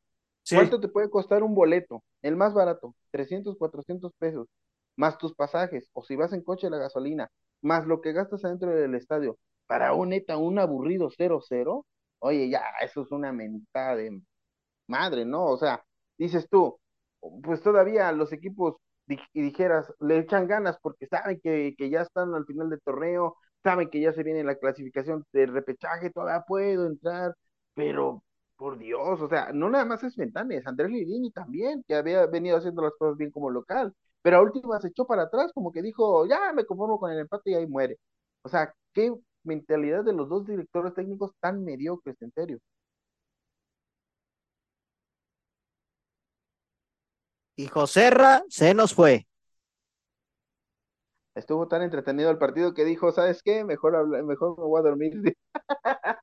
¿cuánto 0.49 0.79
te 0.79 0.87
puede 0.87 1.09
costar 1.09 1.43
un 1.43 1.55
boleto? 1.55 2.03
El 2.21 2.35
más 2.35 2.53
barato, 2.53 2.95
300, 3.11 3.57
400 3.57 4.11
pesos, 4.17 4.47
más 4.95 5.17
tus 5.17 5.33
pasajes, 5.35 5.89
o 5.93 6.03
si 6.03 6.15
vas 6.15 6.33
en 6.33 6.43
coche 6.43 6.69
la 6.69 6.77
gasolina, 6.77 7.29
más 7.61 7.85
lo 7.87 8.01
que 8.01 8.13
gastas 8.13 8.45
adentro 8.45 8.71
del 8.71 8.95
estadio, 8.95 9.37
para 9.67 9.93
un 9.93 10.09
neta, 10.09 10.37
un 10.37 10.59
aburrido 10.59 11.09
0-0, 11.11 11.85
oye, 12.19 12.49
ya, 12.49 12.63
eso 12.81 13.01
es 13.03 13.11
una 13.11 13.31
mentada 13.33 13.95
de 13.95 14.21
madre, 14.87 15.25
¿no? 15.25 15.45
O 15.45 15.57
sea, 15.57 15.83
dices 16.17 16.47
tú, 16.49 16.79
pues 17.43 17.61
todavía 17.61 18.11
los 18.11 18.33
equipos 18.33 18.77
y 19.33 19.41
dijeras, 19.41 19.93
le 19.99 20.19
echan 20.19 20.47
ganas 20.47 20.77
porque 20.81 21.07
saben 21.07 21.39
que, 21.43 21.75
que, 21.77 21.89
ya 21.89 22.01
están 22.01 22.33
al 22.35 22.45
final 22.45 22.69
del 22.69 22.81
torneo, 22.81 23.37
saben 23.63 23.89
que 23.89 24.01
ya 24.01 24.13
se 24.13 24.23
viene 24.23 24.43
la 24.43 24.55
clasificación 24.55 25.25
de 25.33 25.47
repechaje, 25.47 26.11
todavía 26.11 26.43
puedo 26.47 26.87
entrar, 26.87 27.33
pero 27.73 28.23
por 28.59 28.77
Dios, 28.79 29.21
o 29.21 29.29
sea, 29.29 29.51
no 29.53 29.69
nada 29.69 29.85
más 29.85 30.03
es 30.03 30.15
Ventanes, 30.17 30.67
Andrés 30.67 30.91
Lirini 30.91 31.31
también, 31.31 31.83
que 31.87 31.95
había 31.95 32.25
venido 32.27 32.57
haciendo 32.57 32.83
las 32.83 32.93
cosas 32.99 33.17
bien 33.17 33.31
como 33.31 33.49
local, 33.49 33.93
pero 34.21 34.37
a 34.37 34.41
última 34.41 34.79
se 34.81 34.89
echó 34.89 35.07
para 35.07 35.23
atrás, 35.23 35.51
como 35.53 35.71
que 35.71 35.81
dijo, 35.81 36.27
ya 36.27 36.53
me 36.53 36.65
conformo 36.65 36.99
con 36.99 37.11
el 37.11 37.19
empate 37.19 37.51
y 37.51 37.55
ahí 37.55 37.67
muere. 37.67 37.97
O 38.43 38.49
sea, 38.49 38.73
qué 38.93 39.13
mentalidad 39.43 40.03
de 40.05 40.13
los 40.13 40.29
dos 40.29 40.45
directores 40.47 40.93
técnicos 40.93 41.31
tan 41.41 41.63
mediocres, 41.63 42.21
en 42.21 42.31
serio. 42.33 42.59
y 47.59 47.67
Joserra 47.67 48.43
se 48.47 48.73
nos 48.73 48.93
fue. 48.93 49.27
Estuvo 51.35 51.67
tan 51.67 51.81
entretenido 51.81 52.29
el 52.31 52.37
partido 52.37 52.73
que 52.73 52.85
dijo, 52.85 53.11
¿sabes 53.11 53.41
qué? 53.43 53.63
Mejor, 53.63 54.23
mejor 54.25 54.57
me 54.57 54.65
voy 54.65 54.79
a 54.79 54.83
dormir. 54.83 55.13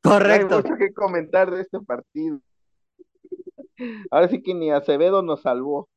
Correcto. 0.02 0.48
No 0.50 0.56
hay 0.56 0.62
mucho 0.62 0.76
que 0.76 0.92
comentar 0.92 1.50
de 1.50 1.62
este 1.62 1.80
partido. 1.80 2.40
Ahora 4.10 4.28
sí 4.28 4.42
que 4.42 4.54
ni 4.54 4.70
Acevedo 4.70 5.22
nos 5.22 5.42
salvó. 5.42 5.88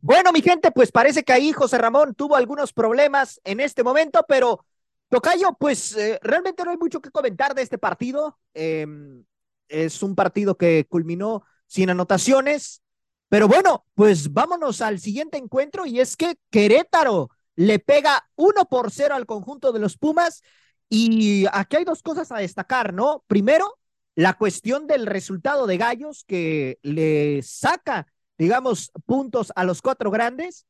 Bueno, 0.00 0.32
mi 0.32 0.40
gente, 0.40 0.70
pues 0.70 0.90
parece 0.90 1.22
que 1.22 1.32
ahí 1.32 1.52
José 1.52 1.76
Ramón 1.76 2.14
tuvo 2.14 2.36
algunos 2.36 2.72
problemas 2.72 3.40
en 3.44 3.60
este 3.60 3.82
momento, 3.82 4.24
pero 4.26 4.64
Tocayo, 5.10 5.56
pues 5.58 5.96
eh, 5.96 6.18
realmente 6.22 6.64
no 6.64 6.70
hay 6.70 6.76
mucho 6.76 7.00
que 7.00 7.10
comentar 7.10 7.54
de 7.54 7.62
este 7.62 7.78
partido. 7.78 8.38
Em, 8.54 9.24
es 9.68 10.02
un 10.02 10.14
partido 10.14 10.56
que 10.56 10.86
culminó 10.88 11.44
sin 11.66 11.90
anotaciones. 11.90 12.82
Pero 13.28 13.46
bueno, 13.46 13.84
pues 13.94 14.32
vámonos 14.32 14.80
al 14.80 14.98
siguiente 14.98 15.36
encuentro 15.36 15.86
y 15.86 16.00
es 16.00 16.16
que 16.16 16.36
Querétaro 16.50 17.30
le 17.60 17.78
pega 17.78 18.26
uno 18.36 18.64
por 18.64 18.90
cero 18.90 19.14
al 19.14 19.26
conjunto 19.26 19.70
de 19.70 19.80
los 19.80 19.98
Pumas 19.98 20.42
y 20.88 21.44
aquí 21.52 21.76
hay 21.76 21.84
dos 21.84 22.02
cosas 22.02 22.32
a 22.32 22.38
destacar, 22.38 22.94
¿no? 22.94 23.22
Primero, 23.26 23.78
la 24.14 24.32
cuestión 24.38 24.86
del 24.86 25.04
resultado 25.04 25.66
de 25.66 25.76
Gallos 25.76 26.24
que 26.26 26.78
le 26.80 27.42
saca, 27.42 28.06
digamos, 28.38 28.90
puntos 29.04 29.52
a 29.56 29.64
los 29.64 29.82
cuatro 29.82 30.10
grandes, 30.10 30.64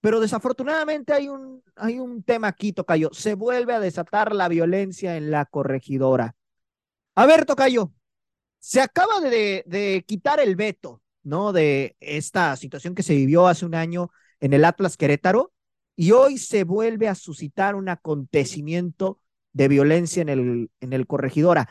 pero 0.00 0.20
desafortunadamente 0.20 1.12
hay 1.12 1.26
un, 1.28 1.64
hay 1.74 1.98
un 1.98 2.22
tema 2.22 2.46
aquí, 2.46 2.72
Tocayo. 2.72 3.10
Se 3.12 3.34
vuelve 3.34 3.74
a 3.74 3.80
desatar 3.80 4.32
la 4.32 4.46
violencia 4.46 5.16
en 5.16 5.32
la 5.32 5.46
corregidora. 5.46 6.36
A 7.16 7.26
ver, 7.26 7.44
Tocayo, 7.44 7.92
se 8.60 8.80
acaba 8.80 9.18
de, 9.18 9.64
de 9.66 10.04
quitar 10.06 10.38
el 10.38 10.54
veto 10.54 11.02
¿no? 11.24 11.52
De 11.52 11.96
esta 11.98 12.54
situación 12.54 12.94
que 12.94 13.02
se 13.02 13.16
vivió 13.16 13.48
hace 13.48 13.66
un 13.66 13.74
año 13.74 14.12
en 14.38 14.52
el 14.52 14.64
Atlas 14.64 14.96
Querétaro 14.96 15.52
y 15.96 16.12
hoy 16.12 16.38
se 16.38 16.64
vuelve 16.64 17.08
a 17.08 17.14
suscitar 17.14 17.74
un 17.74 17.88
acontecimiento 17.88 19.18
de 19.52 19.68
violencia 19.68 20.20
en 20.20 20.28
el, 20.28 20.70
en 20.80 20.92
el 20.92 21.06
corregidora. 21.06 21.68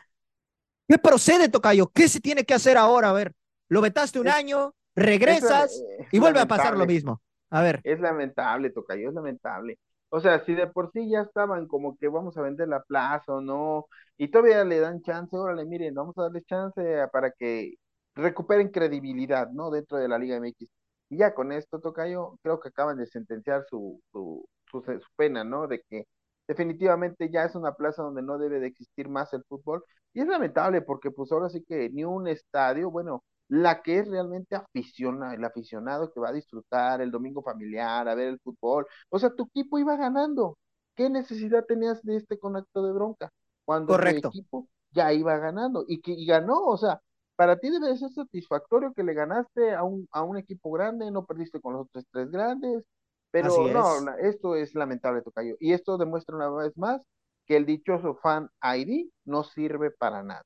¿Qué 0.88 0.97
procede, 0.97 1.49
Tocayo? 1.49 1.88
¿Qué 1.88 2.07
se 2.07 2.19
tiene 2.19 2.43
que 2.43 2.55
hacer 2.55 2.78
ahora? 2.78 3.11
A 3.11 3.13
ver, 3.13 3.34
lo 3.69 3.82
vetaste 3.82 4.19
un 4.19 4.28
año, 4.28 4.73
regresas 4.95 5.84
y 6.11 6.19
vuelve 6.19 6.39
a 6.39 6.47
pasar 6.47 6.76
lo 6.76 6.86
mismo. 6.86 7.21
A 7.51 7.61
ver. 7.61 7.80
Es 7.84 7.99
lamentable, 7.99 8.71
Tocayo, 8.71 9.09
es 9.09 9.15
lamentable. 9.15 9.78
O 10.09 10.19
sea, 10.19 10.43
si 10.45 10.53
de 10.53 10.67
por 10.67 10.91
sí 10.91 11.09
ya 11.09 11.21
estaban 11.21 11.67
como 11.67 11.97
que 11.97 12.07
vamos 12.07 12.38
a 12.38 12.41
vender 12.41 12.67
la 12.67 12.82
plaza 12.82 13.34
o 13.34 13.41
no, 13.41 13.88
y 14.17 14.30
todavía 14.30 14.63
le 14.63 14.80
dan 14.80 15.01
chance, 15.01 15.36
órale, 15.36 15.65
miren, 15.65 15.93
vamos 15.93 16.17
a 16.17 16.23
darle 16.23 16.41
chance 16.43 16.82
para 17.11 17.32
que 17.32 17.76
recuperen 18.15 18.69
credibilidad, 18.69 19.49
¿no? 19.51 19.69
Dentro 19.69 19.97
de 19.97 20.07
la 20.07 20.17
Liga 20.17 20.38
MX. 20.38 20.67
Y 21.10 21.18
ya 21.18 21.34
con 21.34 21.51
esto, 21.51 21.80
Tocayo, 21.80 22.38
creo 22.43 22.60
que 22.60 22.70
acaban 22.70 22.97
de 22.97 23.06
sentenciar 23.08 23.66
su, 23.70 24.01
su, 24.12 24.45
su, 24.72 24.84
pena, 25.16 25.43
¿no? 25.43 25.68
De 25.68 25.82
que 25.89 26.08
definitivamente 26.47 27.30
ya 27.32 27.45
es 27.45 27.56
una 27.56 27.74
plaza 27.74 28.03
donde 28.03 28.22
no 28.22 28.38
debe 28.38 28.60
de 28.60 28.68
existir 28.68 29.10
más 29.10 29.34
el 29.34 29.43
fútbol. 29.45 29.84
Y 30.14 30.22
es 30.22 30.28
lamentable 30.28 30.82
porque 30.82 31.12
pues 31.12 31.32
ahora 31.32 31.49
sí 31.49 31.64
que 31.68 31.89
ni 31.89 32.03
un 32.03 32.28
estadio, 32.28 32.89
bueno, 32.91 33.24
la 33.47 33.82
que 33.82 33.99
es 33.99 34.08
realmente 34.08 34.56
aficiona, 34.56 35.34
el 35.34 35.43
aficionado 35.43 36.12
que 36.12 36.20
va 36.20 36.30
a 36.30 36.34
disfrutar 36.34 37.01
el 37.01 37.12
domingo 37.12 37.43
familiar, 37.43 38.08
a 38.08 38.16
ver 38.16 38.30
el 38.30 38.39
fútbol. 38.39 38.88
O 39.10 39.20
sea, 39.20 39.30
tu 39.32 39.45
equipo 39.45 39.78
iba 39.80 39.95
ganando. 39.97 40.58
¿Qué 40.95 41.10
necesidad 41.10 41.66
tenías 41.66 42.01
de 42.03 42.18
este 42.18 42.39
con 42.39 42.56
acto 42.56 42.84
de 42.84 42.93
bronca? 42.93 43.32
Cuando 43.66 43.97
tu 43.97 44.28
equipo 44.30 44.68
ya 44.91 45.12
iba 45.14 45.38
ganando 45.38 45.84
y 45.88 46.01
que 46.01 46.12
y 46.14 46.26
ganó, 46.26 46.64
o 46.66 46.78
sea, 46.78 47.01
para 47.36 47.59
ti 47.59 47.69
debe 47.69 47.95
ser 47.97 48.09
satisfactorio 48.11 48.93
que 48.93 49.03
le 49.03 49.13
ganaste 49.13 49.73
a 49.73 49.83
un, 49.83 50.07
a 50.11 50.23
un 50.23 50.38
equipo 50.38 50.71
grande, 50.71 51.11
no 51.11 51.25
perdiste 51.25 51.59
con 51.59 51.73
los 51.73 51.83
otros 51.83 52.05
tres 52.11 52.31
grandes, 52.31 52.83
pero 53.31 53.67
no, 53.67 54.15
esto 54.17 54.55
es 54.55 54.75
lamentable, 54.75 55.21
Tocayo. 55.21 55.57
Y 55.59 55.73
esto 55.73 55.97
demuestra 55.97 56.36
una 56.36 56.49
vez 56.49 56.77
más 56.77 57.01
que 57.45 57.57
el 57.57 57.65
dichoso 57.65 58.15
fan 58.15 58.49
ID 58.63 59.09
no 59.25 59.43
sirve 59.43 59.91
para 59.91 60.23
nada. 60.23 60.45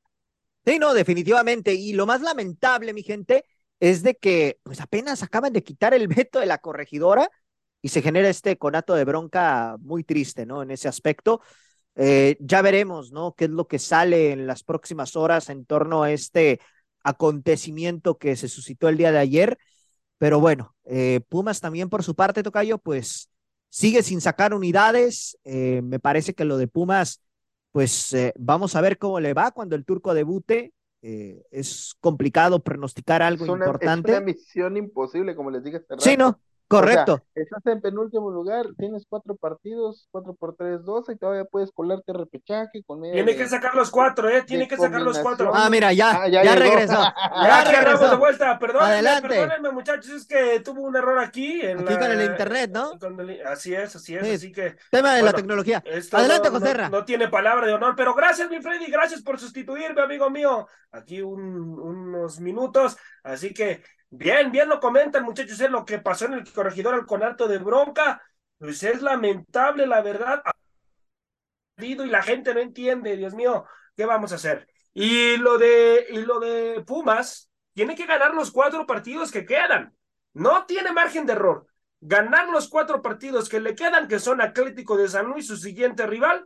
Sí, 0.65 0.79
no, 0.79 0.93
definitivamente. 0.93 1.73
Y 1.73 1.93
lo 1.93 2.05
más 2.05 2.21
lamentable, 2.21 2.93
mi 2.93 3.03
gente, 3.03 3.45
es 3.79 4.03
de 4.03 4.15
que 4.15 4.59
pues 4.63 4.81
apenas 4.81 5.23
acaban 5.23 5.53
de 5.53 5.63
quitar 5.63 5.93
el 5.93 6.07
veto 6.07 6.39
de 6.39 6.45
la 6.45 6.57
corregidora 6.57 7.29
y 7.81 7.89
se 7.89 8.01
genera 8.01 8.27
este 8.27 8.57
conato 8.57 8.93
de 8.95 9.05
bronca 9.05 9.77
muy 9.79 10.03
triste, 10.03 10.45
¿no? 10.45 10.61
En 10.61 10.71
ese 10.71 10.87
aspecto. 10.87 11.41
Eh, 11.95 12.37
ya 12.39 12.61
veremos, 12.61 13.11
¿no? 13.11 13.33
¿Qué 13.35 13.45
es 13.45 13.51
lo 13.51 13.67
que 13.67 13.79
sale 13.79 14.31
en 14.31 14.47
las 14.47 14.63
próximas 14.63 15.15
horas 15.15 15.49
en 15.49 15.65
torno 15.65 16.03
a 16.03 16.11
este 16.11 16.59
acontecimiento 17.03 18.17
que 18.17 18.35
se 18.35 18.47
suscitó 18.47 18.89
el 18.89 18.97
día 18.97 19.11
de 19.11 19.19
ayer. 19.19 19.57
Pero 20.17 20.39
bueno, 20.39 20.75
eh, 20.85 21.21
Pumas 21.29 21.61
también 21.61 21.89
por 21.89 22.03
su 22.03 22.15
parte, 22.15 22.43
Tocayo, 22.43 22.77
pues 22.77 23.29
sigue 23.69 24.03
sin 24.03 24.21
sacar 24.21 24.53
unidades. 24.53 25.37
Eh, 25.43 25.81
me 25.83 25.99
parece 25.99 26.33
que 26.33 26.45
lo 26.45 26.57
de 26.57 26.67
Pumas, 26.67 27.21
pues 27.71 28.13
eh, 28.13 28.33
vamos 28.37 28.75
a 28.75 28.81
ver 28.81 28.97
cómo 28.97 29.19
le 29.19 29.33
va 29.33 29.51
cuando 29.51 29.75
el 29.75 29.85
turco 29.85 30.13
debute. 30.13 30.73
Eh, 31.01 31.41
es 31.51 31.95
complicado 32.01 32.61
pronosticar 32.61 33.21
algo 33.21 33.45
importante. 33.45 34.11
Es 34.11 34.17
una 34.17 34.25
misión 34.25 34.75
imposible, 34.77 35.35
como 35.35 35.49
les 35.49 35.63
dije 35.63 35.77
hace 35.77 36.09
Sí, 36.09 36.17
no, 36.17 36.41
Correcto. 36.70 37.24
estás 37.34 37.65
en 37.65 37.82
penúltimo 37.82 38.30
lugar, 38.30 38.67
tienes 38.78 39.03
cuatro 39.09 39.36
partidos, 39.36 40.07
cuatro 40.11 40.36
por 40.36 40.55
tres, 40.55 40.86
doce, 40.86 41.13
y 41.13 41.17
todavía 41.17 41.43
puedes 41.45 41.72
colarte 41.72 42.13
repechaje 42.13 42.84
con 42.86 43.01
Tiene 43.01 43.36
que 43.36 43.47
sacar 43.47 43.74
los 43.74 43.89
cuatro, 43.89 44.30
¿eh? 44.30 44.43
Tiene 44.43 44.67
que 44.67 44.78
sacar 44.78 45.01
los 45.01 45.17
cuatro. 45.17 45.51
Ah, 45.51 45.67
mira, 45.72 45.91
ya, 45.93 46.22
ah, 46.22 46.28
ya, 46.28 46.43
ya 46.43 46.53
regresó. 46.53 46.93
ya, 47.43 47.63
regresó. 47.63 48.11
de 48.11 48.15
vuelta. 48.17 48.59
Perdónenme, 48.59 48.93
Adelante. 48.93 49.28
perdónenme, 49.30 49.72
muchachos, 49.72 50.11
es 50.11 50.28
que 50.28 50.59
tuvo 50.59 50.84
un 50.84 50.95
error 50.95 51.17
aquí. 51.17 51.59
En 51.61 51.80
aquí 51.80 51.97
con 51.97 52.11
el 52.11 52.22
internet, 52.22 52.70
¿no? 52.72 52.91
así 53.47 53.74
es, 53.74 53.95
así 53.95 54.15
es, 54.15 54.36
así 54.36 54.51
que. 54.51 54.76
Tema 54.91 55.15
de 55.15 55.24
la 55.24 55.34
tecnología. 55.34 55.84
Adelante, 56.11 56.49
José 56.49 56.76
no, 56.78 56.89
no, 56.89 57.03
tiene 57.05 57.30
palabra 57.30 57.65
de 57.65 57.74
honor, 57.74 57.95
pero 57.97 58.13
gracias, 58.13 58.47
mi 58.47 58.61
Freddy, 58.61 58.91
gracias 58.91 59.24
por 59.24 59.39
sustituirme, 59.39 60.01
amigo 60.01 60.30
mío. 60.30 60.67
Aquí 60.91 61.22
un, 61.22 61.80
unos 61.80 62.39
minutos, 62.39 62.95
así 63.24 63.53
que 63.55 63.82
Bien, 64.12 64.51
bien 64.51 64.68
lo 64.70 64.80
comentan, 64.80 65.24
muchachos, 65.24 65.60
es 65.60 65.70
lo 65.70 65.86
que 65.86 65.99
pasó 65.99 66.26
en 66.26 66.34
el 66.34 66.51
corregidor 66.51 66.95
al 66.95 67.05
conarto 67.05 67.47
de 67.47 67.60
bronca. 67.60 68.22
Pues 68.57 68.84
es 68.84 69.01
lamentable, 69.01 69.86
la 69.88 70.01
verdad. 70.01 70.41
Y 71.78 71.95
la 71.95 72.22
gente 72.22 72.53
no 72.53 72.60
entiende, 72.60 73.16
Dios 73.16 73.34
mío, 73.34 73.66
¿qué 73.95 74.05
vamos 74.05 74.32
a 74.32 74.36
hacer? 74.36 74.68
Y 74.93 75.38
lo 75.38 75.57
de, 75.57 76.07
y 76.10 76.18
lo 76.18 76.39
de 76.39 76.84
Pumas, 76.86 77.49
tiene 77.74 77.95
que 77.95 78.05
ganar 78.05 78.34
los 78.34 78.51
cuatro 78.51 78.86
partidos 78.86 79.32
que 79.32 79.45
quedan. 79.45 79.95
No 80.34 80.66
tiene 80.66 80.91
margen 80.91 81.26
de 81.26 81.34
error. 81.34 81.68
Ganar 82.01 82.49
los 82.49 82.68
cuatro 82.68 83.01
partidos 83.01 83.47
que 83.47 83.60
le 83.60 83.76
quedan, 83.76 84.07
que 84.07 84.20
son 84.20 84.41
Atlético 84.41 84.97
de 84.97 85.07
San 85.07 85.28
Luis, 85.28 85.47
su 85.47 85.55
siguiente 85.57 86.05
rival, 86.07 86.45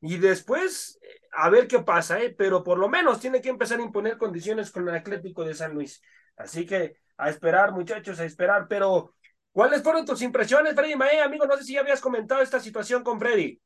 y 0.00 0.16
después 0.16 0.98
a 1.32 1.48
ver 1.48 1.66
qué 1.66 1.78
pasa, 1.80 2.20
¿eh? 2.20 2.34
pero 2.36 2.62
por 2.62 2.78
lo 2.78 2.88
menos 2.88 3.20
tiene 3.20 3.40
que 3.40 3.48
empezar 3.48 3.78
a 3.80 3.82
imponer 3.82 4.18
condiciones 4.18 4.70
con 4.70 4.88
el 4.88 4.94
Atlético 4.94 5.44
de 5.44 5.54
San 5.54 5.74
Luis. 5.74 6.02
Así 6.42 6.66
que 6.66 6.96
a 7.16 7.30
esperar, 7.30 7.72
muchachos, 7.72 8.18
a 8.20 8.24
esperar. 8.24 8.66
Pero, 8.68 9.14
¿cuáles 9.52 9.82
fueron 9.82 10.04
tus 10.04 10.22
impresiones, 10.22 10.74
Freddy 10.74 10.96
Mae? 10.96 11.20
Amigo, 11.20 11.46
no 11.46 11.56
sé 11.56 11.64
si 11.64 11.74
ya 11.74 11.80
habías 11.80 12.00
comentado 12.00 12.42
esta 12.42 12.60
situación 12.60 13.02
con 13.02 13.18
Freddy. 13.18 13.60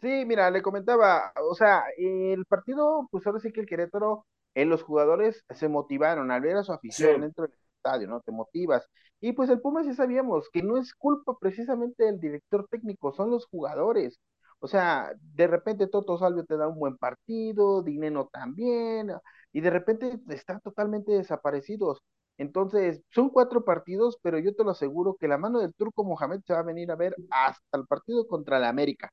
Sí, 0.00 0.24
mira, 0.26 0.50
le 0.50 0.62
comentaba, 0.62 1.32
o 1.48 1.54
sea, 1.54 1.84
el 1.96 2.44
partido, 2.46 3.06
pues 3.12 3.24
ahora 3.26 3.38
sí 3.38 3.52
que 3.52 3.60
el 3.60 3.66
Querétaro, 3.68 4.26
en 4.54 4.68
los 4.68 4.82
jugadores 4.82 5.44
se 5.50 5.68
motivaron 5.68 6.30
al 6.32 6.40
ver 6.40 6.56
a 6.56 6.64
su 6.64 6.72
afición 6.72 7.20
dentro 7.20 7.46
del 7.46 7.56
estadio, 7.76 8.08
¿no? 8.08 8.20
Te 8.20 8.32
motivas. 8.32 8.86
Y 9.20 9.32
pues 9.32 9.48
el 9.48 9.60
Pumas 9.60 9.86
ya 9.86 9.94
sabíamos 9.94 10.50
que 10.50 10.62
no 10.62 10.76
es 10.76 10.92
culpa 10.94 11.38
precisamente 11.38 12.04
del 12.04 12.18
director 12.18 12.66
técnico, 12.68 13.12
son 13.12 13.30
los 13.30 13.46
jugadores. 13.46 14.18
O 14.58 14.66
sea, 14.68 15.12
de 15.20 15.46
repente 15.46 15.86
Toto 15.86 16.18
Salvio 16.18 16.44
te 16.44 16.56
da 16.56 16.68
un 16.68 16.78
buen 16.78 16.96
partido, 16.98 17.82
Dineno 17.82 18.28
también, 18.32 19.12
y 19.52 19.60
de 19.60 19.70
repente 19.70 20.18
están 20.28 20.60
totalmente 20.60 21.12
desaparecidos. 21.12 22.00
Entonces, 22.38 23.02
son 23.10 23.30
cuatro 23.30 23.64
partidos, 23.64 24.18
pero 24.22 24.38
yo 24.38 24.54
te 24.54 24.64
lo 24.64 24.70
aseguro 24.70 25.16
que 25.20 25.28
la 25.28 25.38
mano 25.38 25.60
del 25.60 25.74
turco 25.74 26.04
Mohamed 26.04 26.40
se 26.46 26.54
va 26.54 26.60
a 26.60 26.62
venir 26.62 26.90
a 26.90 26.96
ver 26.96 27.14
hasta 27.30 27.78
el 27.78 27.86
partido 27.86 28.26
contra 28.26 28.58
el 28.58 28.64
América. 28.64 29.10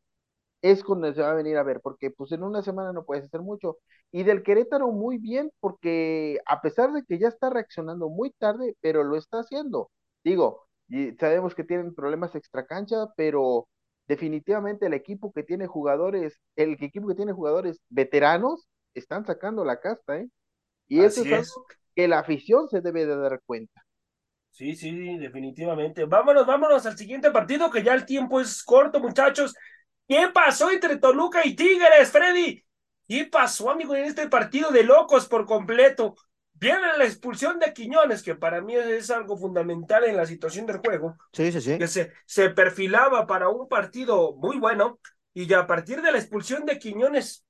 Es 0.62 0.84
cuando 0.84 1.14
se 1.14 1.22
va 1.22 1.32
a 1.32 1.34
venir 1.36 1.58
a 1.58 1.64
ver, 1.64 1.80
porque 1.82 2.12
pues 2.12 2.32
en 2.34 2.44
una 2.44 2.62
semana 2.62 2.92
no 2.94 3.06
puedes 3.06 3.26
hacer 3.26 3.42
mucho. 3.42 3.78
Y 4.12 4.24
del 4.24 4.44
Querétaro 4.44 4.92
muy 4.92 5.18
bien, 5.18 5.52
porque 5.62 6.40
a 6.46 6.62
pesar 6.62 6.92
de 6.94 7.04
que 7.06 7.18
ya 7.20 7.30
está 7.30 7.50
reaccionando 7.50 8.10
muy 8.10 8.32
tarde, 8.32 8.76
pero 8.82 9.04
lo 9.04 9.16
está 9.18 9.40
haciendo. 9.40 9.90
Digo, 10.24 10.68
sabemos 11.20 11.56
que 11.56 11.64
tienen 11.64 11.94
problemas 11.96 12.36
extracancha, 12.36 13.08
pero 13.16 13.68
definitivamente 14.08 14.88
el 14.88 14.94
equipo 14.94 15.32
que 15.32 15.44
tiene 15.44 15.68
jugadores, 15.68 16.40
el 16.56 16.74
equipo 16.74 17.08
que 17.08 17.16
tiene 17.16 17.32
jugadores 17.34 17.80
veteranos, 17.90 18.68
están 18.94 19.26
sacando 19.26 19.64
la 19.64 19.80
casta, 19.80 20.18
¿eh? 20.18 20.30
Y 20.88 21.02
eso 21.02 21.24
es, 21.24 21.32
algo 21.32 21.66
que 21.96 22.08
la 22.08 22.20
afición 22.20 22.68
se 22.70 22.82
debe 22.82 23.06
de 23.06 23.16
dar 23.16 23.42
cuenta. 23.46 23.84
Sí, 24.50 24.76
sí, 24.76 25.18
definitivamente. 25.18 26.06
Vámonos, 26.06 26.46
vámonos 26.46 26.86
al 26.86 26.98
siguiente 26.98 27.32
partido, 27.32 27.70
que 27.70 27.84
ya 27.84 27.94
el 27.94 28.06
tiempo 28.06 28.42
es 28.42 28.64
corto, 28.64 29.00
muchachos. 29.00 29.56
¿Qué 30.08 30.28
pasó 30.34 30.72
entre 30.72 30.98
Toluca 30.98 31.46
y 31.46 31.56
Tigres, 31.56 32.12
Freddy? 32.12 32.66
¿Qué 33.08 33.26
pasó, 33.26 33.70
amigo, 33.70 33.96
en 33.96 34.06
este 34.06 34.28
partido 34.28 34.72
de 34.72 34.84
locos 34.84 35.28
por 35.28 35.46
completo? 35.46 36.16
Viene 36.54 36.98
la 36.98 37.06
expulsión 37.06 37.58
de 37.58 37.74
Quiñones, 37.74 38.22
que 38.22 38.36
para 38.36 38.62
mí 38.62 38.76
es 38.76 39.10
algo 39.12 39.38
fundamental 39.38 40.04
en 40.04 40.18
la 40.18 40.26
situación 40.26 40.66
del 40.66 40.80
juego. 40.80 41.16
Sí, 41.32 41.52
sí, 41.52 41.62
sí. 41.62 41.78
Que 41.78 41.88
se, 41.88 42.12
se 42.26 42.50
perfilaba 42.50 43.26
para 43.28 43.50
un 43.50 43.70
partido 43.70 44.36
muy 44.36 44.58
bueno, 44.58 45.00
y 45.34 45.48
ya 45.48 45.60
a 45.60 45.68
partir 45.68 46.02
de 46.02 46.12
la 46.12 46.18
expulsión 46.18 46.66
de 46.66 46.80
Quiñones, 46.80 47.46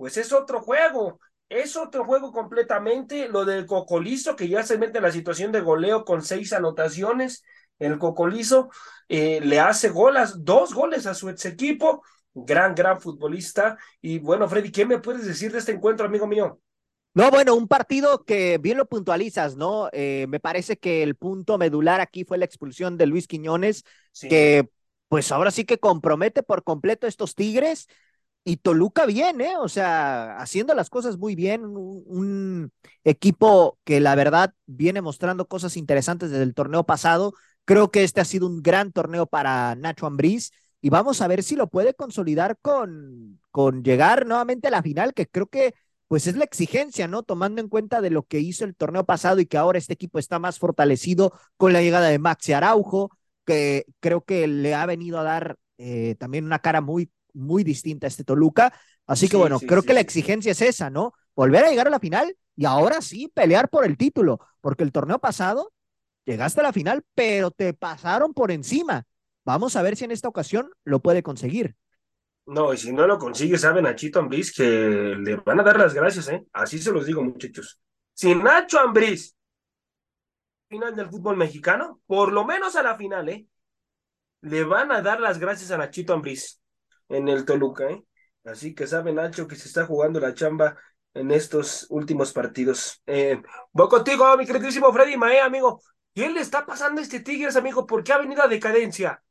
pues 0.00 0.16
es 0.16 0.32
otro 0.32 0.62
juego, 0.62 1.20
es 1.50 1.76
otro 1.76 2.06
juego 2.06 2.32
completamente. 2.32 3.28
Lo 3.28 3.44
del 3.44 3.66
Cocolizo, 3.66 4.34
que 4.34 4.48
ya 4.48 4.62
se 4.62 4.78
mete 4.78 4.96
en 4.96 5.04
la 5.04 5.12
situación 5.12 5.52
de 5.52 5.60
goleo 5.60 6.06
con 6.06 6.22
seis 6.22 6.54
anotaciones. 6.54 7.44
El 7.78 7.98
Cocolizo 7.98 8.70
eh, 9.10 9.40
le 9.42 9.60
hace 9.60 9.90
golas, 9.90 10.42
dos 10.42 10.72
goles 10.72 11.06
a 11.06 11.12
su 11.12 11.28
ex 11.28 11.44
equipo. 11.44 12.02
Gran, 12.32 12.74
gran 12.74 12.98
futbolista. 12.98 13.76
Y 14.00 14.20
bueno, 14.20 14.48
Freddy, 14.48 14.72
¿qué 14.72 14.86
me 14.86 15.00
puedes 15.00 15.26
decir 15.26 15.52
de 15.52 15.58
este 15.58 15.72
encuentro, 15.72 16.06
amigo 16.06 16.26
mío? 16.26 16.58
No, 17.12 17.30
bueno, 17.30 17.54
un 17.54 17.68
partido 17.68 18.24
que 18.24 18.56
bien 18.56 18.78
lo 18.78 18.88
puntualizas, 18.88 19.54
¿no? 19.54 19.90
Eh, 19.92 20.24
me 20.30 20.40
parece 20.40 20.78
que 20.78 21.02
el 21.02 21.14
punto 21.14 21.58
medular 21.58 22.00
aquí 22.00 22.24
fue 22.24 22.38
la 22.38 22.46
expulsión 22.46 22.96
de 22.96 23.04
Luis 23.04 23.26
Quiñones, 23.26 23.84
que 24.18 24.66
pues 25.08 25.30
ahora 25.30 25.50
sí 25.50 25.66
que 25.66 25.76
compromete 25.76 26.42
por 26.42 26.64
completo 26.64 27.04
a 27.04 27.10
estos 27.10 27.34
Tigres. 27.34 27.86
Y 28.44 28.56
Toluca 28.56 29.06
bien, 29.06 29.40
¿eh? 29.40 29.56
O 29.58 29.68
sea, 29.68 30.38
haciendo 30.38 30.74
las 30.74 30.88
cosas 30.90 31.18
muy 31.18 31.34
bien, 31.34 31.64
un, 31.66 32.72
equipo 33.04 33.78
que 33.84 34.00
la 34.00 34.14
verdad 34.14 34.54
viene 34.66 35.02
mostrando 35.02 35.46
cosas 35.46 35.76
interesantes 35.76 36.30
desde 36.30 36.44
el 36.44 36.54
torneo 36.54 36.84
pasado. 36.84 37.34
Creo 37.64 37.90
que 37.90 38.02
este 38.04 38.20
ha 38.20 38.24
sido 38.24 38.46
un 38.46 38.62
gran 38.62 38.92
torneo 38.92 39.26
para 39.26 39.74
Nacho 39.76 40.06
Ambriz 40.06 40.50
y 40.80 40.90
vamos 40.90 41.20
a 41.20 41.28
ver 41.28 41.42
si 41.42 41.56
lo 41.56 41.68
puede 41.68 41.94
consolidar 41.94 42.58
con, 42.62 43.40
con 43.50 43.84
llegar 43.84 44.26
nuevamente 44.26 44.68
a 44.68 44.70
la 44.70 44.82
final, 44.82 45.14
que 45.14 45.26
creo 45.26 45.46
que 45.46 45.74
pues 46.08 46.26
es 46.26 46.36
la 46.36 46.44
exigencia, 46.44 47.06
¿no? 47.06 47.22
Tomando 47.22 47.60
en 47.60 47.68
cuenta 47.68 48.00
de 48.00 48.10
lo 48.10 48.24
que 48.24 48.40
hizo 48.40 48.64
el 48.64 48.74
torneo 48.74 49.04
pasado 49.04 49.38
y 49.40 49.46
que 49.46 49.58
ahora 49.58 49.78
este 49.78 49.92
equipo 49.92 50.18
está 50.18 50.38
más 50.40 50.58
fortalecido 50.58 51.32
con 51.56 51.72
la 51.72 51.82
llegada 51.82 52.08
de 52.08 52.18
Maxi 52.18 52.52
Araujo, 52.52 53.10
que 53.46 53.86
creo 54.00 54.22
que 54.24 54.48
le 54.48 54.74
ha 54.74 54.86
venido 54.86 55.20
a 55.20 55.22
dar 55.22 55.56
eh, 55.78 56.16
también 56.18 56.44
una 56.44 56.58
cara 56.58 56.80
muy 56.80 57.10
muy 57.34 57.64
distinta 57.64 58.06
a 58.06 58.08
este 58.08 58.24
Toluca. 58.24 58.72
Así 59.06 59.28
que 59.28 59.36
bueno, 59.36 59.58
creo 59.60 59.82
que 59.82 59.94
la 59.94 60.00
exigencia 60.00 60.52
es 60.52 60.62
esa, 60.62 60.90
¿no? 60.90 61.14
Volver 61.34 61.64
a 61.64 61.70
llegar 61.70 61.86
a 61.86 61.90
la 61.90 62.00
final 62.00 62.36
y 62.56 62.64
ahora 62.64 63.00
sí 63.00 63.28
pelear 63.28 63.68
por 63.68 63.84
el 63.84 63.96
título, 63.96 64.40
porque 64.60 64.84
el 64.84 64.92
torneo 64.92 65.18
pasado 65.18 65.72
llegaste 66.24 66.60
a 66.60 66.64
la 66.64 66.72
final, 66.72 67.02
pero 67.14 67.50
te 67.50 67.74
pasaron 67.74 68.34
por 68.34 68.50
encima. 68.50 69.04
Vamos 69.44 69.76
a 69.76 69.82
ver 69.82 69.96
si 69.96 70.04
en 70.04 70.10
esta 70.10 70.28
ocasión 70.28 70.70
lo 70.84 71.00
puede 71.00 71.22
conseguir. 71.22 71.76
No, 72.46 72.72
y 72.72 72.76
si 72.76 72.92
no 72.92 73.06
lo 73.06 73.18
consigue, 73.18 73.58
saben 73.58 73.86
a 73.86 73.94
Chito 73.94 74.18
Ambriz 74.18 74.52
que 74.52 74.64
le 74.64 75.36
van 75.36 75.60
a 75.60 75.62
dar 75.62 75.78
las 75.78 75.94
gracias, 75.94 76.28
¿eh? 76.28 76.44
Así 76.52 76.78
se 76.78 76.92
los 76.92 77.06
digo, 77.06 77.22
muchachos. 77.22 77.80
Si 78.12 78.34
Nacho 78.34 78.78
Ambriz, 78.80 79.34
final 80.68 80.94
del 80.94 81.08
fútbol 81.08 81.36
mexicano, 81.36 82.00
por 82.06 82.32
lo 82.32 82.44
menos 82.44 82.76
a 82.76 82.82
la 82.82 82.96
final, 82.96 83.28
¿eh? 83.28 83.46
Le 84.42 84.64
van 84.64 84.92
a 84.92 85.02
dar 85.02 85.20
las 85.20 85.38
gracias 85.38 85.70
a 85.70 85.78
Nachito 85.78 86.12
Ambriz 86.12 86.59
en 87.10 87.28
el 87.28 87.44
Toluca, 87.44 87.90
¿eh? 87.90 88.04
Así 88.44 88.74
que 88.74 88.86
sabe 88.86 89.12
Nacho 89.12 89.46
que 89.46 89.56
se 89.56 89.68
está 89.68 89.84
jugando 89.84 90.18
la 90.18 90.34
chamba 90.34 90.78
en 91.12 91.30
estos 91.30 91.86
últimos 91.90 92.32
partidos. 92.32 93.02
Eh, 93.06 93.42
voy 93.72 93.88
contigo, 93.88 94.36
mi 94.38 94.46
queridísimo 94.46 94.92
Freddy 94.92 95.16
Mae, 95.16 95.40
amigo. 95.40 95.82
¿Qué 96.14 96.30
le 96.30 96.40
está 96.40 96.64
pasando 96.64 97.00
a 97.00 97.04
este 97.04 97.20
Tigres, 97.20 97.56
amigo? 97.56 97.86
¿Por 97.86 98.02
qué 98.02 98.12
ha 98.12 98.18
venido 98.18 98.42
a 98.42 98.48
decadencia? 98.48 99.22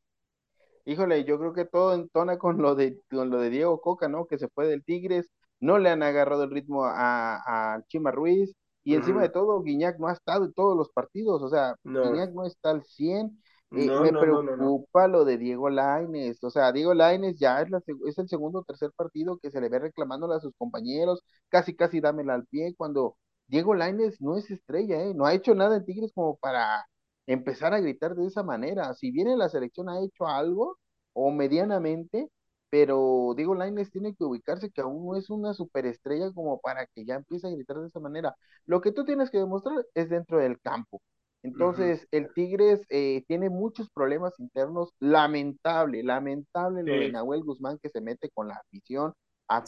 Híjole, 0.85 1.23
yo 1.23 1.39
creo 1.39 1.53
que 1.53 1.65
todo 1.65 1.93
entona 1.93 2.37
con 2.37 2.61
lo 2.61 2.75
de, 2.75 2.99
con 3.09 3.29
lo 3.29 3.39
de 3.39 3.49
Diego 3.49 3.81
Coca, 3.81 4.07
¿no? 4.07 4.27
Que 4.27 4.37
se 4.37 4.47
fue 4.49 4.67
del 4.67 4.83
Tigres, 4.83 5.29
no 5.59 5.77
le 5.77 5.89
han 5.89 6.03
agarrado 6.03 6.43
el 6.43 6.51
ritmo 6.51 6.85
a, 6.85 7.75
a 7.75 7.81
Chima 7.87 8.11
Ruiz, 8.11 8.53
y 8.83 8.95
encima 8.95 9.21
de 9.21 9.29
todo, 9.29 9.61
Guiñac 9.61 9.99
no 9.99 10.07
ha 10.07 10.13
estado 10.13 10.45
en 10.45 10.53
todos 10.53 10.75
los 10.75 10.89
partidos, 10.89 11.41
o 11.41 11.49
sea, 11.49 11.75
Guiñac 11.83 12.31
no 12.31 12.45
está 12.45 12.71
al 12.71 12.83
100, 12.83 13.39
me 13.71 14.13
preocupa 14.13 15.07
lo 15.07 15.25
de 15.25 15.37
Diego 15.37 15.69
Laines, 15.69 16.43
o 16.43 16.49
sea, 16.49 16.71
Diego 16.71 16.93
Laines 16.93 17.37
ya 17.39 17.61
es, 17.61 17.69
la, 17.69 17.81
es 18.07 18.17
el 18.17 18.27
segundo 18.27 18.59
o 18.59 18.63
tercer 18.63 18.91
partido 18.95 19.37
que 19.37 19.51
se 19.51 19.61
le 19.61 19.69
ve 19.69 19.79
reclamándole 19.79 20.35
a 20.35 20.39
sus 20.39 20.53
compañeros, 20.57 21.23
casi 21.49 21.75
casi 21.75 21.99
dámela 22.01 22.33
al 22.35 22.45
pie, 22.47 22.73
cuando 22.77 23.17
Diego 23.47 23.73
Laines 23.75 24.21
no 24.21 24.37
es 24.37 24.49
estrella, 24.51 25.01
¿eh? 25.03 25.13
no 25.15 25.25
ha 25.25 25.33
hecho 25.33 25.55
nada 25.55 25.75
en 25.77 25.85
Tigres 25.85 26.11
como 26.13 26.37
para 26.37 26.85
empezar 27.27 27.73
a 27.73 27.79
gritar 27.79 28.15
de 28.15 28.25
esa 28.27 28.43
manera. 28.43 28.93
Si 28.95 29.11
bien 29.11 29.27
en 29.27 29.39
la 29.39 29.49
selección 29.49 29.89
ha 29.89 29.99
hecho 30.03 30.27
algo, 30.27 30.77
o 31.13 31.31
medianamente, 31.31 32.29
pero 32.69 33.33
Diego 33.35 33.55
Laines 33.55 33.91
tiene 33.91 34.15
que 34.15 34.23
ubicarse 34.23 34.71
que 34.71 34.81
aún 34.81 35.05
no 35.05 35.15
es 35.15 35.29
una 35.29 35.53
superestrella 35.53 36.31
como 36.33 36.59
para 36.59 36.85
que 36.87 37.05
ya 37.05 37.15
empiece 37.15 37.47
a 37.47 37.51
gritar 37.51 37.77
de 37.79 37.87
esa 37.87 37.99
manera. 37.99 38.35
Lo 38.65 38.81
que 38.81 38.91
tú 38.91 39.05
tienes 39.05 39.29
que 39.31 39.39
demostrar 39.39 39.85
es 39.95 40.09
dentro 40.09 40.37
del 40.39 40.59
campo. 40.61 41.01
Entonces, 41.41 42.07
el 42.11 42.33
Tigres 42.33 42.81
eh, 42.89 43.23
tiene 43.27 43.49
muchos 43.49 43.89
problemas 43.89 44.37
internos. 44.39 44.89
Lamentable, 44.99 46.03
lamentable 46.03 46.83
lo 46.83 46.93
de 46.93 47.11
Nahuel 47.11 47.43
Guzmán 47.43 47.79
que 47.81 47.89
se 47.89 48.01
mete 48.01 48.29
con 48.29 48.47
la 48.47 48.55
afición 48.55 49.13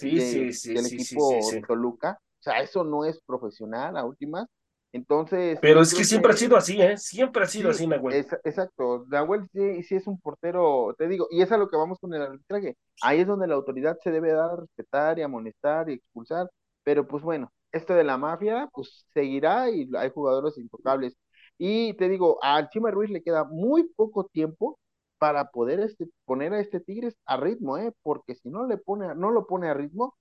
del 0.02 0.86
equipo 0.86 1.40
Toluca. 1.68 2.18
O 2.40 2.44
sea, 2.44 2.62
eso 2.62 2.84
no 2.84 3.06
es 3.06 3.22
profesional 3.26 3.98
a 3.98 4.06
últimas. 4.06 4.48
Entonces. 4.94 5.58
Pero 5.62 5.82
es 5.82 5.94
que 5.94 6.04
siempre 6.04 6.34
ha 6.34 6.36
sido 6.36 6.58
así, 6.58 6.82
¿eh? 6.82 6.98
Siempre 6.98 7.44
ha 7.44 7.48
sido 7.48 7.70
así, 7.70 7.88
Nahuel. 7.88 8.26
exacto. 8.44 9.06
Nahuel 9.08 9.48
sí, 9.54 9.84
sí, 9.84 9.96
es 9.96 10.08
un 10.08 10.20
portero, 10.20 10.94
te 10.98 11.08
digo, 11.08 11.28
y 11.32 11.42
es 11.42 11.52
a 11.52 11.58
lo 11.58 11.70
que 11.70 11.78
vamos 11.78 11.98
con 12.00 12.14
el 12.14 12.22
arbitraje. 12.22 12.76
Ahí 13.02 13.22
es 13.22 13.28
donde 13.28 13.48
la 13.48 13.56
autoridad 13.56 13.98
se 14.04 14.12
debe 14.12 14.34
dar 14.34 14.52
a 14.52 14.56
respetar 14.58 15.18
y 15.18 15.22
amonestar 15.22 15.90
y 15.90 15.94
expulsar. 15.94 16.50
Pero 16.84 17.08
pues 17.08 17.24
bueno, 17.24 17.52
esto 17.72 17.94
de 17.94 18.04
la 18.04 18.18
mafia, 18.18 18.68
pues 18.74 19.06
seguirá 19.14 19.70
y 19.70 19.90
hay 19.96 20.10
jugadores 20.10 20.58
intocables. 20.58 21.16
Y 21.64 21.94
te 21.94 22.10
digo, 22.10 22.40
al 22.42 22.70
Chima 22.70 22.90
Ruiz 22.90 23.12
le 23.12 23.22
queda 23.22 23.44
muy 23.44 23.84
poco 23.96 24.24
tiempo 24.26 24.80
para 25.20 25.52
poder 25.52 25.80
este, 25.80 26.08
poner 26.26 26.54
a 26.54 26.60
este 26.60 26.80
Tigres 26.80 27.16
a 27.28 27.38
ritmo, 27.38 27.78
¿eh? 27.78 27.94
Porque 28.02 28.34
si 28.34 28.50
no 28.50 28.66
le 28.66 28.78
pone, 28.78 29.14
no 29.14 29.30
lo 29.30 29.46
pone 29.46 29.70
a 29.70 29.76
ritmo, 29.76 30.16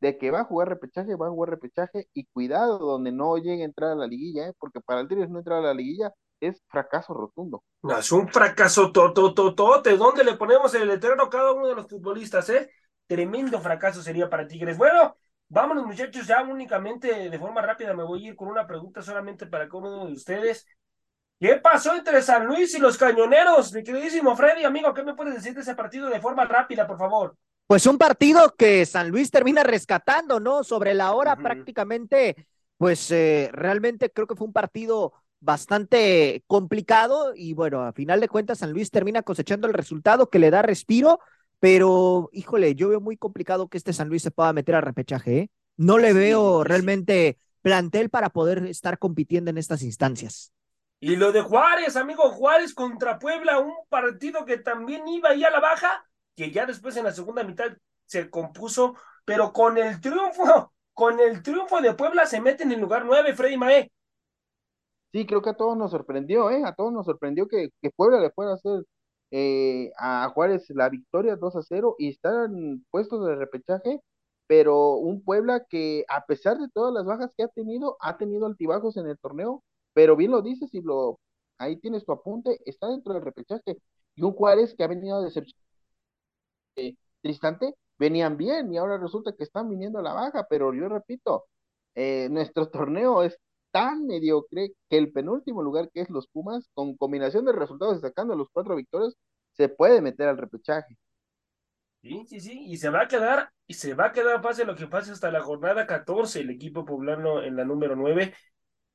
de 0.00 0.16
que 0.16 0.30
va 0.30 0.42
a 0.42 0.44
jugar 0.44 0.68
repechaje, 0.68 1.16
va 1.16 1.26
a 1.26 1.30
jugar 1.30 1.50
repechaje 1.50 2.06
y 2.14 2.26
cuidado 2.26 2.78
donde 2.78 3.10
no 3.10 3.36
llegue 3.36 3.62
a 3.62 3.64
entrar 3.64 3.90
a 3.90 3.94
la 3.96 4.06
liguilla, 4.06 4.46
¿eh? 4.46 4.52
porque 4.60 4.80
para 4.80 5.00
el 5.00 5.08
Tigres 5.08 5.28
no 5.28 5.38
entrar 5.38 5.58
a 5.58 5.62
la 5.62 5.74
liguilla 5.74 6.12
es 6.38 6.62
fracaso 6.68 7.14
rotundo. 7.14 7.64
Es 7.98 8.12
un 8.12 8.28
fracaso 8.28 8.92
totototote. 8.92 9.96
¿Dónde 9.96 10.22
le 10.22 10.36
ponemos 10.36 10.72
el 10.74 10.86
letrero 10.86 11.20
a 11.20 11.28
cada 11.30 11.50
uno 11.50 11.66
de 11.66 11.74
los 11.74 11.88
futbolistas, 11.88 12.48
eh? 12.48 12.70
Tremendo 13.08 13.60
fracaso 13.60 14.02
sería 14.02 14.30
para 14.30 14.46
Tigres. 14.46 14.78
Bueno, 14.78 15.16
vámonos 15.50 15.84
muchachos, 15.84 16.26
ya 16.26 16.42
únicamente 16.42 17.28
de 17.28 17.38
forma 17.38 17.60
rápida 17.60 17.92
me 17.92 18.04
voy 18.04 18.24
a 18.24 18.28
ir 18.28 18.36
con 18.36 18.48
una 18.48 18.66
pregunta 18.66 19.02
solamente 19.02 19.46
para 19.46 19.68
cada 19.68 19.78
uno 19.78 20.06
de 20.06 20.12
ustedes. 20.12 20.66
¿Qué 21.38 21.56
pasó 21.56 21.94
entre 21.94 22.22
San 22.22 22.46
Luis 22.46 22.74
y 22.74 22.78
los 22.78 22.96
Cañoneros? 22.96 23.72
Mi 23.72 23.82
queridísimo 23.82 24.36
Freddy, 24.36 24.64
amigo, 24.64 24.94
¿qué 24.94 25.02
me 25.02 25.14
puedes 25.14 25.34
decir 25.34 25.54
de 25.54 25.62
ese 25.62 25.74
partido 25.74 26.08
de 26.08 26.20
forma 26.20 26.44
rápida, 26.44 26.86
por 26.86 26.98
favor? 26.98 27.36
Pues 27.66 27.86
un 27.86 27.98
partido 27.98 28.54
que 28.56 28.84
San 28.86 29.10
Luis 29.10 29.30
termina 29.30 29.62
rescatando, 29.62 30.38
¿no? 30.38 30.64
Sobre 30.64 30.92
la 30.94 31.12
hora 31.12 31.36
prácticamente, 31.36 32.46
pues 32.76 33.10
eh, 33.10 33.48
realmente 33.52 34.10
creo 34.10 34.26
que 34.26 34.36
fue 34.36 34.46
un 34.46 34.52
partido 34.52 35.14
bastante 35.40 36.44
complicado 36.46 37.32
y 37.34 37.54
bueno, 37.54 37.82
a 37.82 37.92
final 37.92 38.20
de 38.20 38.28
cuentas 38.28 38.58
San 38.58 38.72
Luis 38.72 38.90
termina 38.90 39.22
cosechando 39.22 39.66
el 39.66 39.72
resultado 39.72 40.28
que 40.28 40.38
le 40.38 40.50
da 40.50 40.62
respiro, 40.62 41.20
pero 41.60 42.30
híjole, 42.32 42.74
yo 42.74 42.88
veo 42.88 43.00
muy 43.00 43.16
complicado 43.16 43.68
que 43.68 43.78
este 43.78 43.92
San 43.92 44.08
Luis 44.08 44.22
se 44.22 44.30
pueda 44.30 44.52
meter 44.52 44.74
a 44.74 44.80
repechaje, 44.80 45.38
¿eh? 45.38 45.50
No 45.76 45.98
le 45.98 46.12
veo 46.12 46.64
realmente 46.64 47.38
plantel 47.62 48.10
para 48.10 48.30
poder 48.30 48.64
estar 48.66 48.98
compitiendo 48.98 49.50
en 49.50 49.58
estas 49.58 49.82
instancias. 49.82 50.52
Y 50.98 51.16
lo 51.16 51.32
de 51.32 51.40
Juárez, 51.40 51.96
amigo 51.96 52.30
Juárez 52.30 52.74
contra 52.74 53.18
Puebla, 53.18 53.58
un 53.58 53.72
partido 53.88 54.44
que 54.44 54.58
también 54.58 55.06
iba 55.08 55.30
ahí 55.30 55.44
a 55.44 55.50
la 55.50 55.60
baja 55.60 56.04
que 56.36 56.50
ya 56.50 56.66
después 56.66 56.96
en 56.96 57.04
la 57.04 57.12
segunda 57.12 57.44
mitad 57.44 57.76
se 58.06 58.30
compuso, 58.30 58.96
pero 59.24 59.52
con 59.52 59.76
el 59.76 60.00
triunfo, 60.00 60.72
con 60.94 61.20
el 61.20 61.42
triunfo 61.42 61.80
de 61.80 61.94
Puebla 61.94 62.26
se 62.26 62.40
mete 62.40 62.62
en 62.64 62.72
el 62.72 62.80
lugar 62.80 63.04
nueve, 63.04 63.34
Freddy 63.34 63.56
Mae. 63.56 63.92
Sí, 65.12 65.26
creo 65.26 65.42
que 65.42 65.50
a 65.50 65.54
todos 65.54 65.76
nos 65.76 65.90
sorprendió, 65.90 66.50
¿eh? 66.50 66.62
A 66.64 66.74
todos 66.74 66.92
nos 66.92 67.04
sorprendió 67.04 67.46
que, 67.48 67.70
que 67.82 67.90
Puebla 67.90 68.20
le 68.20 68.30
fuera 68.30 68.52
a 68.52 68.54
hacer 68.54 68.84
eh, 69.30 69.92
a 69.98 70.28
Juárez 70.34 70.68
la 70.70 70.88
victoria 70.88 71.36
2 71.36 71.56
a 71.56 71.62
0 71.62 71.96
y 71.98 72.08
están 72.10 72.84
puestos 72.90 73.26
de 73.26 73.36
repechaje, 73.36 74.00
pero 74.46 74.94
un 74.96 75.22
Puebla 75.22 75.64
que 75.68 76.04
a 76.08 76.24
pesar 76.26 76.58
de 76.58 76.68
todas 76.68 76.92
las 76.92 77.04
bajas 77.04 77.32
que 77.36 77.44
ha 77.44 77.48
tenido, 77.48 77.96
ha 78.00 78.18
tenido 78.18 78.46
altibajos 78.46 78.96
en 78.96 79.06
el 79.08 79.18
torneo, 79.18 79.62
pero 79.94 80.16
bien 80.16 80.30
lo 80.32 80.42
dices 80.42 80.74
y 80.74 80.82
lo 80.82 81.20
ahí 81.58 81.76
tienes 81.76 82.04
tu 82.04 82.12
apunte, 82.12 82.58
está 82.64 82.88
dentro 82.88 83.12
del 83.14 83.22
repechaje. 83.22 83.78
Y 84.16 84.22
un 84.22 84.32
Juárez 84.32 84.74
que 84.74 84.84
ha 84.84 84.88
venido 84.88 85.16
a 85.18 85.22
decepcionar 85.22 85.60
eh, 86.76 86.94
Tristante 87.22 87.74
venían 87.98 88.36
bien 88.36 88.72
y 88.72 88.78
ahora 88.78 88.98
resulta 88.98 89.32
que 89.36 89.44
están 89.44 89.68
viniendo 89.70 89.98
a 89.98 90.02
la 90.02 90.14
baja, 90.14 90.46
pero 90.48 90.72
yo 90.74 90.88
repito, 90.88 91.46
eh, 91.94 92.28
nuestro 92.30 92.68
torneo 92.70 93.22
es 93.22 93.38
tan 93.70 94.06
mediocre 94.06 94.72
que 94.88 94.98
el 94.98 95.12
penúltimo 95.12 95.62
lugar 95.62 95.90
que 95.92 96.00
es 96.00 96.10
los 96.10 96.28
Pumas, 96.28 96.68
con 96.74 96.96
combinación 96.96 97.44
de 97.44 97.52
resultados 97.52 98.00
sacando 98.00 98.34
los 98.36 98.48
cuatro 98.52 98.76
victorias, 98.76 99.16
se 99.52 99.68
puede 99.68 100.00
meter 100.00 100.28
al 100.28 100.38
repechaje. 100.38 100.96
Sí, 102.02 102.24
sí, 102.28 102.40
sí, 102.40 102.64
y 102.66 102.78
se 102.78 102.88
va 102.88 103.02
a 103.02 103.08
quedar, 103.08 103.50
y 103.66 103.74
se 103.74 103.92
va 103.94 104.06
a 104.06 104.12
quedar 104.12 104.40
pase 104.40 104.64
lo 104.64 104.74
que 104.74 104.86
pase 104.86 105.12
hasta 105.12 105.30
la 105.30 105.42
jornada 105.42 105.86
14, 105.86 106.40
el 106.40 106.50
equipo 106.50 106.84
poblano 106.86 107.42
en 107.42 107.56
la 107.56 107.64
número 107.64 107.94
9, 107.94 108.34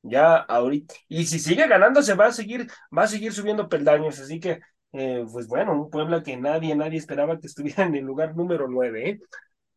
ya 0.02 0.38
ahorita, 0.38 0.96
y 1.08 1.26
si 1.26 1.40
sigue 1.40 1.68
ganando 1.68 2.02
se 2.02 2.16
va 2.16 2.28
a 2.28 2.32
seguir, 2.32 2.68
va 2.96 3.04
a 3.04 3.08
seguir 3.08 3.32
subiendo 3.32 3.70
peldaños, 3.70 4.20
así 4.20 4.40
que 4.40 4.60
eh, 4.98 5.26
pues 5.32 5.48
bueno, 5.48 5.74
un 5.74 5.90
Puebla 5.90 6.24
que 6.24 6.38
nadie, 6.38 6.74
nadie 6.74 6.98
esperaba 6.98 7.38
que 7.40 7.48
estuviera 7.48 7.84
en 7.84 7.96
el 7.96 8.06
lugar 8.06 8.36
número 8.36 8.68
9. 8.70 9.10
¿eh? 9.10 9.20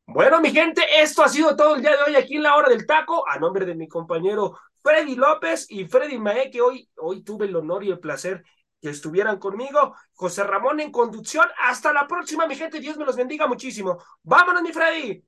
Bueno, 0.06 0.40
mi 0.40 0.50
gente, 0.50 0.82
esto 1.00 1.24
ha 1.24 1.28
sido 1.28 1.56
todo 1.56 1.74
el 1.74 1.82
día 1.82 1.90
de 1.90 2.02
hoy 2.06 2.16
aquí 2.16 2.36
en 2.36 2.44
la 2.44 2.54
hora 2.54 2.68
del 2.68 2.86
taco, 2.86 3.28
a 3.28 3.38
nombre 3.38 3.66
de 3.66 3.74
mi 3.74 3.88
compañero 3.88 4.56
Freddy 4.88 5.16
López 5.16 5.66
y 5.68 5.84
Freddy 5.84 6.18
Mae, 6.18 6.50
que 6.50 6.62
hoy, 6.62 6.88
hoy 6.96 7.22
tuve 7.22 7.44
el 7.44 7.54
honor 7.54 7.84
y 7.84 7.90
el 7.90 7.98
placer 7.98 8.42
que 8.80 8.88
estuvieran 8.88 9.38
conmigo. 9.38 9.94
José 10.14 10.44
Ramón 10.44 10.80
en 10.80 10.90
conducción. 10.90 11.44
Hasta 11.68 11.92
la 11.92 12.08
próxima, 12.08 12.46
mi 12.46 12.56
gente. 12.56 12.80
Dios 12.80 12.96
me 12.96 13.04
los 13.04 13.14
bendiga 13.14 13.46
muchísimo. 13.46 13.98
Vámonos, 14.22 14.62
mi 14.62 14.72
Freddy. 14.72 15.22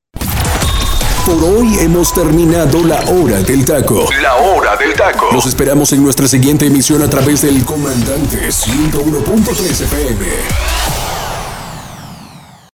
Por 1.26 1.44
hoy 1.44 1.78
hemos 1.80 2.14
terminado 2.14 2.82
la 2.84 3.00
hora 3.11 3.42
del 3.42 3.66
taco. 3.66 4.08
La 4.22 4.36
hora 4.36 4.76
del 4.76 4.94
taco. 4.94 5.28
Los 5.30 5.44
esperamos 5.44 5.92
en 5.92 6.02
nuestra 6.04 6.26
siguiente 6.26 6.64
emisión 6.64 7.02
a 7.02 7.11
través 7.11 7.42
del 7.42 7.62
Comandante 7.66 8.48
101.3 8.48 9.82
FM. 9.82 10.89